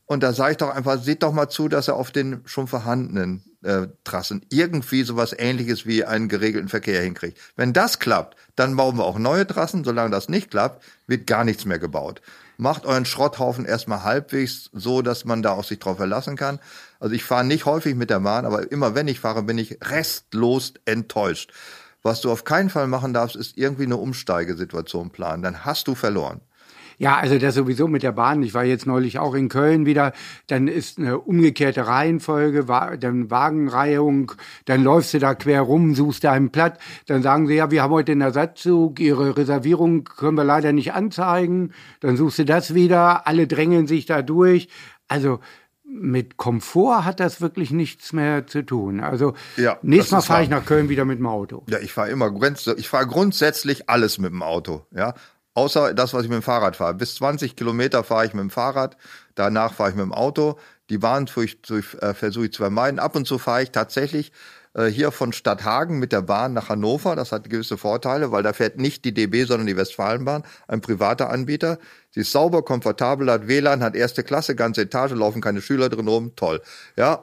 Und 0.05 0.23
da 0.23 0.35
sage 0.35 0.53
ich 0.53 0.59
doch 0.59 0.75
einfach, 0.75 1.03
seht 1.03 1.23
doch 1.23 1.33
mal 1.33 1.49
zu, 1.49 1.69
dass 1.69 1.89
er 1.89 1.97
auf 1.97 2.11
den 2.11 2.43
schon 2.45 2.67
vorhandenen 2.67 3.45
Trassen 4.05 4.47
irgendwie 4.49 5.03
sowas 5.03 5.35
ähnliches 5.37 5.85
wie 5.85 6.05
einen 6.05 6.29
geregelten 6.29 6.69
Verkehr 6.71 7.03
hinkriegt. 7.03 7.39
Wenn 7.57 7.73
das 7.73 7.99
klappt, 7.99 8.37
dann 8.57 8.75
bauen 8.77 8.97
wir 8.97 9.05
auch 9.05 9.19
neue 9.19 9.47
Trassen. 9.47 9.85
Solange 9.85 10.11
das 10.11 10.29
nicht 10.31 10.51
klappt, 10.51 10.83
wird 11.07 11.27
gar 11.27 11.45
nichts 11.45 11.67
mehr 11.67 11.79
gebaut. 11.79 12.23
macht 12.61 12.85
euren 12.85 13.07
Schrotthaufen 13.07 13.65
erstmal 13.65 14.05
halbwegs 14.05 14.71
so, 14.73 15.03
dass 15.03 15.25
man 15.25 15.43
da 15.43 15.53
auch 15.53 15.65
sich 15.65 15.79
drauf 15.79 15.97
verlassen 15.97 16.37
kann. 16.37 16.61
Also 17.01 17.15
ich 17.15 17.25
fahre 17.25 17.45
nicht 17.45 17.65
häufig 17.65 17.95
mit 17.95 18.11
der 18.11 18.21
Bahn, 18.21 18.45
aber 18.45 18.71
immer 18.71 18.95
wenn 18.95 19.09
ich 19.09 19.19
fahre, 19.19 19.43
bin 19.43 19.59
ich 19.59 19.79
restlos 19.83 20.75
enttäuscht. 20.85 21.53
Was 22.03 22.21
du 22.21 22.31
auf 22.31 22.45
keinen 22.45 22.71
Fall 22.71 22.87
machen 22.87 23.13
darfst, 23.15 23.37
ist 23.37 23.57
irgendwie 23.57 23.85
eine 23.85 23.97
Umsteigesituation 23.97 25.11
planen. 25.11 25.43
Dann 25.43 25.65
hast 25.65 25.89
du 25.89 25.95
verloren. 25.95 26.43
Ja, 27.01 27.17
also 27.17 27.39
das 27.39 27.55
sowieso 27.55 27.89
mit 27.89 28.03
der 28.03 28.13
Bahn. 28.13 28.43
Ich 28.43 28.53
war 28.53 28.63
jetzt 28.63 28.87
neulich 28.87 29.19
auch 29.19 29.33
in 29.35 29.49
Köln 29.49 29.87
wieder. 29.87 30.13
Dann 30.49 30.69
ist 30.69 30.99
eine 30.99 31.19
umgekehrte 31.19 31.87
Reihenfolge, 31.87 32.67
dann 33.01 33.31
Wagenreihung. 33.31 34.33
Dann 34.67 34.85
läufst 34.85 35.15
du 35.15 35.19
da 35.19 35.35
quer 35.35 35.63
rum, 35.63 35.95
suchst 35.95 36.25
deinen 36.25 36.51
Platz. 36.51 36.79
Dann 37.07 37.23
sagen 37.23 37.47
sie, 37.47 37.55
ja, 37.55 37.71
wir 37.71 37.83
haben 37.83 37.95
heute 37.95 38.13
einen 38.13 38.21
Ersatzzug. 38.21 39.01
Ihre 39.01 39.35
Reservierung 39.39 40.05
können 40.05 40.37
wir 40.37 40.45
leider 40.45 40.75
nicht 40.75 40.93
anzeigen. 40.93 41.73
Dann 42.01 42.19
suchst 42.19 42.41
du 42.41 42.45
das 42.45 42.75
wieder. 42.75 43.27
Alle 43.27 43.47
drängeln 43.47 43.87
sich 43.87 44.05
da 44.05 44.21
durch. 44.21 44.69
Also 45.09 45.41
mit 45.83 46.37
Komfort 46.37 47.07
hat 47.07 47.19
das 47.19 47.41
wirklich 47.41 47.71
nichts 47.71 48.13
mehr 48.13 48.47
zu 48.47 48.63
tun. 48.63 49.01
Also 49.01 49.33
ja, 49.57 49.79
nächstes 49.81 50.13
Mal 50.13 50.21
fahre 50.21 50.43
ich 50.43 50.51
nach 50.51 50.67
Köln 50.67 50.91
wieder 50.91 51.07
mit 51.07 51.19
dem 51.19 51.27
Auto. 51.27 51.65
Ja, 51.71 51.79
ich 51.79 51.95
fahre 51.95 52.11
immer 52.11 52.31
ich 52.77 52.89
fahre 52.91 53.07
grundsätzlich 53.07 53.89
alles 53.89 54.19
mit 54.19 54.33
dem 54.33 54.43
Auto. 54.43 54.85
Ja, 54.95 55.15
Außer 55.61 55.93
das, 55.93 56.15
was 56.15 56.23
ich 56.23 56.31
mit 56.31 56.37
dem 56.37 56.43
Fahrrad 56.43 56.77
fahre. 56.77 56.95
Bis 56.95 57.17
20 57.17 57.55
Kilometer 57.55 58.03
fahre 58.03 58.25
ich 58.25 58.33
mit 58.33 58.41
dem 58.41 58.49
Fahrrad, 58.49 58.97
danach 59.35 59.75
fahre 59.75 59.91
ich 59.91 59.95
mit 59.95 60.05
dem 60.07 60.15
Auto. 60.15 60.59
Die 60.89 60.97
Bahn 60.97 61.27
äh, 61.27 62.15
versuche 62.15 62.47
ich 62.47 62.53
zu 62.55 62.63
vermeiden. 62.63 62.99
Ab 62.99 63.15
und 63.15 63.27
zu 63.27 63.37
fahre 63.37 63.65
ich 63.65 63.71
tatsächlich 63.71 64.33
äh, 64.73 64.87
hier 64.87 65.13
von 65.13 65.35
Stadthagen 65.35 65.99
mit 65.99 66.13
der 66.13 66.23
Bahn 66.23 66.55
nach 66.55 66.71
Hannover. 66.71 67.15
Das 67.15 67.31
hat 67.31 67.51
gewisse 67.51 67.77
Vorteile, 67.77 68.33
weil 68.33 68.43
da 68.43 68.55
fährt 68.55 68.79
nicht 68.79 69.05
die 69.05 69.13
DB, 69.13 69.45
sondern 69.45 69.67
die 69.67 69.77
Westfalenbahn, 69.77 70.45
ein 70.67 70.81
privater 70.81 71.29
Anbieter. 71.29 71.79
Sie 72.09 72.21
ist 72.21 72.33
sauber, 72.33 72.63
komfortabel, 72.63 73.31
hat 73.31 73.47
WLAN, 73.47 73.83
hat 73.83 73.95
erste 73.95 74.25
Klasse, 74.25 74.55
ganze 74.55 74.81
Etage, 74.81 75.13
laufen 75.13 75.43
keine 75.43 75.61
Schüler 75.61 75.91
drin 75.91 76.09
rum, 76.09 76.37
toll. 76.37 76.63
Ja. 76.97 77.23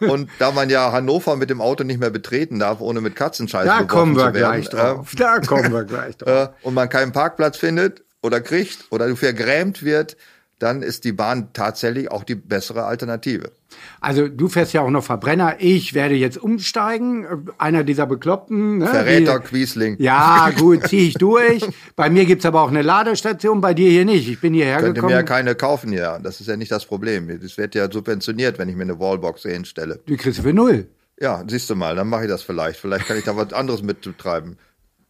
Und 0.00 0.30
da 0.38 0.52
man 0.52 0.70
ja 0.70 0.92
Hannover 0.92 1.36
mit 1.36 1.50
dem 1.50 1.60
Auto 1.60 1.84
nicht 1.84 2.00
mehr 2.00 2.10
betreten 2.10 2.58
darf, 2.58 2.80
ohne 2.80 3.00
mit 3.00 3.16
Katzenscheiße 3.16 3.66
da 3.66 3.82
kommen 3.82 4.16
wir 4.16 4.30
gleich 4.30 4.68
drauf. 4.68 5.12
Äh, 5.12 5.16
da 5.16 5.40
kommen 5.40 5.72
wir 5.72 5.84
gleich 5.84 6.16
drauf. 6.18 6.50
Äh, 6.50 6.66
und 6.66 6.74
man 6.74 6.88
keinen 6.88 7.12
Parkplatz 7.12 7.56
findet 7.56 8.04
oder 8.22 8.40
kriegt 8.40 8.86
oder 8.90 9.14
vergrämt 9.16 9.82
wird, 9.82 10.16
dann 10.58 10.82
ist 10.82 11.04
die 11.04 11.12
Bahn 11.12 11.52
tatsächlich 11.52 12.10
auch 12.10 12.24
die 12.24 12.34
bessere 12.34 12.84
Alternative. 12.84 13.52
Also 14.00 14.28
du 14.28 14.48
fährst 14.48 14.72
ja 14.72 14.80
auch 14.80 14.90
noch 14.90 15.04
Verbrenner. 15.04 15.56
Ich 15.58 15.94
werde 15.94 16.14
jetzt 16.14 16.38
umsteigen. 16.38 17.48
Einer 17.58 17.84
dieser 17.84 18.06
Bekloppten. 18.06 18.78
Ne? 18.78 18.86
Verräter 18.86 19.40
Quiesling. 19.40 19.96
Ja, 19.98 20.50
gut, 20.50 20.88
ziehe 20.88 21.08
ich 21.08 21.14
durch. 21.14 21.62
Bei 21.94 22.10
mir 22.10 22.24
gibt's 22.24 22.46
aber 22.46 22.62
auch 22.62 22.68
eine 22.68 22.82
Ladestation, 22.82 23.60
bei 23.60 23.74
dir 23.74 23.90
hier 23.90 24.04
nicht. 24.04 24.28
Ich 24.28 24.40
bin 24.40 24.54
hierher 24.54 24.78
Könnte 24.78 24.94
gekommen. 24.94 25.12
mir 25.12 25.18
ja 25.18 25.22
keine 25.22 25.54
kaufen 25.54 25.92
ja. 25.92 26.18
Das 26.18 26.40
ist 26.40 26.48
ja 26.48 26.56
nicht 26.56 26.72
das 26.72 26.86
Problem. 26.86 27.28
Das 27.40 27.56
wird 27.56 27.74
ja 27.74 27.90
subventioniert, 27.90 28.58
wenn 28.58 28.68
ich 28.68 28.76
mir 28.76 28.82
eine 28.82 28.98
Wallbox 28.98 29.42
hier 29.42 29.52
hinstelle. 29.52 30.00
Du 30.06 30.16
kriegst 30.16 30.40
für 30.40 30.52
null. 30.52 30.88
Ja, 31.20 31.44
siehst 31.46 31.68
du 31.68 31.74
mal, 31.74 31.94
dann 31.96 32.08
mache 32.08 32.22
ich 32.24 32.28
das 32.28 32.42
vielleicht. 32.42 32.78
Vielleicht 32.80 33.06
kann 33.06 33.18
ich 33.18 33.24
da 33.24 33.36
was 33.36 33.52
anderes 33.52 33.82
mittreiben. 33.82 34.56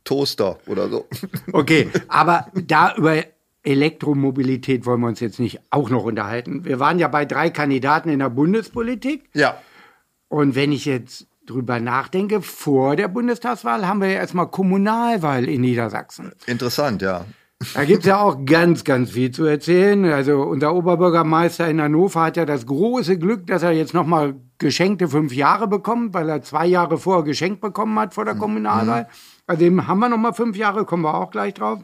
Toaster 0.04 0.58
oder 0.66 0.88
so. 0.88 1.06
Okay, 1.52 1.90
aber 2.08 2.46
da 2.54 2.94
über 2.96 3.16
Elektromobilität 3.62 4.86
wollen 4.86 5.00
wir 5.00 5.08
uns 5.08 5.20
jetzt 5.20 5.40
nicht 5.40 5.60
auch 5.70 5.90
noch 5.90 6.04
unterhalten. 6.04 6.64
Wir 6.64 6.78
waren 6.80 6.98
ja 6.98 7.08
bei 7.08 7.24
drei 7.24 7.50
Kandidaten 7.50 8.08
in 8.08 8.20
der 8.20 8.30
Bundespolitik. 8.30 9.28
Ja. 9.34 9.58
Und 10.28 10.54
wenn 10.54 10.72
ich 10.72 10.84
jetzt 10.84 11.26
drüber 11.46 11.80
nachdenke, 11.80 12.42
vor 12.42 12.96
der 12.96 13.08
Bundestagswahl 13.08 13.86
haben 13.86 14.00
wir 14.00 14.08
ja 14.08 14.18
erstmal 14.18 14.48
Kommunalwahl 14.48 15.48
in 15.48 15.62
Niedersachsen. 15.62 16.32
Interessant, 16.46 17.02
ja. 17.02 17.24
Da 17.74 17.84
gibt 17.84 18.00
es 18.00 18.06
ja 18.06 18.20
auch 18.20 18.44
ganz, 18.44 18.84
ganz 18.84 19.10
viel 19.10 19.32
zu 19.32 19.44
erzählen. 19.44 20.04
Also 20.04 20.42
unser 20.42 20.74
Oberbürgermeister 20.74 21.68
in 21.68 21.82
Hannover 21.82 22.22
hat 22.22 22.36
ja 22.36 22.44
das 22.44 22.66
große 22.66 23.18
Glück, 23.18 23.48
dass 23.48 23.64
er 23.64 23.72
jetzt 23.72 23.94
nochmal 23.94 24.36
geschenkte 24.58 25.08
fünf 25.08 25.32
Jahre 25.34 25.66
bekommt, 25.66 26.14
weil 26.14 26.28
er 26.28 26.42
zwei 26.42 26.66
Jahre 26.66 26.98
vorher 26.98 27.24
geschenkt 27.24 27.60
bekommen 27.60 27.98
hat 27.98 28.14
vor 28.14 28.24
der 28.24 28.34
mhm. 28.34 28.38
Kommunalwahl. 28.38 29.08
Also 29.46 29.60
dem 29.60 29.88
haben 29.88 29.98
wir 29.98 30.08
nochmal 30.08 30.34
fünf 30.34 30.56
Jahre, 30.56 30.84
kommen 30.84 31.02
wir 31.02 31.14
auch 31.14 31.30
gleich 31.30 31.54
drauf. 31.54 31.80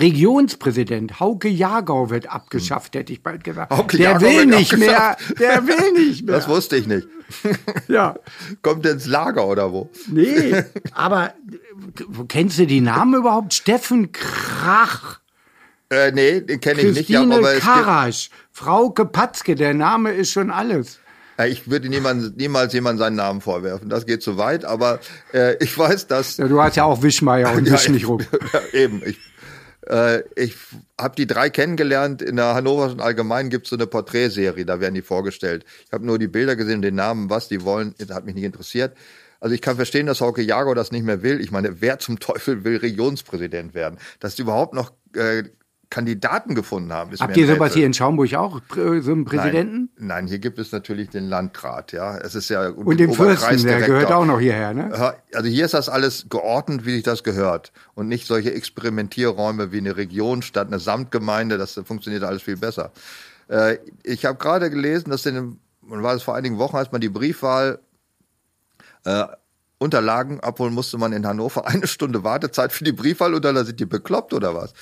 Regionspräsident 0.00 1.20
Hauke 1.20 1.48
Jagau 1.48 2.10
wird 2.10 2.30
abgeschafft, 2.30 2.94
hätte 2.94 3.12
ich 3.12 3.22
bald 3.22 3.44
gesagt. 3.44 3.70
Hauke 3.72 3.96
der 3.96 4.12
Jagau 4.12 4.26
will 4.26 4.46
nicht 4.46 4.76
mehr. 4.76 5.16
Der 5.38 5.66
will 5.66 5.92
nicht 5.92 6.24
mehr. 6.24 6.36
Das 6.36 6.48
wusste 6.48 6.76
ich 6.76 6.86
nicht. 6.86 7.06
Ja. 7.88 8.16
Kommt 8.62 8.84
ins 8.86 9.06
Lager 9.06 9.46
oder 9.46 9.72
wo? 9.72 9.88
Nee, 10.08 10.64
aber 10.92 11.32
kennst 12.28 12.58
du 12.58 12.66
die 12.66 12.80
Namen 12.80 13.14
überhaupt? 13.14 13.54
Steffen 13.54 14.10
Krach. 14.12 15.20
Äh, 15.90 16.12
nee, 16.12 16.40
den 16.40 16.60
kenne 16.60 16.82
ich 16.82 17.08
nicht. 17.08 17.16
Aber 17.16 17.54
Karasch, 17.54 18.30
Frauke 18.52 19.06
Patzke, 19.06 19.54
der 19.54 19.74
Name 19.74 20.12
ist 20.12 20.32
schon 20.32 20.50
alles. 20.50 20.98
Ich 21.46 21.70
würde 21.70 21.88
niemand, 21.88 22.36
niemals 22.36 22.72
jemand 22.74 22.98
seinen 22.98 23.16
Namen 23.16 23.40
vorwerfen. 23.40 23.88
Das 23.88 24.04
geht 24.04 24.22
zu 24.22 24.36
weit, 24.36 24.64
aber 24.64 25.00
äh, 25.32 25.56
ich 25.62 25.76
weiß, 25.76 26.06
dass. 26.06 26.36
Ja, 26.36 26.48
du 26.48 26.60
hast 26.60 26.76
ja 26.76 26.84
auch 26.84 27.02
Wischmeier 27.02 27.52
und 27.54 27.66
ja, 27.66 27.72
Wisch 27.72 27.88
nicht 27.88 28.06
rum. 28.06 28.20
Ja, 28.52 28.60
eben. 28.72 29.02
Ich 29.06 29.18
äh, 29.90 30.22
ich 30.36 30.54
habe 30.98 31.16
die 31.16 31.26
drei 31.26 31.50
kennengelernt. 31.50 32.22
In 32.22 32.36
der 32.36 32.54
Hannoverschen 32.54 33.00
Allgemeinen 33.00 33.50
gibt 33.50 33.66
es 33.66 33.70
so 33.70 33.76
eine 33.76 33.86
Porträtserie, 33.86 34.64
da 34.64 34.80
werden 34.80 34.94
die 34.94 35.02
vorgestellt. 35.02 35.64
Ich 35.86 35.92
habe 35.92 36.06
nur 36.06 36.18
die 36.18 36.28
Bilder 36.28 36.56
gesehen, 36.56 36.82
den 36.82 36.94
Namen, 36.94 37.28
was 37.30 37.48
die 37.48 37.64
wollen, 37.64 37.94
das 37.98 38.10
hat 38.10 38.24
mich 38.24 38.34
nicht 38.34 38.44
interessiert. 38.44 38.96
Also 39.40 39.54
ich 39.54 39.62
kann 39.62 39.76
verstehen, 39.76 40.06
dass 40.06 40.20
Hauke 40.20 40.42
Jago 40.42 40.74
das 40.74 40.92
nicht 40.92 41.04
mehr 41.04 41.22
will. 41.22 41.40
Ich 41.40 41.50
meine, 41.50 41.80
wer 41.80 41.98
zum 41.98 42.20
Teufel 42.20 42.62
will 42.64 42.76
Regionspräsident 42.76 43.74
werden? 43.74 43.98
Dass 44.20 44.38
überhaupt 44.38 44.74
noch 44.74 44.92
äh, 45.14 45.44
Kandidaten 45.90 46.54
gefunden 46.54 46.92
haben. 46.92 47.10
Habt 47.18 47.36
ihr 47.36 47.46
sowas 47.48 47.74
hier 47.74 47.84
in 47.84 47.92
Schaumburg 47.92 48.32
auch, 48.34 48.60
so 48.72 48.80
einen 48.80 49.24
Präsidenten? 49.24 49.90
Nein, 49.96 50.06
nein, 50.06 50.26
hier 50.28 50.38
gibt 50.38 50.60
es 50.60 50.70
natürlich 50.70 51.10
den 51.10 51.28
Landrat, 51.28 51.90
ja. 51.90 52.16
Es 52.16 52.36
ist 52.36 52.48
ja 52.48 52.68
und 52.68 52.98
den 52.98 53.12
Fürsten, 53.12 53.64
der 53.64 53.80
gehört 53.80 54.12
auch 54.12 54.24
noch 54.24 54.38
hierher, 54.38 54.72
ne? 54.72 55.16
Also 55.34 55.48
hier 55.48 55.64
ist 55.64 55.74
das 55.74 55.88
alles 55.88 56.26
geordnet, 56.28 56.86
wie 56.86 56.92
sich 56.92 57.02
das 57.02 57.24
gehört 57.24 57.72
und 57.94 58.08
nicht 58.08 58.26
solche 58.26 58.54
Experimentierräume 58.54 59.72
wie 59.72 59.78
eine 59.78 59.96
Region 59.96 60.42
statt 60.42 60.68
eine 60.68 60.78
Samtgemeinde. 60.78 61.58
Das 61.58 61.74
funktioniert 61.84 62.22
alles 62.22 62.42
viel 62.42 62.56
besser. 62.56 62.92
Äh, 63.48 63.78
ich 64.04 64.24
habe 64.24 64.38
gerade 64.38 64.70
gelesen, 64.70 65.10
dass 65.10 65.26
in, 65.26 65.58
war 65.82 66.14
es 66.14 66.22
vor 66.22 66.36
einigen 66.36 66.58
Wochen, 66.58 66.76
als 66.76 66.92
man 66.92 67.00
die 67.00 67.08
Briefwahl 67.08 67.80
äh, 69.04 69.24
Unterlagen 69.82 70.40
abholen 70.40 70.74
musste 70.74 70.98
man 70.98 71.14
in 71.14 71.26
Hannover 71.26 71.66
eine 71.66 71.86
Stunde 71.86 72.22
Wartezeit 72.22 72.70
für 72.70 72.84
die 72.84 72.92
Briefwahlunterlagen. 72.92 73.66
Sind 73.66 73.80
die 73.80 73.86
bekloppt 73.86 74.34
oder 74.34 74.54
was? 74.54 74.74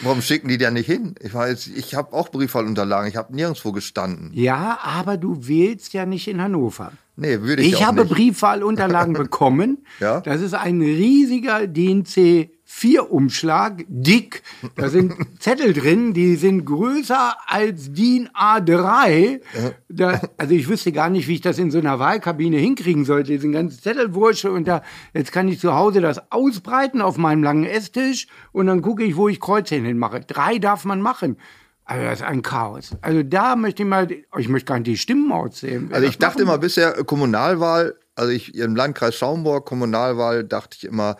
Warum 0.00 0.22
schicken 0.22 0.48
die 0.48 0.56
da 0.56 0.70
nicht 0.70 0.86
hin? 0.86 1.14
Ich 1.20 1.34
weiß, 1.34 1.66
ich 1.66 1.94
habe 1.94 2.14
auch 2.14 2.30
Briefwahlunterlagen. 2.30 3.10
Ich 3.10 3.16
habe 3.16 3.34
nirgendwo 3.36 3.72
gestanden. 3.72 4.30
Ja, 4.32 4.78
aber 4.82 5.18
du 5.18 5.46
wählst 5.46 5.92
ja 5.92 6.06
nicht 6.06 6.28
in 6.28 6.40
Hannover. 6.40 6.92
Nee, 7.16 7.42
würde 7.42 7.60
ich, 7.60 7.74
ich 7.74 7.76
auch 7.76 7.88
habe 7.88 8.04
nicht. 8.04 8.14
Briefwahlunterlagen 8.14 9.12
bekommen. 9.18 9.84
Ja? 10.00 10.22
Das 10.22 10.40
ist 10.40 10.54
ein 10.54 10.80
riesiger 10.80 11.66
DNC 11.66 12.48
vier 12.74 13.12
Umschlag, 13.12 13.84
dick. 13.86 14.42
Da 14.76 14.88
sind 14.88 15.14
Zettel 15.38 15.72
drin, 15.74 16.14
die 16.14 16.36
sind 16.36 16.64
größer 16.64 17.36
als 17.46 17.92
DIN 17.92 18.30
A3. 18.30 19.40
Da, 19.88 20.20
also 20.38 20.54
ich 20.54 20.68
wüsste 20.68 20.90
gar 20.90 21.10
nicht, 21.10 21.28
wie 21.28 21.34
ich 21.34 21.42
das 21.42 21.58
in 21.58 21.70
so 21.70 21.78
einer 21.78 21.98
Wahlkabine 21.98 22.56
hinkriegen 22.56 23.04
sollte, 23.04 23.32
diesen 23.32 23.52
ganzen 23.52 23.80
Zettelwursche. 23.80 24.50
Und 24.50 24.66
da, 24.66 24.82
jetzt 25.12 25.32
kann 25.32 25.48
ich 25.48 25.60
zu 25.60 25.74
Hause 25.74 26.00
das 26.00 26.32
ausbreiten 26.32 27.02
auf 27.02 27.18
meinem 27.18 27.42
langen 27.42 27.66
Esstisch 27.66 28.26
und 28.52 28.66
dann 28.66 28.80
gucke 28.80 29.04
ich, 29.04 29.16
wo 29.16 29.28
ich 29.28 29.38
Kreuzchen 29.38 29.84
hinmache. 29.84 30.20
Drei 30.20 30.58
darf 30.58 30.84
man 30.84 31.02
machen. 31.02 31.36
Also 31.84 32.04
das 32.04 32.20
ist 32.20 32.26
ein 32.26 32.42
Chaos. 32.42 32.96
Also 33.02 33.22
da 33.22 33.54
möchte 33.54 33.82
ich 33.82 33.88
mal, 33.88 34.08
ich 34.10 34.48
möchte 34.48 34.66
gar 34.66 34.78
nicht 34.78 34.86
die 34.86 34.96
Stimmen 34.96 35.30
auszählen. 35.30 35.90
Also 35.92 36.08
ich 36.08 36.18
dachte 36.18 36.42
immer 36.42 36.58
bisher 36.58 37.04
Kommunalwahl, 37.04 37.96
also 38.16 38.32
ich 38.32 38.54
im 38.56 38.74
Landkreis 38.74 39.14
Schaumburg 39.14 39.66
Kommunalwahl 39.66 40.42
dachte 40.42 40.78
ich 40.78 40.84
immer, 40.84 41.16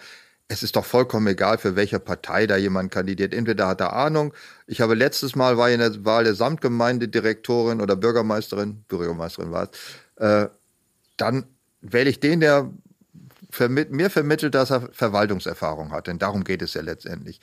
es 0.53 0.63
ist 0.63 0.77
doch 0.77 0.85
vollkommen 0.85 1.27
egal, 1.29 1.57
für 1.57 1.77
welche 1.77 1.99
Partei 1.99 2.47
da 2.47 2.57
jemand 2.57 2.93
kandidiert. 2.93 3.33
Entweder 3.33 3.67
hat 3.67 3.81
er 3.81 3.95
Ahnung. 3.95 4.35
Ich 4.67 4.81
habe 4.83 4.95
letztes 4.95 5.35
Mal 5.35 5.57
war 5.57 5.71
in 5.71 5.81
der 5.81 6.05
Wahl 6.05 6.25
der 6.25 6.35
Samtgemeindedirektorin 6.35 7.81
oder 7.81 7.97
Bürgermeisterin, 7.97 8.85
Bürgermeisterin 8.87 9.51
war 9.51 9.71
es. 9.71 10.23
Äh, 10.23 10.49
dann 11.17 11.45
wähle 11.81 12.11
ich 12.11 12.21
den, 12.21 12.41
der 12.41 12.71
vermitt, 13.51 13.93
mir 13.93 14.11
vermittelt, 14.11 14.55
dass 14.55 14.71
er 14.71 14.89
Verwaltungserfahrung 14.93 15.91
hat. 15.91 16.07
Denn 16.07 16.19
darum 16.19 16.45
geht 16.45 16.61
es 16.61 16.75
ja 16.75 16.83
letztendlich. 16.83 17.41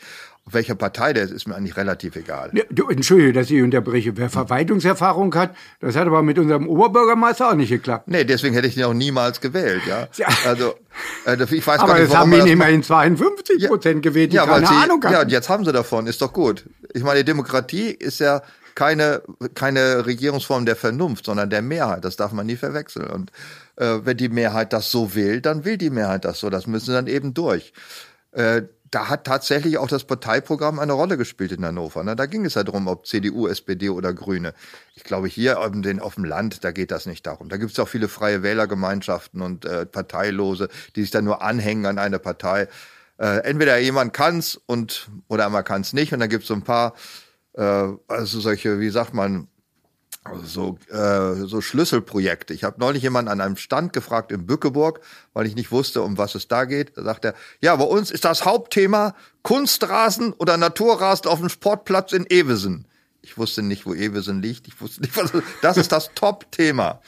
Welcher 0.52 0.76
Partei 0.76 1.14
der 1.14 1.24
ist, 1.24 1.32
ist 1.32 1.48
mir 1.48 1.56
eigentlich 1.56 1.78
relativ 1.78 2.16
egal. 2.16 2.52
Ja, 2.54 2.64
du, 2.70 2.90
Entschuldige, 2.90 3.34
dass 3.34 3.50
ich 3.50 3.62
unterbreche. 3.62 4.16
Wer 4.18 4.30
Verwaltungserfahrung 4.30 5.34
hat, 5.36 5.56
das 5.80 5.96
hat 5.96 6.08
aber 6.08 6.22
mit 6.24 6.40
unserem 6.40 6.68
Oberbürgermeister 6.68 7.50
auch 7.50 7.56
nicht 7.56 7.70
geklappt. 7.70 8.08
Nee, 8.08 8.24
deswegen 8.24 8.54
hätte 8.54 8.68
ich 8.68 8.78
ihn 8.78 8.84
auch 8.84 8.94
niemals 8.94 9.42
gewählt. 9.42 9.82
Ja, 9.88 10.08
ja. 10.16 10.28
Also, 10.46 10.76
äh, 11.26 11.38
ich 11.44 11.66
weiß 11.66 11.80
aber 11.80 11.94
gar 11.94 12.00
nicht, 12.00 12.12
das 12.12 12.18
haben 12.18 12.34
ihn 12.34 12.48
immerhin 12.48 12.84
52 12.84 13.68
Prozent 13.68 14.06
ja, 14.06 14.12
gewählt, 14.12 14.32
die 14.32 14.38
ja, 14.38 14.46
keine 14.46 14.68
sie, 14.68 14.74
Ahnung 14.74 15.04
hatten. 15.04 15.14
Ja, 15.14 15.22
und 15.22 15.32
jetzt 15.32 15.50
haben 15.50 15.66
sie 15.66 15.72
davon, 15.72 16.08
ist 16.08 16.22
doch 16.22 16.34
gut. 16.34 16.66
Ich 16.94 17.04
meine, 17.04 17.24
Demokratie 17.24 17.90
ist 17.90 18.20
ja 18.20 18.42
keine, 18.76 19.22
keine 19.56 20.06
Regierungsform 20.06 20.66
der 20.66 20.78
Vernunft, 20.78 21.26
sondern 21.26 21.50
der 21.50 21.62
Mehrheit. 21.62 22.06
Das 22.06 22.16
darf 22.16 22.32
man 22.32 22.46
nie 22.46 22.56
verwechseln. 22.56 23.08
Und 23.08 23.32
äh, 23.76 24.00
wenn 24.04 24.16
die 24.16 24.30
Mehrheit 24.30 24.72
das 24.74 24.90
so 24.90 25.16
will, 25.16 25.42
dann 25.42 25.66
will 25.66 25.78
die 25.78 25.90
Mehrheit 25.90 26.24
das 26.24 26.40
so. 26.40 26.50
Das 26.50 26.66
müssen 26.66 26.86
sie 26.86 26.94
dann 26.94 27.08
eben 27.08 27.34
durch. 27.34 27.74
Äh, 28.32 28.64
da 28.92 29.10
hat 29.10 29.26
tatsächlich 29.26 29.78
auch 29.78 29.88
das 29.88 30.04
Parteiprogramm 30.04 30.80
eine 30.80 30.94
Rolle 30.94 31.18
gespielt 31.18 31.52
in 31.52 31.66
Hannover. 31.66 32.04
Ne? 32.04 32.16
Da 32.16 32.26
ging 32.26 32.46
es 32.46 32.56
ja 32.56 32.64
darum, 32.64 32.88
ob 32.88 33.06
CDU, 33.06 33.48
SPD 33.48 33.90
oder 33.90 34.14
Grüne. 34.14 34.54
Ich 34.96 35.04
glaube, 35.04 35.28
hier 35.28 35.60
auf 35.60 35.72
dem, 35.72 36.00
auf 36.00 36.16
dem 36.16 36.26
Land, 36.26 36.64
da 36.64 36.72
geht 36.72 36.92
das 36.92 37.06
nicht 37.06 37.26
darum. 37.28 37.50
Da 37.50 37.58
gibt 37.58 37.72
es 37.72 37.80
auch 37.80 37.88
viele 37.88 38.08
freie 38.08 38.42
Wählergemeinschaften 38.42 39.42
und 39.42 39.66
äh, 39.66 39.86
Parteilose, 39.86 40.70
die 40.96 41.02
sich 41.02 41.12
dann 41.12 41.26
nur 41.26 41.42
anhängen 41.42 41.86
an 41.86 42.00
eine 42.00 42.20
Partei. 42.20 42.68
Äh, 43.18 43.40
entweder 43.44 43.78
jemand 43.78 44.14
kann's 44.14 44.60
und 44.66 45.10
oder 45.28 45.50
man 45.50 45.64
kann's 45.64 45.94
nicht. 45.94 46.14
Und 46.14 46.20
dann 46.20 46.30
gibt 46.30 46.44
es 46.44 46.48
so 46.48 46.56
ein 46.56 46.64
paar, 46.64 46.94
äh, 47.54 47.62
also 48.08 48.40
solche, 48.40 48.80
wie 48.80 48.90
sagt 48.90 49.14
man, 49.14 49.48
so, 50.44 50.78
äh, 50.90 51.46
so 51.46 51.62
Schlüsselprojekte. 51.62 52.54
Ich 52.54 52.64
habe 52.64 52.80
neulich 52.80 53.04
jemanden 53.04 53.32
an 53.32 53.42
einem 53.42 53.56
Stand 53.56 53.94
gefragt 53.94 54.32
in 54.32 54.46
Bückeburg, 54.46 55.02
weil 55.34 55.48
ich 55.48 55.56
nicht 55.56 55.72
wusste, 55.72 56.02
um 56.02 56.18
was 56.18 56.36
es 56.36 56.48
da 56.48 56.66
geht. 56.66 56.98
Da 56.98 57.04
sagt 57.04 57.26
er, 57.26 57.34
ja, 57.62 57.76
bei 57.76 57.86
uns 57.86 58.12
ist 58.12 58.26
das 58.26 58.46
Hauptthema 58.46 59.16
Kunstrasen 59.44 60.34
oder 60.34 60.58
Naturrasen 60.58 61.28
auf 61.28 61.40
dem 61.40 61.50
Sportplatz 61.50 62.14
in 62.14 62.26
Evesen. 62.30 62.86
Ich 63.22 63.38
wusste 63.38 63.62
nicht, 63.62 63.86
wo 63.86 63.94
Evesen 63.94 64.42
liegt. 64.42 64.68
Ich 64.68 64.80
wusste 64.82 65.02
nicht, 65.02 65.16
was 65.18 65.32
das 65.62 65.78
ist 65.78 65.92
das 65.92 66.12
Top-Thema. 66.16 67.02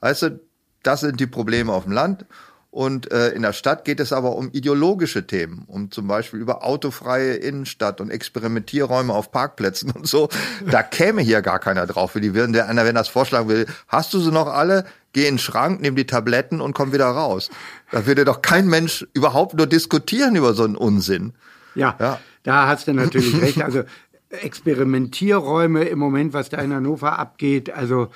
Weißt 0.00 0.22
du, 0.22 0.40
das 0.82 1.00
sind 1.00 1.20
die 1.20 1.26
Probleme 1.26 1.72
auf 1.72 1.84
dem 1.84 1.92
Land. 1.92 2.26
Und 2.74 3.12
äh, 3.12 3.28
in 3.28 3.42
der 3.42 3.52
Stadt 3.52 3.84
geht 3.84 4.00
es 4.00 4.12
aber 4.12 4.34
um 4.34 4.50
ideologische 4.50 5.28
Themen, 5.28 5.62
um 5.68 5.92
zum 5.92 6.08
Beispiel 6.08 6.40
über 6.40 6.64
autofreie 6.64 7.34
Innenstadt 7.34 8.00
und 8.00 8.10
Experimentierräume 8.10 9.14
auf 9.14 9.30
Parkplätzen 9.30 9.92
und 9.92 10.08
so. 10.08 10.28
Da 10.68 10.82
käme 10.82 11.22
hier 11.22 11.40
gar 11.40 11.60
keiner 11.60 11.86
drauf. 11.86 12.14
Die 12.14 12.34
würden 12.34 12.52
der 12.52 12.68
einer, 12.68 12.84
wenn 12.84 12.96
das 12.96 13.06
vorschlagen 13.06 13.48
will, 13.48 13.66
hast 13.86 14.12
du 14.12 14.18
sie 14.18 14.32
noch 14.32 14.48
alle? 14.48 14.86
Geh 15.12 15.28
in 15.28 15.34
den 15.34 15.38
Schrank, 15.38 15.82
nimm 15.82 15.94
die 15.94 16.04
Tabletten 16.04 16.60
und 16.60 16.74
komm 16.74 16.92
wieder 16.92 17.06
raus. 17.06 17.48
Da 17.92 18.06
würde 18.06 18.24
doch 18.24 18.42
kein 18.42 18.66
Mensch 18.66 19.06
überhaupt 19.14 19.54
nur 19.54 19.68
diskutieren 19.68 20.34
über 20.34 20.52
so 20.52 20.64
einen 20.64 20.74
Unsinn. 20.74 21.32
Ja, 21.76 21.94
ja. 22.00 22.18
da 22.42 22.66
hast 22.66 22.88
du 22.88 22.92
natürlich 22.92 23.40
recht. 23.40 23.62
Also 23.62 23.84
Experimentierräume 24.30 25.84
im 25.84 26.00
Moment, 26.00 26.32
was 26.32 26.48
da 26.48 26.56
in 26.56 26.74
Hannover 26.74 27.20
abgeht, 27.20 27.70
also 27.70 28.08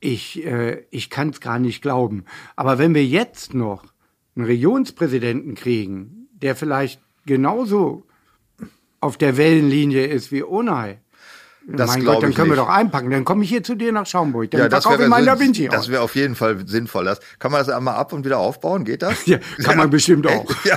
ich, 0.00 0.44
äh, 0.44 0.82
ich 0.90 1.10
kann 1.10 1.28
es 1.28 1.40
gar 1.40 1.60
nicht 1.60 1.80
glauben. 1.80 2.24
Aber 2.56 2.78
wenn 2.78 2.92
wir 2.92 3.06
jetzt 3.06 3.54
noch 3.54 3.84
einen 4.36 4.46
Regionspräsidenten 4.46 5.54
kriegen, 5.54 6.28
der 6.32 6.56
vielleicht 6.56 7.00
genauso 7.26 8.06
auf 9.00 9.16
der 9.16 9.36
Wellenlinie 9.36 10.06
ist 10.06 10.30
wie 10.32 10.44
Onay, 10.44 10.98
das 11.66 11.88
mein 11.88 12.04
Gott, 12.04 12.22
dann 12.22 12.34
können 12.34 12.48
nicht. 12.48 12.58
wir 12.58 12.62
doch 12.64 12.68
einpacken. 12.68 13.10
Dann 13.10 13.24
komme 13.24 13.44
ich 13.44 13.50
hier 13.50 13.62
zu 13.62 13.74
dir 13.74 13.92
nach 13.92 14.06
Schaumburg. 14.06 14.50
Dann 14.50 14.62
ja, 14.62 14.68
das 14.68 14.88
wäre 14.88 15.06
mein 15.08 15.26
Da 15.26 15.38
Vinci 15.38 15.68
Das 15.68 15.88
wäre 15.88 16.02
auf 16.02 16.16
jeden 16.16 16.34
Fall 16.34 16.66
sinnvoll. 16.66 17.04
Das, 17.04 17.20
kann 17.38 17.52
man 17.52 17.60
das 17.60 17.68
einmal 17.68 17.96
ab 17.96 18.12
und 18.12 18.24
wieder 18.24 18.38
aufbauen? 18.38 18.84
Geht 18.84 19.02
das? 19.02 19.14
Ja, 19.30 19.38
kann 19.62 19.76
man 19.76 19.90
bestimmt 19.90 20.26
auch. 20.26 20.46
ja, 20.64 20.76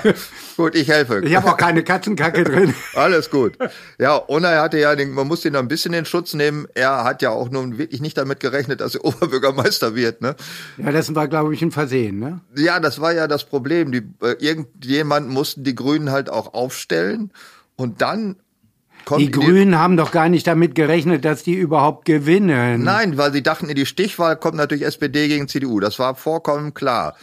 gut, 0.57 0.75
ich 0.75 0.87
helfe. 0.87 1.21
Ich 1.23 1.35
habe 1.35 1.49
auch 1.49 1.57
keine 1.57 1.83
Katzenkacke 1.83 2.43
drin. 2.43 2.73
Alles 2.93 3.31
gut. 3.31 3.57
Ja, 3.97 4.21
Onay 4.27 4.57
hatte 4.57 4.77
ja, 4.77 4.95
den, 4.95 5.11
man 5.11 5.27
muss 5.27 5.41
den 5.41 5.55
ein 5.55 5.67
bisschen 5.67 5.93
in 5.93 6.05
Schutz 6.05 6.33
nehmen. 6.33 6.67
Er 6.75 7.03
hat 7.03 7.21
ja 7.23 7.31
auch 7.31 7.49
nun 7.49 7.79
wirklich 7.79 8.01
nicht 8.01 8.17
damit 8.17 8.39
gerechnet, 8.39 8.81
dass 8.81 8.95
er 8.95 9.05
Oberbürgermeister 9.05 9.95
wird. 9.95 10.21
Ne? 10.21 10.35
Ja, 10.77 10.91
das 10.91 11.15
war, 11.15 11.27
glaube 11.27 11.53
ich, 11.53 11.61
ein 11.63 11.71
Versehen. 11.71 12.19
Ne? 12.19 12.41
Ja, 12.55 12.79
das 12.79 13.01
war 13.01 13.13
ja 13.13 13.27
das 13.27 13.45
Problem. 13.45 13.91
Die, 13.91 14.03
äh, 14.21 14.35
irgendjemand 14.39 15.29
mussten 15.29 15.63
die 15.63 15.73
Grünen 15.73 16.11
halt 16.11 16.29
auch 16.29 16.53
aufstellen. 16.53 17.31
Und 17.75 18.01
dann 18.01 18.35
die 19.17 19.31
Grünen 19.31 19.77
haben 19.77 19.97
doch 19.97 20.11
gar 20.11 20.29
nicht 20.29 20.47
damit 20.47 20.75
gerechnet, 20.75 21.25
dass 21.25 21.43
die 21.43 21.53
überhaupt 21.53 22.05
gewinnen. 22.05 22.83
Nein, 22.83 23.17
weil 23.17 23.33
sie 23.33 23.43
dachten, 23.43 23.69
in 23.69 23.75
die 23.75 23.85
Stichwahl 23.85 24.37
kommt 24.37 24.55
natürlich 24.55 24.85
SPD 24.85 25.27
gegen 25.27 25.47
CDU. 25.47 25.79
Das 25.79 25.99
war 25.99 26.15
vollkommen 26.15 26.73
klar. 26.73 27.15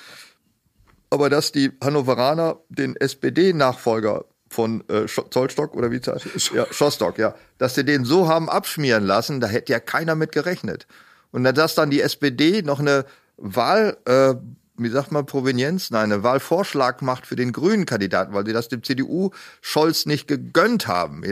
Aber 1.11 1.31
dass 1.31 1.53
die 1.53 1.73
Hannoveraner 1.83 2.59
den 2.69 2.97
SPD-Nachfolger 2.97 4.25
von 4.49 4.85
äh, 4.89 5.07
Zollstock 5.07 5.75
oder 5.75 5.91
wie 5.91 5.99
heißt 5.99 6.53
ja, 6.55 6.67
Schostock, 6.71 7.19
ja, 7.19 7.35
dass 7.59 7.75
sie 7.75 7.85
den 7.85 8.05
so 8.05 8.29
haben 8.29 8.49
abschmieren 8.49 9.05
lassen, 9.05 9.41
da 9.41 9.47
hätte 9.47 9.73
ja 9.73 9.81
keiner 9.81 10.15
mit 10.15 10.33
gerechnet. 10.33 10.87
Und 11.31 11.45
dass 11.45 11.75
dann 11.77 11.91
die 11.91 12.01
SPD 12.01 12.63
noch 12.63 12.81
eine 12.81 13.05
Wahl 13.37 13.97
äh, 14.05 14.35
wie 14.83 14.89
sagt 14.89 15.13
man, 15.13 15.27
Provenienz, 15.27 15.91
nein, 15.91 16.13
eine 16.13 16.23
Wahlvorschlag 16.23 17.03
macht 17.03 17.27
für 17.27 17.37
den 17.37 17.53
grünen 17.53 17.87
Kandidaten, 17.87 18.33
weil 18.33 18.47
sie 18.47 18.53
das 18.53 18.69
dem 18.69 18.83
CDU 18.83 19.31
Scholz 19.61 20.07
nicht 20.07 20.27
gegönnt 20.27 20.89
haben. 20.89 21.23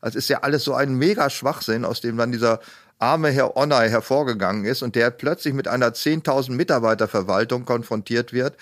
Das 0.00 0.14
ist 0.14 0.28
ja 0.28 0.40
alles 0.42 0.64
so 0.64 0.74
ein 0.74 0.94
mega 0.94 1.30
Schwachsinn, 1.30 1.84
aus 1.84 2.00
dem 2.00 2.16
dann 2.16 2.32
dieser 2.32 2.60
arme 2.98 3.30
Herr 3.30 3.56
Onay 3.56 3.88
hervorgegangen 3.88 4.64
ist 4.64 4.82
und 4.82 4.94
der 4.94 5.10
plötzlich 5.10 5.54
mit 5.54 5.68
einer 5.68 5.90
10.000 5.90 6.52
Mitarbeiter 6.52 7.08
Verwaltung 7.08 7.64
konfrontiert 7.64 8.32
wird, 8.32 8.54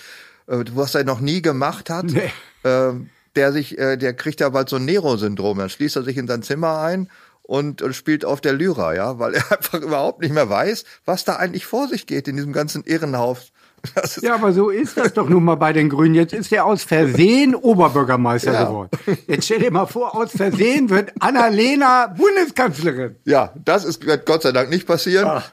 äh, 0.46 0.64
was 0.74 0.94
er 0.94 1.04
noch 1.04 1.20
nie 1.20 1.42
gemacht 1.42 1.90
hat. 1.90 2.06
Nee. 2.06 2.32
Ähm, 2.64 3.10
der 3.36 3.52
sich, 3.52 3.78
äh, 3.78 3.96
der 3.96 4.14
kriegt 4.14 4.40
ja 4.40 4.48
bald 4.48 4.68
so 4.68 4.76
ein 4.76 4.84
Nero-Syndrom. 4.84 5.58
Dann 5.58 5.68
schließt 5.68 5.96
er 5.96 6.04
sich 6.04 6.16
in 6.16 6.28
sein 6.28 6.42
Zimmer 6.42 6.80
ein 6.80 7.10
und, 7.42 7.82
und 7.82 7.94
spielt 7.94 8.24
auf 8.24 8.40
der 8.40 8.52
Lyra, 8.52 8.94
ja, 8.94 9.18
weil 9.18 9.34
er 9.34 9.52
einfach 9.58 9.80
überhaupt 9.80 10.20
nicht 10.20 10.32
mehr 10.32 10.48
weiß, 10.48 10.84
was 11.04 11.24
da 11.24 11.36
eigentlich 11.36 11.66
vor 11.66 11.88
sich 11.88 12.06
geht 12.06 12.28
in 12.28 12.36
diesem 12.36 12.52
ganzen 12.52 12.84
Irrenhaus 12.84 13.52
ja, 14.22 14.34
aber 14.34 14.52
so 14.52 14.70
ist 14.70 14.96
das 14.96 15.12
doch 15.12 15.28
nun 15.28 15.44
mal 15.44 15.56
bei 15.56 15.72
den 15.72 15.88
Grünen. 15.88 16.14
Jetzt 16.14 16.32
ist 16.32 16.52
er 16.52 16.64
aus 16.64 16.84
Versehen 16.84 17.54
Oberbürgermeister 17.54 18.52
ja. 18.52 18.64
geworden. 18.64 18.90
Jetzt 19.26 19.44
stell 19.46 19.60
dir 19.60 19.70
mal 19.70 19.86
vor, 19.86 20.14
aus 20.14 20.32
Versehen 20.32 20.90
wird 20.90 21.12
Annalena 21.20 22.08
Bundeskanzlerin. 22.08 23.16
Ja, 23.24 23.52
das 23.64 23.84
ist 23.84 24.04
wird 24.06 24.26
Gott 24.26 24.42
sei 24.42 24.52
Dank 24.52 24.70
nicht 24.70 24.86
passieren. 24.86 25.26
Ach. 25.26 25.52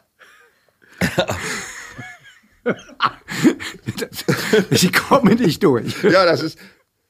ich 4.69 4.93
komme 4.93 5.35
nicht 5.35 5.63
durch. 5.63 6.03
Ja, 6.03 6.25
das 6.25 6.41
ist. 6.41 6.59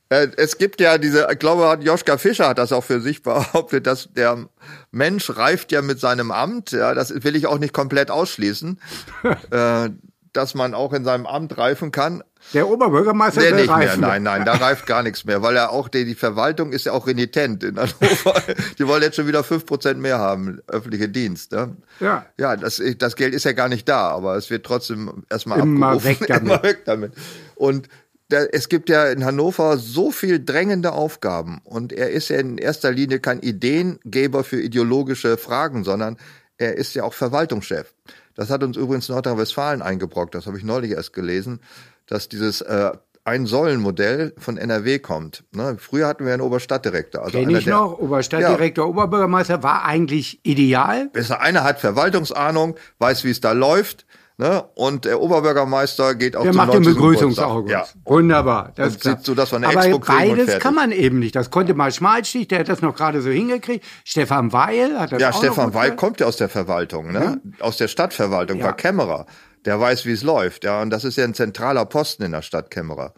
Äh, 0.10 0.28
es 0.38 0.58
gibt 0.58 0.82
ja 0.82 0.98
diese, 0.98 1.28
ich 1.32 1.40
glaube, 1.40 1.82
Joschka 1.82 2.18
Fischer 2.18 2.50
hat 2.50 2.58
das 2.58 2.74
auch 2.74 2.84
für 2.84 3.00
sich 3.00 3.24
behauptet, 3.24 3.88
dass 3.88 4.10
der 4.14 4.50
Mensch 4.92 5.30
reift 5.38 5.72
ja 5.72 5.82
mit 5.82 6.00
seinem 6.00 6.32
Amt. 6.32 6.72
Ja, 6.72 6.94
das 6.94 7.24
will 7.24 7.36
ich 7.36 7.48
auch 7.48 7.60
nicht 7.60 7.74
komplett 7.74 8.12
ausschließen. 8.12 8.80
äh, 9.52 9.90
dass 10.34 10.56
man 10.56 10.74
auch 10.74 10.94
in 10.94 11.04
seinem 11.04 11.26
Amt 11.26 11.58
reifen 11.58 11.92
kann. 11.92 12.24
Der 12.54 12.68
Oberbürgermeister 12.68 13.42
nee, 13.42 13.52
nicht 13.52 13.76
mehr. 13.76 13.98
Nein, 13.98 14.24
nein, 14.24 14.46
da 14.46 14.54
reift 14.54 14.88
gar 14.88 15.04
nichts 15.04 15.26
mehr, 15.26 15.42
weil 15.42 15.56
er 15.56 15.72
auch 15.72 15.90
die, 15.90 16.06
die 16.06 16.16
Verwaltung 16.16 16.72
ist 16.72 16.86
ja 16.86 16.92
auch 16.94 17.06
renitent 17.06 17.64
in 17.64 17.78
Hannover. 17.78 18.42
die 18.80 18.88
wollen 18.88 19.04
jetzt 19.04 19.16
schon 19.16 19.28
wieder 19.28 19.44
fünf 19.44 19.66
Prozent 19.66 20.00
mehr 20.00 20.18
haben, 20.18 20.60
öffentliche 20.68 21.10
Dienst. 21.10 21.52
Ne? 21.52 21.76
Ja. 22.00 22.26
Ja, 22.38 22.56
das, 22.56 22.82
das 22.98 23.16
Geld 23.16 23.36
ist 23.36 23.46
ja 23.46 23.52
gar 23.52 23.70
nicht 23.70 23.88
da, 23.88 24.10
aber 24.10 24.36
es 24.38 24.50
wird 24.50 24.66
trotzdem 24.66 25.24
erstmal 25.30 25.60
Immer 25.60 25.88
abgerufen. 25.88 26.22
Weg 26.22 26.28
damit. 26.28 26.44
Immer 26.44 26.64
weg 26.64 26.86
damit. 26.86 27.14
Und 27.56 27.88
es 28.30 28.70
gibt 28.70 28.90
ja 28.90 29.08
in 29.08 29.26
Hannover 29.26 29.78
so 29.78 30.12
viel 30.12 30.44
drängende 30.44 30.94
Aufgaben 30.94 31.62
und 31.66 31.92
er 31.92 32.12
ist 32.12 32.30
ja 32.30 32.38
in 32.38 32.58
erster 32.58 32.92
Linie 32.92 33.20
kein 33.20 33.42
Ideengeber 33.42 34.44
für 34.44 34.62
ideologische 34.62 35.38
Fragen, 35.38 35.84
sondern 35.84 36.18
er 36.58 36.78
ist 36.78 36.94
ja 36.96 37.04
auch 37.04 37.14
Verwaltungschef. 37.14 37.94
Das 38.36 38.50
hat 38.50 38.64
uns 38.64 38.78
übrigens 38.78 39.10
Nordrhein-Westfalen 39.10 39.82
eingebrockt, 39.82 40.36
das 40.36 40.48
habe 40.48 40.58
ich 40.58 40.64
neulich 40.64 40.92
erst 40.92 41.14
gelesen, 41.14 41.60
dass 42.08 42.30
dieses 42.30 42.62
äh, 42.62 42.92
ein-Säulen-Modell 43.24 44.34
von 44.38 44.58
NRW 44.58 45.00
kommt. 45.00 45.44
Ne? 45.54 45.76
Früher 45.80 46.08
hatten 46.08 46.26
wir 46.26 46.34
einen 46.34 46.42
Oberstadtdirektor. 46.42 47.24
Also 47.24 47.38
Kenn 47.38 47.50
ich 47.52 47.66
der, 47.66 47.76
noch, 47.76 48.00
Oberstadtdirektor, 48.00 48.86
ja. 48.86 48.90
Oberbürgermeister 48.90 49.62
war 49.62 49.86
eigentlich 49.86 50.40
ideal. 50.44 51.10
Besser, 51.10 51.40
einer 51.40 51.64
hat 51.64 51.80
Verwaltungsahnung, 51.80 52.76
weiß, 53.00 53.24
wie 53.24 53.30
es 53.30 53.40
da 53.40 53.52
läuft, 53.52 54.06
Ne? 54.42 54.64
Und 54.74 55.06
der 55.06 55.22
Oberbürgermeister 55.22 56.16
geht 56.16 56.36
auch 56.36 56.42
der 56.42 56.56
macht 56.56 56.74
den 56.74 56.82
Begrüßungsaugust. 56.82 57.72
Ja. 57.72 57.86
Wunderbar. 58.06 58.72
Das 58.74 58.96
und 58.96 59.04
sieht 59.04 59.24
so, 59.24 59.36
dass 59.36 59.52
man 59.52 59.64
eine 59.64 59.78
Aber 59.78 59.86
Expo 59.86 60.00
beides 60.00 60.58
kann 60.58 60.74
man 60.74 60.92
eben 60.92 61.20
nicht. 61.20 61.36
Das 61.36 61.52
konnte 61.52 61.76
mal 61.76 61.92
Schmalstich, 61.92 62.48
der 62.48 62.62
hat 62.62 62.68
das 62.68 62.82
noch 62.82 62.96
gerade 62.96 63.22
so 63.22 63.30
hingekriegt. 63.30 63.86
Stefan 64.04 64.52
Weil 64.52 65.00
hat 65.00 65.12
das 65.12 65.22
ja, 65.22 65.30
auch 65.30 65.38
Stefan 65.38 65.76
Weil 65.76 65.96
kommt 65.96 66.22
ja 66.22 66.26
aus 66.26 66.38
der 66.38 66.50
Verwaltung, 66.50 67.12
ne? 67.12 67.40
Ja. 67.60 67.64
Aus 67.64 67.78
der 67.78 67.88
Stadtverwaltung, 67.88 68.58
ja. 68.58 68.66
war 68.66 68.76
Kämmerer. 68.76 69.28
Der 69.66 69.80
weiß, 69.80 70.08
wie 70.08 70.14
es 70.14 70.24
läuft. 70.24 70.64
Ja, 70.64 70.82
und 70.82 70.90
das 70.90 71.04
ist 71.04 71.18
ja 71.18 71.24
ein 71.24 71.36
zentraler 71.36 71.86
Posten 71.86 72.24
in 72.24 72.32
der 72.32 72.42
Stadt 72.42 72.72
Kämmerer. 72.72 73.14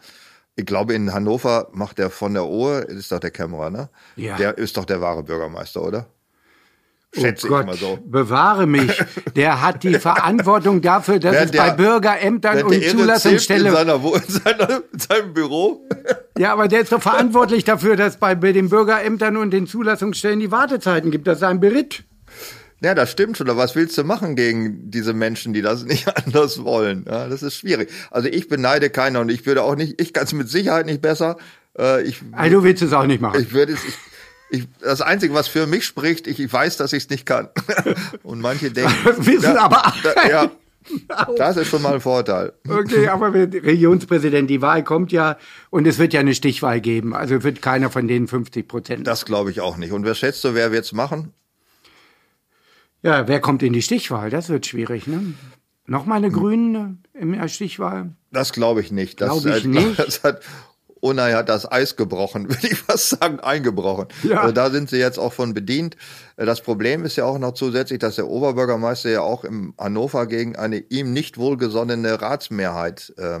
Ich 0.56 0.66
glaube, 0.66 0.92
in 0.92 1.14
Hannover 1.14 1.68
macht 1.72 1.96
der 1.96 2.10
von 2.10 2.34
der 2.34 2.44
Ohe, 2.44 2.80
ist 2.80 3.12
doch 3.12 3.18
der 3.18 3.30
Kämmerer, 3.30 3.70
ne? 3.70 3.88
Ja. 4.16 4.36
Der 4.36 4.58
ist 4.58 4.76
doch 4.76 4.84
der 4.84 5.00
wahre 5.00 5.22
Bürgermeister, 5.22 5.80
oder? 5.80 6.06
Schätze 7.14 7.46
oh 7.46 7.50
Gott, 7.50 7.60
ich 7.62 7.66
mal 7.66 7.76
so. 7.76 7.98
bewahre 8.04 8.66
mich. 8.66 9.02
Der 9.36 9.62
hat 9.62 9.82
die 9.82 9.94
Verantwortung 9.98 10.80
dafür, 10.80 11.18
dass 11.18 11.46
es 11.46 11.52
bei 11.52 11.70
Bürgerämtern 11.70 12.64
und 12.64 12.84
Zulassungsstellen... 12.84 13.66
In, 13.66 13.72
seiner, 13.72 13.94
in, 14.04 14.22
seiner, 14.28 14.82
in 14.92 14.98
seinem 14.98 15.34
Büro? 15.34 15.86
Ja, 16.38 16.52
aber 16.52 16.68
der 16.68 16.80
ist 16.80 16.92
doch 16.92 17.02
verantwortlich 17.02 17.64
dafür, 17.64 17.96
dass 17.96 18.16
bei 18.16 18.34
den 18.34 18.68
Bürgerämtern 18.68 19.36
und 19.36 19.52
den 19.52 19.66
Zulassungsstellen 19.66 20.40
die 20.40 20.50
Wartezeiten 20.50 21.10
gibt. 21.10 21.26
Das 21.26 21.38
ist 21.38 21.44
ein 21.44 21.60
Beritt. 21.60 22.04
Ja, 22.84 22.94
das 22.94 23.10
stimmt 23.10 23.38
schon. 23.38 23.48
Aber 23.48 23.58
was 23.58 23.74
willst 23.76 23.96
du 23.96 24.04
machen 24.04 24.36
gegen 24.36 24.90
diese 24.90 25.14
Menschen, 25.14 25.54
die 25.54 25.62
das 25.62 25.84
nicht 25.86 26.06
anders 26.26 26.64
wollen? 26.64 27.06
Ja, 27.08 27.28
das 27.28 27.42
ist 27.42 27.56
schwierig. 27.56 27.90
Also 28.10 28.28
ich 28.28 28.48
beneide 28.48 28.90
keiner 28.90 29.20
und 29.20 29.30
ich 29.30 29.46
würde 29.46 29.62
auch 29.62 29.76
nicht, 29.76 30.00
ich 30.00 30.12
kann 30.12 30.24
es 30.24 30.32
mit 30.32 30.48
Sicherheit 30.48 30.86
nicht 30.86 31.00
besser. 31.00 31.36
Äh, 31.78 32.02
ich, 32.02 32.20
also 32.32 32.58
du 32.58 32.64
willst 32.64 32.82
es 32.82 32.92
auch 32.92 33.06
nicht 33.06 33.22
machen. 33.22 33.40
Ich 33.40 33.52
würde 33.52 33.72
es, 33.72 33.84
ich, 33.84 33.94
ich, 34.54 34.68
das 34.80 35.00
Einzige, 35.00 35.34
was 35.34 35.48
für 35.48 35.66
mich 35.66 35.84
spricht, 35.84 36.26
ich, 36.26 36.40
ich 36.40 36.52
weiß, 36.52 36.76
dass 36.76 36.92
ich 36.92 37.04
es 37.04 37.10
nicht 37.10 37.26
kann. 37.26 37.48
Und 38.22 38.40
manche 38.40 38.70
denken. 38.70 38.94
Wissen 39.18 39.54
da, 39.54 39.64
aber. 39.64 39.92
Da, 40.02 40.28
ja, 40.28 40.50
Das 41.36 41.56
ist 41.56 41.68
schon 41.68 41.82
mal 41.82 41.94
ein 41.94 42.00
Vorteil. 42.00 42.52
Okay, 42.68 43.08
aber 43.08 43.32
Regionspräsident, 43.32 44.48
die 44.48 44.62
Wahl 44.62 44.84
kommt 44.84 45.12
ja 45.12 45.36
und 45.70 45.86
es 45.86 45.98
wird 45.98 46.12
ja 46.12 46.20
eine 46.20 46.34
Stichwahl 46.34 46.80
geben. 46.80 47.14
Also 47.14 47.42
wird 47.42 47.62
keiner 47.62 47.90
von 47.90 48.08
denen 48.08 48.28
50 48.28 48.68
Prozent. 48.68 49.06
Das 49.06 49.24
glaube 49.24 49.50
ich 49.50 49.60
auch 49.60 49.76
nicht. 49.76 49.92
Und 49.92 50.04
wer 50.04 50.14
schätzt 50.14 50.44
du, 50.44 50.54
wer 50.54 50.72
wird's 50.72 50.92
machen? 50.92 51.32
Ja, 53.02 53.28
wer 53.28 53.40
kommt 53.40 53.62
in 53.62 53.72
die 53.72 53.82
Stichwahl? 53.82 54.30
Das 54.30 54.48
wird 54.48 54.66
schwierig, 54.66 55.06
ne? 55.06 55.34
Nochmal 55.86 56.18
eine 56.18 56.30
Grünen 56.30 57.02
in 57.12 57.32
der 57.32 57.48
Stichwahl? 57.48 58.12
Das 58.30 58.52
glaube 58.54 58.80
ich 58.80 58.90
nicht. 58.90 59.20
Das, 59.20 59.42
Glaube 59.42 59.58
ich 59.58 59.64
äh, 59.66 59.68
nicht. 59.68 59.98
Das 59.98 60.22
hat, 60.22 60.40
Unai 61.04 61.32
hat 61.34 61.48
das 61.48 61.70
Eis 61.70 61.96
gebrochen, 61.96 62.48
will 62.48 62.56
ich 62.62 62.78
fast 62.78 63.10
sagen, 63.10 63.38
eingebrochen. 63.40 64.06
Ja. 64.22 64.40
Also 64.40 64.52
da 64.52 64.70
sind 64.70 64.88
sie 64.90 64.96
jetzt 64.96 65.18
auch 65.18 65.32
von 65.32 65.52
bedient. 65.54 65.96
Äh, 66.36 66.46
Das 66.46 66.60
Problem 66.62 67.04
ist 67.04 67.16
ja 67.16 67.24
auch 67.26 67.38
noch 67.38 67.52
zusätzlich, 67.52 67.98
dass 67.98 68.16
der 68.16 68.26
Oberbürgermeister 68.28 69.10
ja 69.10 69.20
auch 69.20 69.44
im 69.44 69.74
Hannover 69.78 70.26
gegen 70.26 70.56
eine 70.56 70.78
ihm 70.78 71.12
nicht 71.12 71.36
wohlgesonnene 71.38 72.20
Ratsmehrheit 72.22 73.12
äh, 73.18 73.40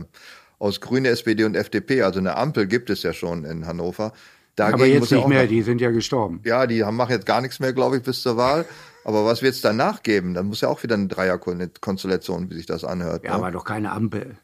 aus 0.58 0.80
Grüne, 0.80 1.08
SPD 1.08 1.44
und 1.44 1.56
FDP, 1.56 2.02
also 2.02 2.18
eine 2.20 2.36
Ampel 2.36 2.66
gibt 2.66 2.90
es 2.90 3.02
ja 3.02 3.12
schon 3.12 3.44
in 3.44 3.66
Hannover. 3.66 4.12
Dagegen 4.56 4.74
aber 4.74 4.86
jetzt 4.86 5.10
nicht 5.10 5.26
mehr, 5.26 5.42
noch- 5.42 5.48
die 5.48 5.62
sind 5.62 5.80
ja 5.80 5.90
gestorben. 5.90 6.40
ja, 6.44 6.66
die 6.66 6.84
haben, 6.84 6.96
machen 6.96 7.10
jetzt 7.12 7.26
gar 7.26 7.40
nichts 7.40 7.58
mehr, 7.60 7.72
glaube 7.72 7.96
ich, 7.96 8.02
bis 8.02 8.22
zur 8.22 8.36
Wahl. 8.36 8.64
Aber 9.04 9.24
was 9.26 9.42
wird's 9.42 9.60
danach 9.60 10.02
geben? 10.02 10.32
Dann 10.32 10.46
muss 10.46 10.60
ja 10.60 10.68
auch 10.68 10.82
wieder 10.82 10.94
eine 10.94 11.08
Dreierkonstellation, 11.08 12.50
wie 12.50 12.54
sich 12.54 12.66
das 12.66 12.84
anhört. 12.84 13.24
Ja, 13.24 13.30
ne? 13.30 13.36
aber 13.36 13.50
doch 13.50 13.64
keine 13.64 13.92
Ampel. 13.92 14.36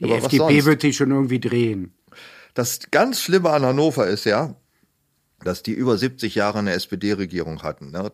Die 0.00 0.04
Aber 0.04 0.16
FDP 0.16 0.64
wird 0.64 0.80
sich 0.80 0.96
schon 0.96 1.10
irgendwie 1.10 1.40
drehen. 1.40 1.92
Das 2.54 2.80
ganz 2.90 3.20
Schlimme 3.20 3.50
an 3.50 3.64
Hannover 3.64 4.06
ist 4.06 4.24
ja, 4.24 4.54
dass 5.44 5.62
die 5.62 5.72
über 5.72 5.96
70 5.96 6.34
Jahre 6.34 6.58
eine 6.58 6.72
SPD-Regierung 6.72 7.62
hatten. 7.62 7.90
Ne? 7.90 8.12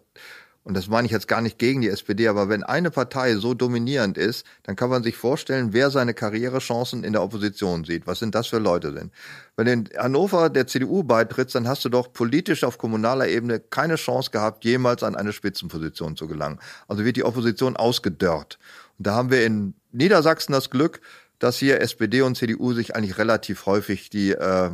Und 0.66 0.74
das 0.74 0.89
meine 0.89 1.07
ich 1.07 1.12
jetzt 1.12 1.28
gar 1.28 1.43
nicht 1.43 1.61
gegen 1.61 1.80
die 1.80 1.89
SPD, 1.89 2.26
aber 2.26 2.49
wenn 2.49 2.64
eine 2.64 2.91
Partei 2.91 3.37
so 3.37 3.55
dominierend 3.55 4.18
ist, 4.18 4.45
dann 4.64 4.74
kann 4.74 4.91
man 4.91 5.05
sich 5.05 5.16
vorstellen, 5.16 5.72
wer 5.72 5.91
seine 5.91 6.12
Karrierechancen 6.12 7.05
in 7.05 7.12
der 7.12 7.22
Opposition 7.22 7.84
sieht. 7.84 8.09
Was 8.09 8.18
sind 8.18 8.34
das 8.34 8.49
für 8.49 8.59
Leute 8.59 8.93
denn? 8.93 9.12
Wenn 9.55 9.68
in 9.68 9.89
Hannover 9.97 10.51
der 10.51 10.66
CDU 10.66 11.05
beitrittst, 11.05 11.55
dann 11.55 11.68
hast 11.68 11.84
du 11.84 11.89
doch 11.89 12.12
politisch 12.12 12.64
auf 12.64 12.78
kommunaler 12.78 13.28
Ebene 13.28 13.61
keine 13.61 13.95
Chance 13.95 14.32
gehabt, 14.32 14.64
jemals 14.64 15.05
an 15.05 15.14
eine 15.14 15.32
Spitzenposition 15.32 16.16
zu 16.16 16.26
gelangen. 16.26 16.59
Also 16.89 17.05
wird 17.05 17.16
die 17.16 17.24
Opposition 17.24 17.76
ausgedörrt. 17.76 18.59
Und 18.99 19.07
da 19.07 19.14
haben 19.14 19.30
wir 19.30 19.47
in 19.47 19.74
Niedersachsen 19.93 20.53
das 20.53 20.70
Glück, 20.70 21.01
dass 21.39 21.59
hier 21.59 21.80
SPD 21.80 22.22
und 22.22 22.37
CDU 22.37 22.72
sich 22.72 22.95
eigentlich 22.95 23.18
relativ 23.18 23.66
häufig 23.66 24.11
die, 24.11 24.32
äh, 24.32 24.70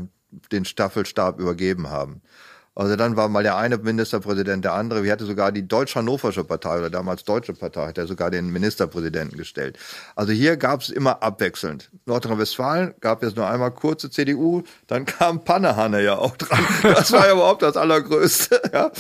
den 0.51 0.65
Staffelstab 0.65 1.39
übergeben 1.39 1.91
haben. 1.91 2.23
Also 2.75 2.97
dann 2.97 3.17
war 3.17 3.29
mal 3.29 3.43
der 3.43 3.57
eine 3.57 3.77
Ministerpräsident, 3.77 4.65
der 4.65 4.73
andere. 4.73 5.05
Wir 5.05 5.13
hatten 5.13 5.27
sogar 5.27 5.53
die 5.53 5.69
Deutsch-Hannoversche 5.69 6.43
Partei 6.43 6.79
oder 6.79 6.89
damals 6.89 7.23
Deutsche 7.25 7.53
Partei, 7.53 7.89
hat 7.89 7.99
er 7.99 8.07
sogar 8.07 8.31
den 8.31 8.51
Ministerpräsidenten 8.51 9.37
gestellt. 9.37 9.79
Also 10.17 10.33
hier 10.33 10.57
gab 10.57 10.81
es 10.81 10.89
immer 10.89 11.23
abwechselnd. 11.23 11.91
Nordrhein-Westfalen 12.07 12.95
gab 13.01 13.23
es 13.23 13.37
nur 13.37 13.47
einmal 13.47 13.73
kurze 13.73 14.09
CDU, 14.09 14.63
dann 14.87 15.05
kam 15.05 15.45
Pannehanne 15.45 16.03
ja 16.03 16.17
auch 16.17 16.37
dran. 16.37 16.65
Das 16.83 17.13
war 17.13 17.27
ja 17.27 17.35
überhaupt 17.35 17.63
das 17.63 17.77
Allergrößte. 17.77 18.63
Ja. 18.73 18.91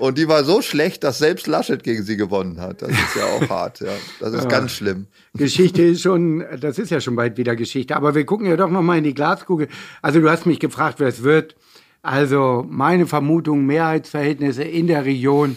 Und 0.00 0.16
die 0.16 0.28
war 0.28 0.44
so 0.44 0.62
schlecht, 0.62 1.04
dass 1.04 1.18
selbst 1.18 1.46
Laschet 1.46 1.82
gegen 1.82 2.02
sie 2.02 2.16
gewonnen 2.16 2.58
hat. 2.58 2.80
Das 2.80 2.88
ist 2.88 3.16
ja 3.16 3.26
auch 3.26 3.48
hart. 3.50 3.80
Ja. 3.80 3.92
Das 4.18 4.32
ist 4.32 4.48
ganz 4.48 4.72
schlimm. 4.72 5.06
Geschichte 5.34 5.82
ist 5.92 6.00
schon, 6.00 6.42
das 6.58 6.78
ist 6.78 6.90
ja 6.90 7.02
schon 7.02 7.16
bald 7.16 7.36
wieder 7.36 7.54
Geschichte. 7.54 7.94
Aber 7.96 8.14
wir 8.14 8.24
gucken 8.24 8.46
ja 8.46 8.56
doch 8.56 8.70
noch 8.70 8.80
mal 8.80 8.96
in 8.96 9.04
die 9.04 9.12
Glaskugel. 9.12 9.68
Also 10.00 10.20
du 10.20 10.30
hast 10.30 10.46
mich 10.46 10.58
gefragt, 10.58 11.00
wer 11.00 11.08
es 11.08 11.22
wird. 11.22 11.54
Also 12.00 12.64
meine 12.66 13.06
Vermutung, 13.06 13.66
Mehrheitsverhältnisse 13.66 14.64
in 14.64 14.86
der 14.86 15.04
Region. 15.04 15.56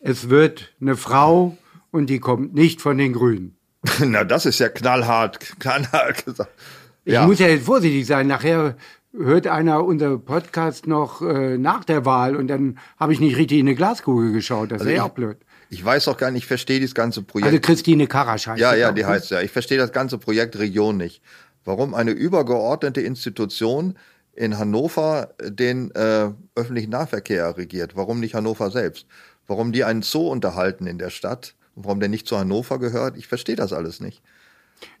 Es 0.00 0.30
wird 0.30 0.72
eine 0.80 0.96
Frau 0.96 1.58
und 1.90 2.08
die 2.08 2.20
kommt 2.20 2.54
nicht 2.54 2.80
von 2.80 2.96
den 2.96 3.12
Grünen. 3.12 3.58
Na, 4.00 4.24
das 4.24 4.46
ist 4.46 4.60
ja 4.60 4.70
knallhart, 4.70 5.60
knallhart 5.60 6.24
gesagt. 6.24 6.52
Ich 7.04 7.20
muss 7.20 7.38
ja 7.38 7.48
jetzt 7.48 7.66
vorsichtig 7.66 8.06
sein. 8.06 8.28
Nachher 8.28 8.76
hört 9.16 9.46
einer 9.46 9.84
unser 9.84 10.18
Podcast 10.18 10.86
noch 10.86 11.22
äh, 11.22 11.56
nach 11.58 11.84
der 11.84 12.04
Wahl 12.04 12.36
und 12.36 12.48
dann 12.48 12.78
habe 12.98 13.12
ich 13.12 13.20
nicht 13.20 13.36
richtig 13.36 13.58
in 13.60 13.66
eine 13.66 13.76
Glaskugel 13.76 14.32
geschaut. 14.32 14.72
Das 14.72 14.80
wäre 14.80 14.90
ja 14.90 14.96
ich- 14.96 15.02
auch 15.02 15.14
blöd. 15.14 15.36
Ich 15.70 15.84
weiß 15.84 16.06
auch 16.08 16.16
gar 16.16 16.30
nicht, 16.30 16.42
ich 16.42 16.46
verstehe 16.46 16.78
dieses 16.78 16.94
ganze 16.94 17.22
Projekt. 17.22 17.46
Also 17.48 17.60
Christine 17.60 18.06
Karasch 18.06 18.46
heißt 18.46 18.60
Ja, 18.60 18.74
ja, 18.74 18.92
die 18.92 19.00
ich. 19.00 19.06
heißt 19.06 19.30
ja. 19.30 19.40
Ich 19.40 19.50
verstehe 19.50 19.78
das 19.78 19.90
ganze 19.92 20.18
Projekt 20.18 20.56
Region 20.58 20.96
nicht. 20.96 21.20
Warum 21.64 21.94
eine 21.94 22.12
übergeordnete 22.12 23.00
Institution 23.00 23.96
in 24.34 24.58
Hannover 24.58 25.30
den 25.42 25.90
äh, 25.92 26.30
öffentlichen 26.54 26.90
Nahverkehr 26.90 27.56
regiert? 27.56 27.96
Warum 27.96 28.20
nicht 28.20 28.34
Hannover 28.34 28.70
selbst? 28.70 29.06
Warum 29.48 29.72
die 29.72 29.82
einen 29.84 30.02
Zoo 30.02 30.28
unterhalten 30.28 30.86
in 30.86 30.98
der 30.98 31.10
Stadt? 31.10 31.54
Und 31.74 31.86
warum 31.86 31.98
der 31.98 32.08
nicht 32.08 32.28
zu 32.28 32.38
Hannover 32.38 32.78
gehört? 32.78 33.16
Ich 33.16 33.26
verstehe 33.26 33.56
das 33.56 33.72
alles 33.72 34.00
nicht. 34.00 34.22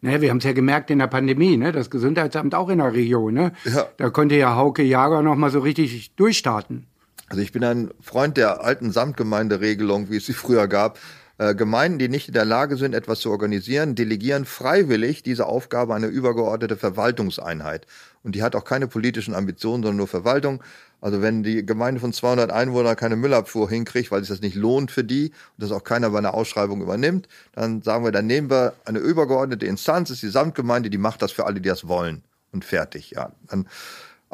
Naja, 0.00 0.20
wir 0.20 0.30
haben 0.30 0.38
es 0.38 0.44
ja 0.44 0.52
gemerkt 0.52 0.90
in 0.90 0.98
der 0.98 1.06
Pandemie, 1.06 1.56
ne? 1.56 1.72
Das 1.72 1.90
Gesundheitsamt 1.90 2.54
auch 2.54 2.68
in 2.68 2.78
der 2.78 2.92
Region, 2.92 3.34
ne? 3.34 3.52
Ja. 3.64 3.86
Da 3.96 4.10
konnte 4.10 4.36
ja 4.36 4.56
Hauke 4.56 4.82
Jager 4.82 5.22
noch 5.22 5.36
mal 5.36 5.50
so 5.50 5.60
richtig 5.60 6.14
durchstarten. 6.16 6.86
Also 7.28 7.42
ich 7.42 7.52
bin 7.52 7.64
ein 7.64 7.90
Freund 8.00 8.36
der 8.36 8.62
alten 8.62 8.92
Samtgemeinderegelung, 8.92 10.10
wie 10.10 10.18
es 10.18 10.26
sie 10.26 10.34
früher 10.34 10.68
gab. 10.68 10.98
Äh, 11.36 11.54
Gemeinden, 11.54 11.98
die 11.98 12.08
nicht 12.08 12.28
in 12.28 12.34
der 12.34 12.44
Lage 12.44 12.76
sind, 12.76 12.94
etwas 12.94 13.20
zu 13.20 13.30
organisieren, 13.30 13.96
delegieren 13.96 14.44
freiwillig 14.44 15.22
diese 15.24 15.46
Aufgabe 15.46 15.94
an 15.94 16.04
eine 16.04 16.12
übergeordnete 16.12 16.76
Verwaltungseinheit. 16.76 17.86
Und 18.22 18.36
die 18.36 18.42
hat 18.42 18.54
auch 18.54 18.64
keine 18.64 18.86
politischen 18.86 19.34
Ambitionen, 19.34 19.82
sondern 19.82 19.96
nur 19.96 20.08
Verwaltung. 20.08 20.62
Also 21.00 21.20
wenn 21.22 21.42
die 21.42 21.66
Gemeinde 21.66 22.00
von 22.00 22.12
200 22.12 22.50
Einwohnern 22.50 22.96
keine 22.96 23.16
Müllabfuhr 23.16 23.68
hinkriegt, 23.68 24.10
weil 24.10 24.20
sich 24.20 24.30
das 24.30 24.40
nicht 24.40 24.54
lohnt 24.54 24.90
für 24.90 25.04
die 25.04 25.30
und 25.30 25.34
das 25.58 25.72
auch 25.72 25.84
keiner 25.84 26.10
bei 26.10 26.18
einer 26.18 26.34
Ausschreibung 26.34 26.80
übernimmt, 26.80 27.28
dann 27.52 27.82
sagen 27.82 28.04
wir, 28.04 28.12
dann 28.12 28.26
nehmen 28.26 28.48
wir 28.48 28.74
eine 28.84 29.00
übergeordnete 29.00 29.66
Instanz, 29.66 30.10
ist 30.10 30.22
die 30.22 30.28
Samtgemeinde, 30.28 30.88
die 30.88 30.98
macht 30.98 31.20
das 31.20 31.32
für 31.32 31.46
alle, 31.46 31.60
die 31.60 31.68
das 31.68 31.88
wollen. 31.88 32.22
Und 32.52 32.64
fertig, 32.64 33.10
ja. 33.10 33.32
Dann, 33.48 33.66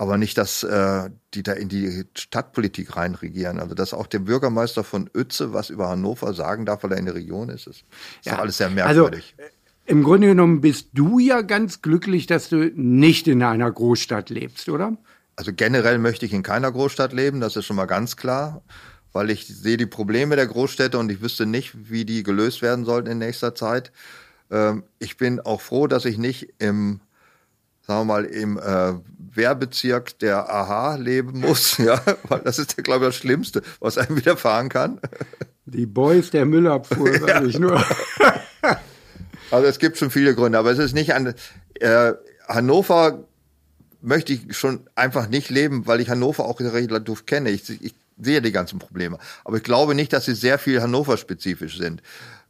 aber 0.01 0.17
nicht, 0.17 0.39
dass 0.39 0.63
äh, 0.63 1.11
die 1.35 1.43
da 1.43 1.53
in 1.53 1.69
die 1.69 2.07
Stadtpolitik 2.17 2.97
reinregieren. 2.97 3.61
Also 3.61 3.75
dass 3.75 3.93
auch 3.93 4.07
der 4.07 4.21
Bürgermeister 4.21 4.83
von 4.83 5.11
Uetze 5.15 5.53
was 5.53 5.69
über 5.69 5.91
Hannover 5.91 6.33
sagen 6.33 6.65
darf, 6.65 6.83
weil 6.83 6.93
er 6.93 6.99
in 6.99 7.05
der 7.05 7.15
Region 7.15 7.51
ist, 7.51 7.67
ist, 7.67 7.85
ist 8.25 8.33
doch 8.33 8.39
alles 8.39 8.57
sehr 8.57 8.71
merkwürdig. 8.71 9.35
Also, 9.37 9.51
im 9.85 10.03
Grunde 10.03 10.29
genommen 10.29 10.63
bist 10.63 10.89
du 10.95 11.19
ja 11.19 11.43
ganz 11.43 11.83
glücklich, 11.83 12.27
dass 12.27 12.49
du 12.49 12.73
nicht 12.75 13.29
in 13.29 13.43
einer 13.43 13.71
Großstadt 13.71 14.31
lebst, 14.31 14.71
oder? 14.71 14.97
Also 15.37 15.53
generell 15.53 15.99
möchte 15.99 16.25
ich 16.25 16.33
in 16.33 16.43
keiner 16.43 16.73
Großstadt 16.73 17.13
leben, 17.13 17.41
das 17.41 17.57
ist 17.57 17.67
schon 17.67 17.77
mal 17.77 17.85
ganz 17.85 18.17
klar, 18.17 18.63
weil 19.13 19.29
ich 19.29 19.47
sehe 19.49 19.77
die 19.77 19.85
Probleme 19.85 20.35
der 20.35 20.47
Großstädte 20.47 20.99
und 20.99 21.13
ich 21.13 21.21
wüsste 21.21 21.45
nicht, 21.45 21.91
wie 21.91 22.07
die 22.07 22.23
gelöst 22.23 22.63
werden 22.63 22.87
sollten 22.87 23.11
in 23.11 23.19
nächster 23.19 23.55
Zeit. 23.55 23.93
Ähm, 24.51 24.85
ich 24.99 25.19
bin 25.19 25.41
auch 25.41 25.61
froh, 25.61 25.89
dass 25.89 26.07
ich 26.07 26.17
nicht 26.17 26.55
im, 26.59 27.01
sagen 27.83 28.01
wir 28.01 28.05
mal, 28.15 28.25
im 28.25 28.57
äh, 28.57 28.95
Wehrbezirk 29.33 30.19
der 30.19 30.53
AHA 30.53 30.97
leben 30.97 31.41
muss, 31.41 31.77
ja, 31.79 32.01
weil 32.29 32.41
das 32.41 32.59
ist 32.59 32.77
ja, 32.77 32.83
glaube 32.83 33.05
ich, 33.05 33.11
das 33.11 33.17
Schlimmste, 33.17 33.63
was 33.81 33.99
einem 33.99 34.17
widerfahren 34.17 34.69
kann. 34.69 35.01
Die 35.67 35.87
Boys 35.87 36.31
der 36.31 36.47
Müllabfuhr, 36.47 37.19
sag 37.21 37.45
ich 37.45 37.59
nur. 37.59 37.83
Also 39.53 39.67
es 39.67 39.81
gibt 39.81 39.99
schon 39.99 40.13
viele 40.13 40.37
Gründe, 40.37 40.57
aber 40.61 40.71
es 40.71 40.79
ist 40.79 40.95
nicht 40.95 41.13
an 41.13 41.35
äh, 41.81 42.13
Hannover 42.47 43.25
möchte 44.01 44.33
ich 44.33 44.57
schon 44.57 44.81
einfach 44.95 45.29
nicht 45.29 45.51
leben, 45.51 45.87
weil 45.89 46.01
ich 46.01 46.09
Hannover 46.09 46.45
auch 46.45 46.61
relativ 46.61 47.27
kenne. 47.27 47.51
Ich, 47.51 47.69
ich 47.83 47.95
sehe 48.17 48.41
die 48.43 48.53
ganzen 48.53 48.79
Probleme. 48.79 49.19
Aber 49.45 49.57
ich 49.57 49.63
glaube 49.63 49.95
nicht, 49.95 50.13
dass 50.13 50.27
sie 50.27 50.35
sehr 50.35 50.59
viel 50.59 50.81
Hannover-spezifisch 50.81 51.79
sind. 51.79 52.03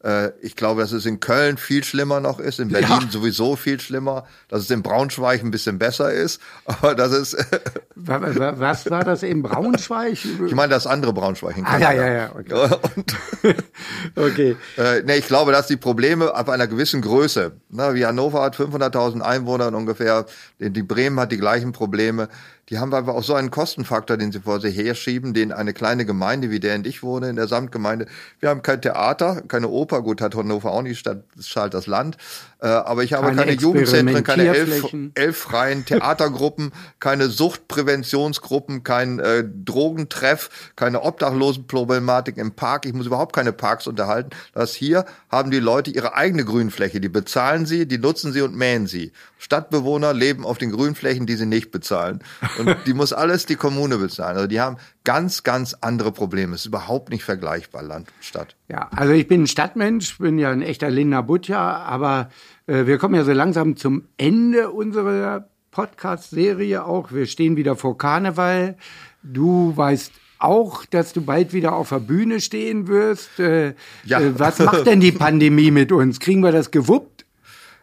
Äh, 0.03 0.31
ich 0.41 0.57
glaube, 0.57 0.81
dass 0.81 0.93
es 0.93 1.05
in 1.05 1.21
Köln 1.21 1.59
viel 1.59 1.85
schlimmer 1.85 2.21
noch 2.21 2.39
ist, 2.41 2.59
in 2.59 2.69
Berlin 2.69 2.89
Ja. 2.89 3.09
sowieso 3.11 3.55
viel 3.57 3.79
schlimmer, 3.81 4.25
dass 4.49 4.63
es 4.63 4.71
in 4.71 4.83
Braunschweig 4.83 5.43
ein 5.43 5.51
bisschen 5.51 5.79
besser 5.79 6.11
ist. 6.13 6.41
Aber 6.65 6.95
das 6.95 7.13
ist, 7.13 7.37
Wa- 7.97 8.21
wa- 8.23 8.55
Was 8.57 8.91
war 8.91 9.05
das 9.05 9.23
in 9.23 9.43
Braunschweig? 9.43 10.17
ich 10.47 10.55
meine, 10.55 10.71
das 10.71 10.87
andere 10.87 11.13
Braunschweig 11.13 11.59
in 11.59 11.67
Ah, 11.67 11.79
ja, 11.79 11.87
Kanada. 11.93 12.07
ja, 12.07 12.13
ja, 12.15 12.31
okay. 12.35 12.77
Und, 12.97 13.15
Okay. 14.17 14.57
Äh, 14.77 15.03
nee, 15.05 15.17
ich 15.17 15.27
glaube, 15.27 15.53
dass 15.53 15.67
die 15.67 15.77
Probleme 15.77 16.35
ab 16.35 16.49
einer 16.49 16.67
gewissen 16.67 17.01
Größe, 17.03 17.53
ne, 17.71 17.95
wie 17.95 18.05
Hannover 18.07 18.43
hat 18.43 18.57
500.000 18.57 19.21
Einwohner 19.21 19.73
ungefähr, 19.75 20.27
die 20.59 20.83
Bremen 20.83 21.19
hat 21.21 21.33
die 21.33 21.39
gleichen 21.39 21.73
Probleme, 21.73 22.29
die 22.71 22.79
haben 22.79 22.95
einfach 22.95 23.15
auch 23.15 23.25
so 23.25 23.35
einen 23.35 23.51
Kostenfaktor, 23.51 24.17
den 24.17 24.31
sie 24.31 24.41
vor 24.41 24.61
sich 24.61 24.77
herschieben, 24.77 25.35
den 25.35 25.53
eine 25.53 25.73
kleine 25.73 26.07
Gemeinde, 26.07 26.51
wie 26.51 26.61
der 26.61 26.77
in 26.77 26.85
ich 26.85 27.03
wohne, 27.03 27.29
in 27.29 27.37
der 27.37 27.49
Samtgemeinde, 27.49 28.07
wir 28.39 28.49
haben 28.49 28.63
kein 28.63 28.81
Theater, 28.81 29.43
keine 29.49 29.69
Oper, 29.69 30.03
gut, 30.03 30.21
hat 30.21 30.37
Hannover 30.37 30.71
auch 30.71 30.83
nicht, 30.83 31.05
das 31.05 31.19
ist 31.37 31.57
halt 31.57 31.75
das 31.75 31.89
Land, 31.89 32.17
äh, 32.63 32.67
aber 32.67 33.03
ich 33.05 33.15
habe 33.15 33.27
Keine 33.27 33.43
keine 33.43 33.53
Jugendzentren, 33.53 34.23
keine 34.23 34.55
elf, 34.55 34.95
elf 35.15 35.37
freien 35.39 35.85
Theatergruppen, 35.87 36.73
keine 36.99 37.29
Suchtpräventionsgruppen, 37.29 38.85
kein 38.85 39.19
äh, 39.19 39.45
Drogentreff, 39.45 40.51
keine 40.77 41.03
Obdachlosenproblematik 41.03 42.37
im 42.37 42.53
Park. 42.53 42.85
Ich 42.85 42.93
muss 42.93 43.07
überhaupt 43.07 43.35
keine 43.35 43.53
Parks 43.53 43.87
unterhalten. 43.87 44.31
Das 44.53 44.75
hier 44.75 45.07
haben 45.31 45.51
die 45.51 45.59
Leute 45.59 45.91
ihre 45.91 46.15
eigene 46.15 46.45
Grünfläche. 46.45 47.01
Die 47.01 47.09
bezahlen 47.09 47.65
sie, 47.65 47.87
die 47.87 47.99
nutzen 47.99 48.33
sie 48.33 48.43
und 48.43 48.55
mähen 48.55 48.87
sie. 48.87 49.13
Stadtbewohner 49.39 50.13
leben 50.13 50.45
auf 50.45 50.59
den 50.59 50.71
Grünflächen, 50.71 51.25
die 51.25 51.37
sie 51.37 51.47
nicht 51.47 51.71
bezahlen. 51.71 52.23
Und 52.59 52.77
die 52.87 52.93
muss 52.95 53.15
alles 53.15 53.47
die 53.47 53.57
Kommune 53.57 53.97
bezahlen. 53.97 54.37
Also 54.37 54.49
die 54.49 54.61
haben 54.61 54.77
ganz, 55.05 55.43
ganz 55.43 55.75
andere 55.81 56.13
Probleme. 56.13 56.55
Es 56.55 56.63
ist 56.63 56.67
überhaupt 56.67 57.11
nicht 57.11 57.25
vergleichbar, 57.25 57.83
Land 57.83 58.09
und 58.09 58.25
Stadt. 58.25 58.57
Ja, 58.69 58.89
also 58.95 59.13
ich 59.13 59.27
bin 59.27 59.43
ein 59.43 59.47
Stadtmensch, 59.47 60.19
bin 60.19 60.39
ja 60.39 60.51
ein 60.51 60.63
echter 60.63 60.91
Linda 60.91 61.23
Butcher, 61.23 61.59
aber 61.59 62.31
äh, 62.67 62.87
wir 62.87 62.99
kommen 62.99 63.15
ja 63.15 63.25
so 63.25 63.33
langsam 63.33 63.77
zum 63.77 64.05
Ende 64.17 64.71
unserer 64.71 65.49
Podcast-Serie 65.71 66.85
auch. 66.85 67.13
Wir 67.13 67.27
stehen 67.27 67.57
wieder 67.57 67.77
vor 67.77 67.97
Karneval. 67.97 68.77
Du 69.23 69.77
weißt 69.77 70.13
auch, 70.39 70.85
dass 70.87 71.13
du 71.13 71.21
bald 71.21 71.53
wieder 71.53 71.75
auf 71.75 71.91
der 71.91 72.01
Bühne 72.01 72.41
stehen 72.41 72.89
wirst. 72.89 73.39
Äh, 73.39 73.75
ja. 74.05 74.21
Äh, 74.21 74.39
was 74.39 74.59
macht 74.59 74.87
denn 74.87 75.01
die 75.01 75.13
Pandemie 75.27 75.71
mit 75.71 75.93
uns? 75.93 76.19
Kriegen 76.19 76.43
wir 76.43 76.53
das 76.53 76.71
gewuppt? 76.71 77.20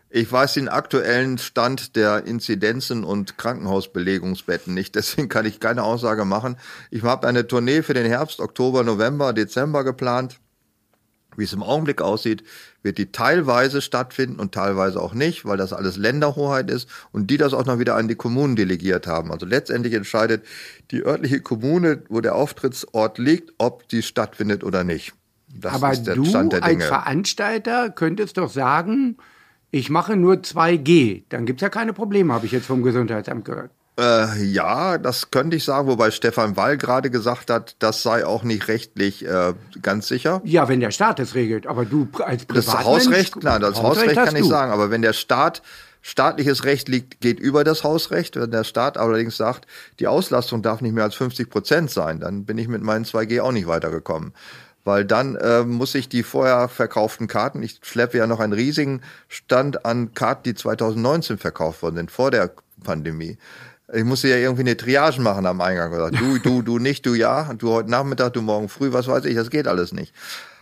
Ich 0.09 0.31
weiß 0.31 0.53
den 0.53 0.69
aktuellen 0.69 1.37
Stand 1.37 1.95
der 1.95 2.25
Inzidenzen 2.25 3.03
und 3.03 3.37
Krankenhausbelegungsbetten 3.37 4.73
nicht, 4.73 4.95
deswegen 4.95 5.29
kann 5.29 5.45
ich 5.45 5.59
keine 5.59 5.83
Aussage 5.83 6.25
machen. 6.25 6.57
Ich 6.91 7.03
habe 7.03 7.27
eine 7.27 7.47
Tournee 7.47 7.81
für 7.83 7.93
den 7.93 8.05
Herbst, 8.05 8.39
Oktober, 8.39 8.83
November, 8.83 9.33
Dezember 9.33 9.83
geplant. 9.83 10.39
Wie 11.35 11.43
es 11.43 11.53
im 11.53 11.61
Augenblick 11.61 12.01
aussieht, 12.01 12.43
wird 12.81 12.97
die 12.97 13.11
teilweise 13.11 13.81
stattfinden 13.83 14.39
und 14.39 14.53
teilweise 14.55 14.99
auch 14.99 15.13
nicht, 15.13 15.45
weil 15.45 15.57
das 15.57 15.71
alles 15.71 15.95
Länderhoheit 15.95 16.71
ist 16.71 16.89
und 17.11 17.29
die 17.29 17.37
das 17.37 17.53
auch 17.53 17.65
noch 17.65 17.77
wieder 17.77 17.95
an 17.95 18.07
die 18.07 18.15
Kommunen 18.15 18.55
delegiert 18.55 19.05
haben. 19.05 19.31
Also 19.31 19.45
letztendlich 19.45 19.93
entscheidet 19.93 20.43
die 20.89 21.05
örtliche 21.05 21.41
Kommune, 21.41 22.01
wo 22.09 22.21
der 22.21 22.33
Auftrittsort 22.33 23.19
liegt, 23.19 23.53
ob 23.59 23.87
die 23.87 24.01
stattfindet 24.01 24.63
oder 24.63 24.83
nicht. 24.83 25.13
Das 25.53 25.75
Aber 25.75 25.91
ist 25.91 26.03
der 26.07 26.15
du 26.15 26.25
Stand 26.25 26.53
der 26.53 26.61
Dinge. 26.61 26.83
als 26.83 26.85
Veranstalter 26.85 27.91
könntest 27.91 28.37
doch 28.37 28.49
sagen, 28.49 29.17
ich 29.71 29.89
mache 29.89 30.15
nur 30.15 30.35
2G. 30.35 31.23
Dann 31.29 31.45
gibt 31.45 31.59
es 31.59 31.61
ja 31.61 31.69
keine 31.69 31.93
Probleme, 31.93 32.33
habe 32.33 32.45
ich 32.45 32.51
jetzt 32.51 32.67
vom 32.67 32.83
Gesundheitsamt 32.83 33.45
gehört. 33.45 33.71
Äh, 33.99 34.43
ja, 34.43 34.99
das 34.99 35.31
könnte 35.31 35.57
ich 35.57 35.63
sagen, 35.63 35.87
wobei 35.87 36.11
Stefan 36.11 36.55
Wall 36.55 36.77
gerade 36.77 37.09
gesagt 37.09 37.49
hat, 37.49 37.75
das 37.79 38.03
sei 38.03 38.25
auch 38.25 38.43
nicht 38.43 38.67
rechtlich 38.67 39.25
äh, 39.25 39.53
ganz 39.81 40.07
sicher. 40.07 40.39
Ja, 40.43 40.69
wenn 40.69 40.79
der 40.79 40.91
Staat 40.91 41.19
es 41.19 41.33
regelt, 41.33 41.65
aber 41.65 41.83
du 41.83 42.07
als 42.23 42.45
Privatmensch... 42.45 42.75
Das 42.75 42.85
Hausrecht, 42.85 43.39
klar, 43.39 43.59
das 43.59 43.81
Hausrecht, 43.81 44.09
Hausrecht 44.09 44.33
kann 44.33 44.35
ich 44.35 44.45
sagen, 44.45 44.71
aber 44.71 44.91
wenn 44.91 45.01
der 45.01 45.13
Staat 45.13 45.63
staatliches 46.07 46.63
Recht 46.63 46.87
liegt, 46.87 47.19
geht 47.19 47.39
über 47.39 47.63
das 47.65 47.83
Hausrecht. 47.83 48.37
Wenn 48.37 48.51
der 48.51 48.63
Staat 48.63 48.97
allerdings 48.97 49.35
sagt, 49.35 49.67
die 49.99 50.07
Auslastung 50.07 50.61
darf 50.61 50.79
nicht 50.79 50.93
mehr 50.93 51.03
als 51.03 51.15
50 51.15 51.49
Prozent 51.49 51.91
sein, 51.91 52.19
dann 52.21 52.45
bin 52.45 52.57
ich 52.57 52.69
mit 52.69 52.81
meinen 52.81 53.03
2G 53.03 53.41
auch 53.41 53.51
nicht 53.51 53.67
weitergekommen. 53.67 54.33
Weil 54.87 55.03
dann 55.03 55.35
äh, 55.35 55.63
muss 55.63 55.93
ich 55.95 56.07
die 56.07 56.23
vorher 56.23 56.69
verkauften 56.69 57.27
Karten, 57.27 57.61
ich 57.61 57.81
schleppe 57.81 58.19
ja 58.19 58.25
noch 58.25 58.39
einen 58.39 58.53
riesigen 58.53 59.01
Stand 59.27 59.85
an 59.85 60.13
Karten, 60.13 60.43
die 60.43 60.55
2019 60.55 61.37
verkauft 61.37 61.81
worden 61.81 61.97
sind, 61.97 62.09
vor 62.09 62.31
der 62.31 62.51
Pandemie. 62.85 63.37
Ich 63.93 64.05
musste 64.05 64.29
ja 64.29 64.37
irgendwie 64.37 64.61
eine 64.61 64.77
Triage 64.77 65.19
machen 65.19 65.45
am 65.45 65.59
Eingang. 65.59 65.91
Du, 66.13 66.39
du, 66.39 66.61
du 66.61 66.79
nicht, 66.79 67.05
du 67.05 67.15
ja, 67.15 67.53
du 67.53 67.71
heute 67.71 67.91
Nachmittag, 67.91 68.31
du 68.31 68.41
morgen 68.41 68.69
früh, 68.69 68.93
was 68.93 69.09
weiß 69.09 69.25
ich, 69.25 69.35
das 69.35 69.49
geht 69.49 69.67
alles 69.67 69.91
nicht. 69.91 70.13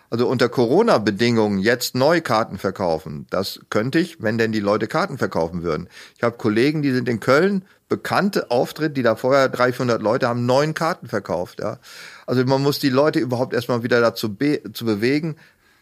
Also 0.09 0.27
unter 0.27 0.49
Corona-Bedingungen 0.49 1.59
jetzt 1.59 1.95
neue 1.95 2.21
Karten 2.21 2.57
verkaufen, 2.57 3.25
das 3.29 3.59
könnte 3.69 3.99
ich, 3.99 4.21
wenn 4.21 4.37
denn 4.37 4.51
die 4.51 4.59
Leute 4.59 4.87
Karten 4.87 5.17
verkaufen 5.17 5.63
würden. 5.63 5.89
Ich 6.15 6.23
habe 6.23 6.37
Kollegen, 6.37 6.81
die 6.81 6.91
sind 6.91 7.09
in 7.09 7.19
Köln, 7.19 7.65
bekannte 7.89 8.51
Auftritte, 8.51 8.91
die 8.91 9.03
da 9.03 9.15
vorher 9.15 9.49
300 9.49 10.01
Leute 10.01 10.27
haben, 10.27 10.45
neun 10.45 10.73
Karten 10.73 11.07
verkauft. 11.07 11.59
Ja. 11.59 11.79
Also 12.25 12.43
man 12.45 12.61
muss 12.61 12.79
die 12.79 12.89
Leute 12.89 13.19
überhaupt 13.19 13.53
erstmal 13.53 13.83
wieder 13.83 14.01
dazu 14.01 14.35
be 14.35 14.61
zu 14.73 14.85
bewegen, 14.85 15.35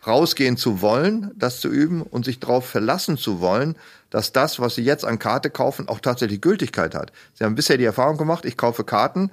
rausgehen 0.06 0.58
zu 0.58 0.82
wollen, 0.82 1.32
das 1.36 1.60
zu 1.60 1.70
üben 1.70 2.02
und 2.02 2.26
sich 2.26 2.40
darauf 2.40 2.68
verlassen 2.68 3.18
zu 3.18 3.40
wollen, 3.40 3.76
dass 4.10 4.34
das, 4.34 4.60
was 4.60 4.76
Sie 4.76 4.84
jetzt 4.84 5.06
an 5.06 5.20
Karte 5.20 5.50
kaufen, 5.50 5.88
auch 5.88 6.00
tatsächlich 6.00 6.42
Gültigkeit 6.42 6.94
hat. 6.94 7.12
Sie 7.34 7.44
haben 7.44 7.56
bisher 7.56 7.78
die 7.78 7.86
Erfahrung 7.86 8.18
gemacht, 8.18 8.46
ich 8.46 8.58
kaufe 8.58 8.84
Karten 8.84 9.32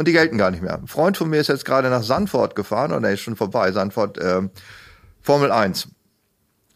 und 0.00 0.08
die 0.08 0.12
gelten 0.12 0.38
gar 0.38 0.50
nicht 0.50 0.62
mehr. 0.62 0.78
Ein 0.78 0.86
Freund 0.86 1.18
von 1.18 1.28
mir 1.28 1.42
ist 1.42 1.48
jetzt 1.48 1.66
gerade 1.66 1.90
nach 1.90 2.02
Sanford 2.02 2.54
gefahren 2.54 2.92
und 2.92 3.04
er 3.04 3.12
ist 3.12 3.20
schon 3.20 3.36
vorbei, 3.36 3.70
Sanford 3.70 4.16
äh, 4.16 4.40
Formel 5.20 5.52
1. 5.52 5.88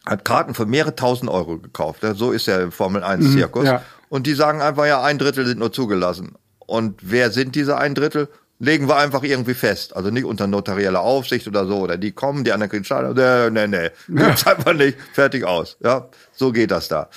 Hat 0.04 0.26
Karten 0.26 0.52
für 0.52 0.66
mehrere 0.66 0.94
tausend 0.94 1.30
Euro 1.30 1.58
gekauft. 1.58 2.04
So 2.16 2.32
ist 2.32 2.48
der 2.48 2.70
Formel 2.70 3.02
1 3.02 3.24
mhm, 3.24 3.32
Zirkus. 3.32 3.64
Ja. 3.64 3.82
Und 4.10 4.26
die 4.26 4.34
sagen 4.34 4.60
einfach, 4.60 4.84
ja, 4.84 5.02
ein 5.02 5.16
Drittel 5.16 5.46
sind 5.46 5.58
nur 5.58 5.72
zugelassen. 5.72 6.34
Und 6.58 7.00
wer 7.00 7.30
sind 7.30 7.54
diese 7.54 7.78
ein 7.78 7.94
Drittel? 7.94 8.28
legen 8.58 8.88
wir 8.88 8.96
einfach 8.96 9.22
irgendwie 9.22 9.54
fest. 9.54 9.96
Also 9.96 10.10
nicht 10.10 10.24
unter 10.24 10.46
notarieller 10.46 11.00
Aufsicht 11.00 11.48
oder 11.48 11.66
so. 11.66 11.78
Oder 11.78 11.96
die 11.96 12.12
kommen, 12.12 12.44
die 12.44 12.52
anderen 12.52 12.70
kriegen 12.70 12.84
Schaden. 12.84 13.14
Nee, 13.14 13.66
nee, 13.66 13.66
nee. 13.66 13.90
Gibt's 14.22 14.46
einfach 14.46 14.74
nicht. 14.74 14.96
Fertig 15.12 15.44
aus. 15.44 15.76
Ja, 15.82 16.08
so 16.32 16.52
geht 16.52 16.70
das 16.70 16.88
da. 16.88 17.08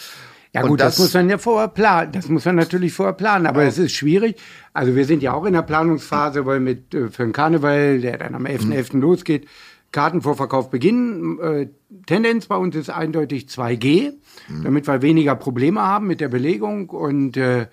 Ja 0.62 0.68
gut, 0.68 0.80
das, 0.80 0.96
das, 0.96 1.00
muss 1.00 1.14
man 1.14 1.30
ja 1.30 1.38
vorher 1.38 1.68
planen. 1.68 2.12
Das 2.12 2.30
muss 2.30 2.46
man 2.46 2.56
natürlich 2.56 2.94
vorher 2.94 3.14
planen. 3.14 3.46
Aber 3.46 3.64
es 3.64 3.78
ist 3.78 3.94
schwierig. 3.94 4.38
Also 4.74 4.96
wir 4.96 5.06
sind 5.06 5.22
ja 5.22 5.34
auch 5.34 5.46
in 5.46 5.54
der 5.54 5.62
Planungsphase, 5.62 6.46
weil 6.46 6.60
mit 6.60 6.94
äh, 6.94 7.10
für 7.10 7.24
den 7.24 7.34
Karneval, 7.34 8.00
der 8.00 8.18
dann 8.18 8.36
am 8.36 8.46
11.11. 8.46 8.96
Mhm. 8.96 9.02
losgeht, 9.02 9.48
Kartenvorverkauf 9.92 10.70
beginnen. 10.70 11.40
Äh, 11.40 11.68
Tendenz 12.06 12.48
bei 12.48 12.56
uns 12.56 12.76
ist 12.76 12.90
eindeutig 12.90 13.46
2G, 13.46 14.14
mhm. 14.48 14.64
damit 14.64 14.88
wir 14.88 15.02
weniger 15.02 15.36
Probleme 15.36 15.82
haben 15.82 16.08
mit 16.08 16.22
der 16.22 16.30
Belegung. 16.30 16.90
Und 16.90 17.38
äh, 17.38 17.68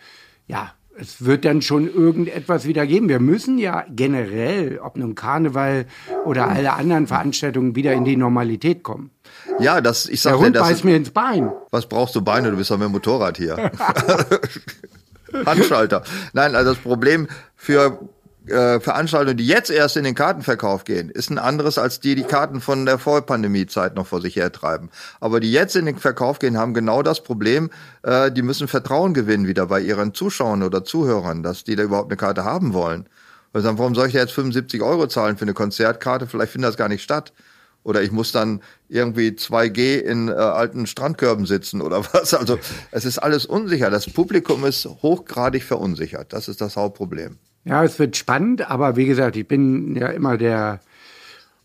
ja, 0.46 0.72
es 0.96 1.24
wird 1.24 1.44
dann 1.44 1.62
schon 1.62 1.92
irgendetwas 1.92 2.66
wieder 2.66 2.86
geben. 2.86 3.08
Wir 3.08 3.20
müssen 3.20 3.58
ja 3.58 3.84
generell, 3.90 4.78
ob 4.82 4.96
nun 4.96 5.14
Karneval 5.14 5.86
oder 6.24 6.48
alle 6.48 6.74
anderen 6.74 7.06
Veranstaltungen, 7.06 7.74
wieder 7.74 7.92
in 7.94 8.04
die 8.04 8.16
Normalität 8.16 8.82
kommen. 8.82 9.10
Ja, 9.58 9.80
das, 9.80 10.06
ich 10.08 10.20
sag 10.20 10.32
Der 10.32 10.38
Hund 10.38 10.56
dir, 10.56 10.60
das 10.60 10.68
beißt 10.68 10.84
mir 10.84 10.96
ins 10.96 11.10
Bein. 11.10 11.50
Was 11.70 11.86
brauchst 11.86 12.14
du 12.14 12.22
Beine? 12.22 12.50
Du 12.50 12.56
bist 12.56 12.70
doch 12.70 12.78
mit 12.78 12.86
dem 12.86 12.92
Motorrad 12.92 13.36
hier. 13.36 13.70
Handschalter. 15.46 16.02
Nein, 16.32 16.54
also 16.54 16.74
das 16.74 16.82
Problem 16.82 17.28
für 17.56 17.98
äh, 18.46 18.78
Veranstaltungen, 18.80 19.36
die 19.36 19.46
jetzt 19.46 19.70
erst 19.70 19.96
in 19.96 20.04
den 20.04 20.14
Kartenverkauf 20.14 20.84
gehen, 20.84 21.08
ist 21.10 21.30
ein 21.30 21.38
anderes 21.38 21.78
als 21.78 22.00
die, 22.00 22.14
die 22.14 22.24
Karten 22.24 22.60
von 22.60 22.84
der 22.86 22.98
Vorpandemie-Zeit 22.98 23.94
noch 23.94 24.06
vor 24.06 24.20
sich 24.20 24.36
hertreiben. 24.36 24.90
Aber 25.20 25.40
die 25.40 25.50
jetzt 25.50 25.76
in 25.76 25.86
den 25.86 25.96
Verkauf 25.96 26.38
gehen, 26.38 26.58
haben 26.58 26.74
genau 26.74 27.02
das 27.02 27.22
Problem, 27.22 27.70
äh, 28.02 28.30
die 28.30 28.42
müssen 28.42 28.68
Vertrauen 28.68 29.14
gewinnen 29.14 29.46
wieder 29.46 29.66
bei 29.66 29.80
ihren 29.80 30.14
Zuschauern 30.14 30.62
oder 30.62 30.84
Zuhörern, 30.84 31.42
dass 31.42 31.64
die 31.64 31.76
da 31.76 31.82
überhaupt 31.82 32.10
eine 32.10 32.16
Karte 32.16 32.44
haben 32.44 32.74
wollen. 32.74 33.08
Und 33.52 33.62
sagen, 33.62 33.78
warum 33.78 33.94
soll 33.94 34.08
ich 34.08 34.12
da 34.12 34.18
jetzt 34.18 34.32
75 34.32 34.82
Euro 34.82 35.06
zahlen 35.06 35.36
für 35.36 35.44
eine 35.44 35.54
Konzertkarte? 35.54 36.26
Vielleicht 36.26 36.52
findet 36.52 36.70
das 36.70 36.76
gar 36.76 36.88
nicht 36.88 37.02
statt. 37.02 37.32
Oder 37.84 38.02
ich 38.02 38.10
muss 38.10 38.32
dann 38.32 38.60
irgendwie 38.88 39.28
2G 39.28 39.98
in 39.98 40.28
äh, 40.28 40.32
alten 40.32 40.86
Strandkörben 40.86 41.46
sitzen 41.46 41.80
oder 41.80 42.02
was. 42.12 42.34
Also 42.34 42.58
es 42.90 43.04
ist 43.04 43.18
alles 43.18 43.46
unsicher. 43.46 43.90
Das 43.90 44.10
Publikum 44.10 44.64
ist 44.64 44.86
hochgradig 44.86 45.62
verunsichert. 45.62 46.32
Das 46.32 46.48
ist 46.48 46.60
das 46.60 46.76
Hauptproblem. 46.76 47.38
Ja, 47.64 47.84
es 47.84 47.98
wird 47.98 48.16
spannend, 48.16 48.70
aber 48.70 48.96
wie 48.96 49.06
gesagt, 49.06 49.36
ich 49.36 49.46
bin 49.46 49.96
ja 49.96 50.08
immer 50.08 50.36
der 50.36 50.80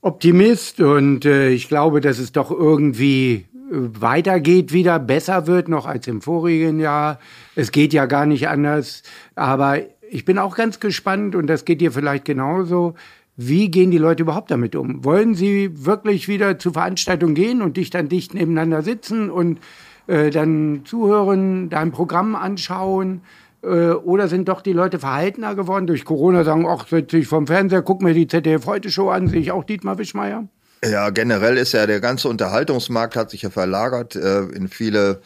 Optimist 0.02 0.80
und 0.80 1.26
äh, 1.26 1.50
ich 1.50 1.68
glaube, 1.68 2.00
dass 2.00 2.20
es 2.20 2.32
doch 2.32 2.52
irgendwie 2.52 3.34
äh, 3.36 3.44
weitergeht, 3.72 4.72
wieder 4.72 4.98
besser 4.98 5.46
wird 5.46 5.68
noch 5.68 5.86
als 5.86 6.08
im 6.08 6.22
vorigen 6.22 6.80
Jahr. 6.80 7.20
Es 7.56 7.72
geht 7.72 7.92
ja 7.92 8.06
gar 8.06 8.26
nicht 8.26 8.48
anders, 8.48 9.04
aber 9.36 9.80
ich 10.10 10.24
bin 10.24 10.38
auch 10.38 10.56
ganz 10.56 10.80
gespannt 10.80 11.36
und 11.36 11.48
das 11.48 11.66
geht 11.66 11.82
dir 11.82 11.92
vielleicht 11.92 12.24
genauso. 12.24 12.96
Wie 13.42 13.72
gehen 13.72 13.90
die 13.90 13.98
Leute 13.98 14.24
überhaupt 14.24 14.52
damit 14.52 14.76
um? 14.76 15.06
Wollen 15.06 15.34
sie 15.34 15.86
wirklich 15.86 16.28
wieder 16.28 16.60
zu 16.60 16.74
Veranstaltungen 16.74 17.36
gehen 17.36 17.62
und 17.62 17.78
dich 17.78 17.90
dann 17.90 18.10
dicht 18.10 18.34
nebeneinander 18.34 18.82
sitzen 18.82 19.30
und 19.30 19.60
äh, 20.08 20.30
dann 20.30 20.82
zuhören, 20.84 21.70
dein 21.70 21.94
Programm 21.94 22.36
anschauen? 22.36 23.22
Äh, 23.64 23.92
oder 23.92 24.28
sind 24.28 24.50
doch 24.50 24.60
die 24.60 24.74
Leute 24.74 25.00
verhaltener 25.00 25.56
geworden 25.56 25.88
durch 25.88 26.04
Corona, 26.04 26.44
sagen, 26.44 26.66
ach, 26.68 26.86
sitze 26.90 27.18
ich 27.18 27.28
vom 27.28 27.48
Fernseher, 27.48 27.82
guck 27.82 28.02
mir 28.02 28.14
die 28.14 28.28
ZDF-Heute-Show 28.28 29.10
an, 29.10 29.30
sehe 29.30 29.40
ich 29.40 29.54
auch 29.54 29.64
Dietmar 29.64 29.98
Wischmeier? 29.98 30.44
Ja, 30.84 31.10
generell 31.10 31.58
ist 31.58 31.72
ja 31.72 31.88
der 31.88 32.02
ganze 32.02 32.28
Unterhaltungsmarkt 32.28 33.16
hat 33.16 33.30
sich 33.30 33.44
ja 33.44 33.50
verlagert 33.50 34.18
äh, 34.18 34.42
in 34.48 34.68
viele 34.68 35.22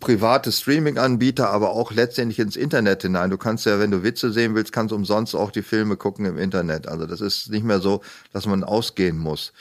private 0.00 0.52
Streaming-Anbieter, 0.52 1.50
aber 1.50 1.70
auch 1.70 1.92
letztendlich 1.92 2.38
ins 2.38 2.56
Internet 2.56 3.02
hinein. 3.02 3.30
Du 3.30 3.38
kannst 3.38 3.66
ja, 3.66 3.78
wenn 3.78 3.90
du 3.90 4.02
Witze 4.02 4.32
sehen 4.32 4.54
willst, 4.54 4.72
kannst 4.72 4.92
umsonst 4.92 5.34
auch 5.34 5.50
die 5.50 5.62
Filme 5.62 5.96
gucken 5.96 6.26
im 6.26 6.38
Internet. 6.38 6.86
Also 6.86 7.06
das 7.06 7.20
ist 7.20 7.50
nicht 7.50 7.64
mehr 7.64 7.80
so, 7.80 8.02
dass 8.32 8.46
man 8.46 8.62
ausgehen 8.62 9.18
muss. 9.18 9.52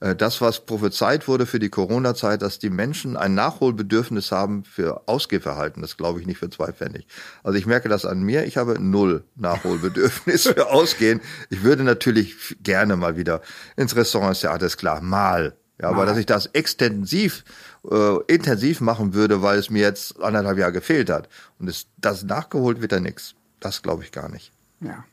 Äh, 0.00 0.16
das, 0.16 0.40
was 0.40 0.64
prophezeit 0.64 1.28
wurde 1.28 1.46
für 1.46 1.58
die 1.58 1.68
Corona-Zeit, 1.68 2.42
dass 2.42 2.58
die 2.58 2.70
Menschen 2.70 3.16
ein 3.16 3.34
Nachholbedürfnis 3.34 4.32
haben 4.32 4.64
für 4.64 5.02
Ausgehverhalten, 5.06 5.82
das 5.82 5.96
glaube 5.96 6.20
ich 6.20 6.26
nicht 6.26 6.38
für 6.38 6.50
zwei 6.50 6.72
Pfennig. 6.72 7.06
Also 7.44 7.58
ich 7.58 7.66
merke 7.66 7.88
das 7.88 8.04
an 8.04 8.22
mir, 8.22 8.44
ich 8.44 8.56
habe 8.56 8.80
null 8.80 9.24
Nachholbedürfnis 9.36 10.48
für 10.48 10.70
Ausgehen. 10.70 11.20
Ich 11.50 11.62
würde 11.62 11.84
natürlich 11.84 12.56
gerne 12.62 12.96
mal 12.96 13.16
wieder 13.16 13.42
ins 13.76 13.94
Restaurant, 13.94 14.32
ist 14.32 14.42
ja 14.42 14.50
alles 14.50 14.76
klar, 14.76 15.00
mal. 15.00 15.56
Ja, 15.80 15.88
aber 15.88 16.04
dass 16.04 16.18
ich 16.18 16.26
das 16.26 16.46
extensiv, 16.46 17.42
äh, 17.88 18.16
intensiv 18.26 18.80
machen 18.80 19.14
würde, 19.14 19.42
weil 19.42 19.58
es 19.58 19.70
mir 19.70 19.80
jetzt 19.80 20.20
anderthalb 20.22 20.58
Jahre 20.58 20.72
gefehlt 20.72 21.10
hat. 21.10 21.28
Und 21.58 21.68
es, 21.68 21.86
das 21.98 22.24
nachgeholt 22.24 22.80
wird 22.80 22.92
dann 22.92 23.02
nichts. 23.02 23.34
Das 23.60 23.82
glaube 23.82 24.02
ich 24.04 24.12
gar 24.12 24.28
nicht. 24.30 24.52
Ja. 24.80 25.04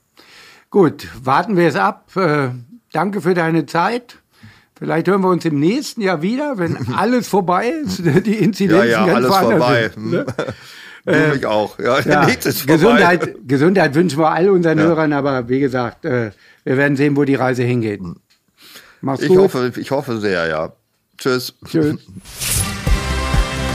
Gut, 0.69 1.07
warten 1.23 1.55
wir 1.55 1.67
es 1.67 1.75
ab. 1.75 2.15
Äh, 2.15 2.49
danke 2.91 3.21
für 3.21 3.33
deine 3.33 3.65
Zeit. 3.65 4.17
Vielleicht 4.77 5.07
hören 5.07 5.21
wir 5.21 5.29
uns 5.29 5.43
im 5.45 5.59
nächsten 5.59 6.01
Jahr 6.01 6.21
wieder, 6.21 6.57
wenn 6.57 6.77
alles 6.95 7.27
vorbei 7.27 7.69
ist, 7.69 7.99
ne? 7.99 8.21
die 8.21 8.35
Inzidenzen 8.35 8.89
ja, 8.89 9.05
ja, 9.05 9.13
ganz 9.13 9.25
alles 9.25 9.49
vorbei. 9.49 9.91
Sind, 9.93 10.03
hm. 10.03 10.11
ne? 10.11 10.25
du 11.05 11.11
äh, 11.11 11.33
mich 11.33 11.45
auch. 11.45 11.79
Ja, 11.79 11.99
ja, 12.01 12.25
nichts 12.27 12.45
ist 12.45 12.69
vorbei. 12.69 13.19
Gesundheit, 13.45 13.95
wünschen 13.95 14.19
wir 14.19 14.29
all 14.29 14.49
unseren 14.49 14.77
ja. 14.77 14.85
Hörern, 14.85 15.13
aber 15.13 15.49
wie 15.49 15.59
gesagt, 15.59 16.05
äh, 16.05 16.31
wir 16.63 16.77
werden 16.77 16.97
sehen, 16.97 17.15
wo 17.15 17.23
die 17.23 17.35
Reise 17.35 17.63
hingeht. 17.63 18.01
Hm. 18.01 18.17
Mach's 19.01 19.21
ich 19.21 19.29
gut. 19.29 19.37
Hoffe, 19.37 19.71
ich 19.77 19.91
hoffe 19.91 20.19
sehr, 20.19 20.47
ja. 20.47 20.73
Tschüss. 21.17 21.53
Tschüss. 21.65 21.97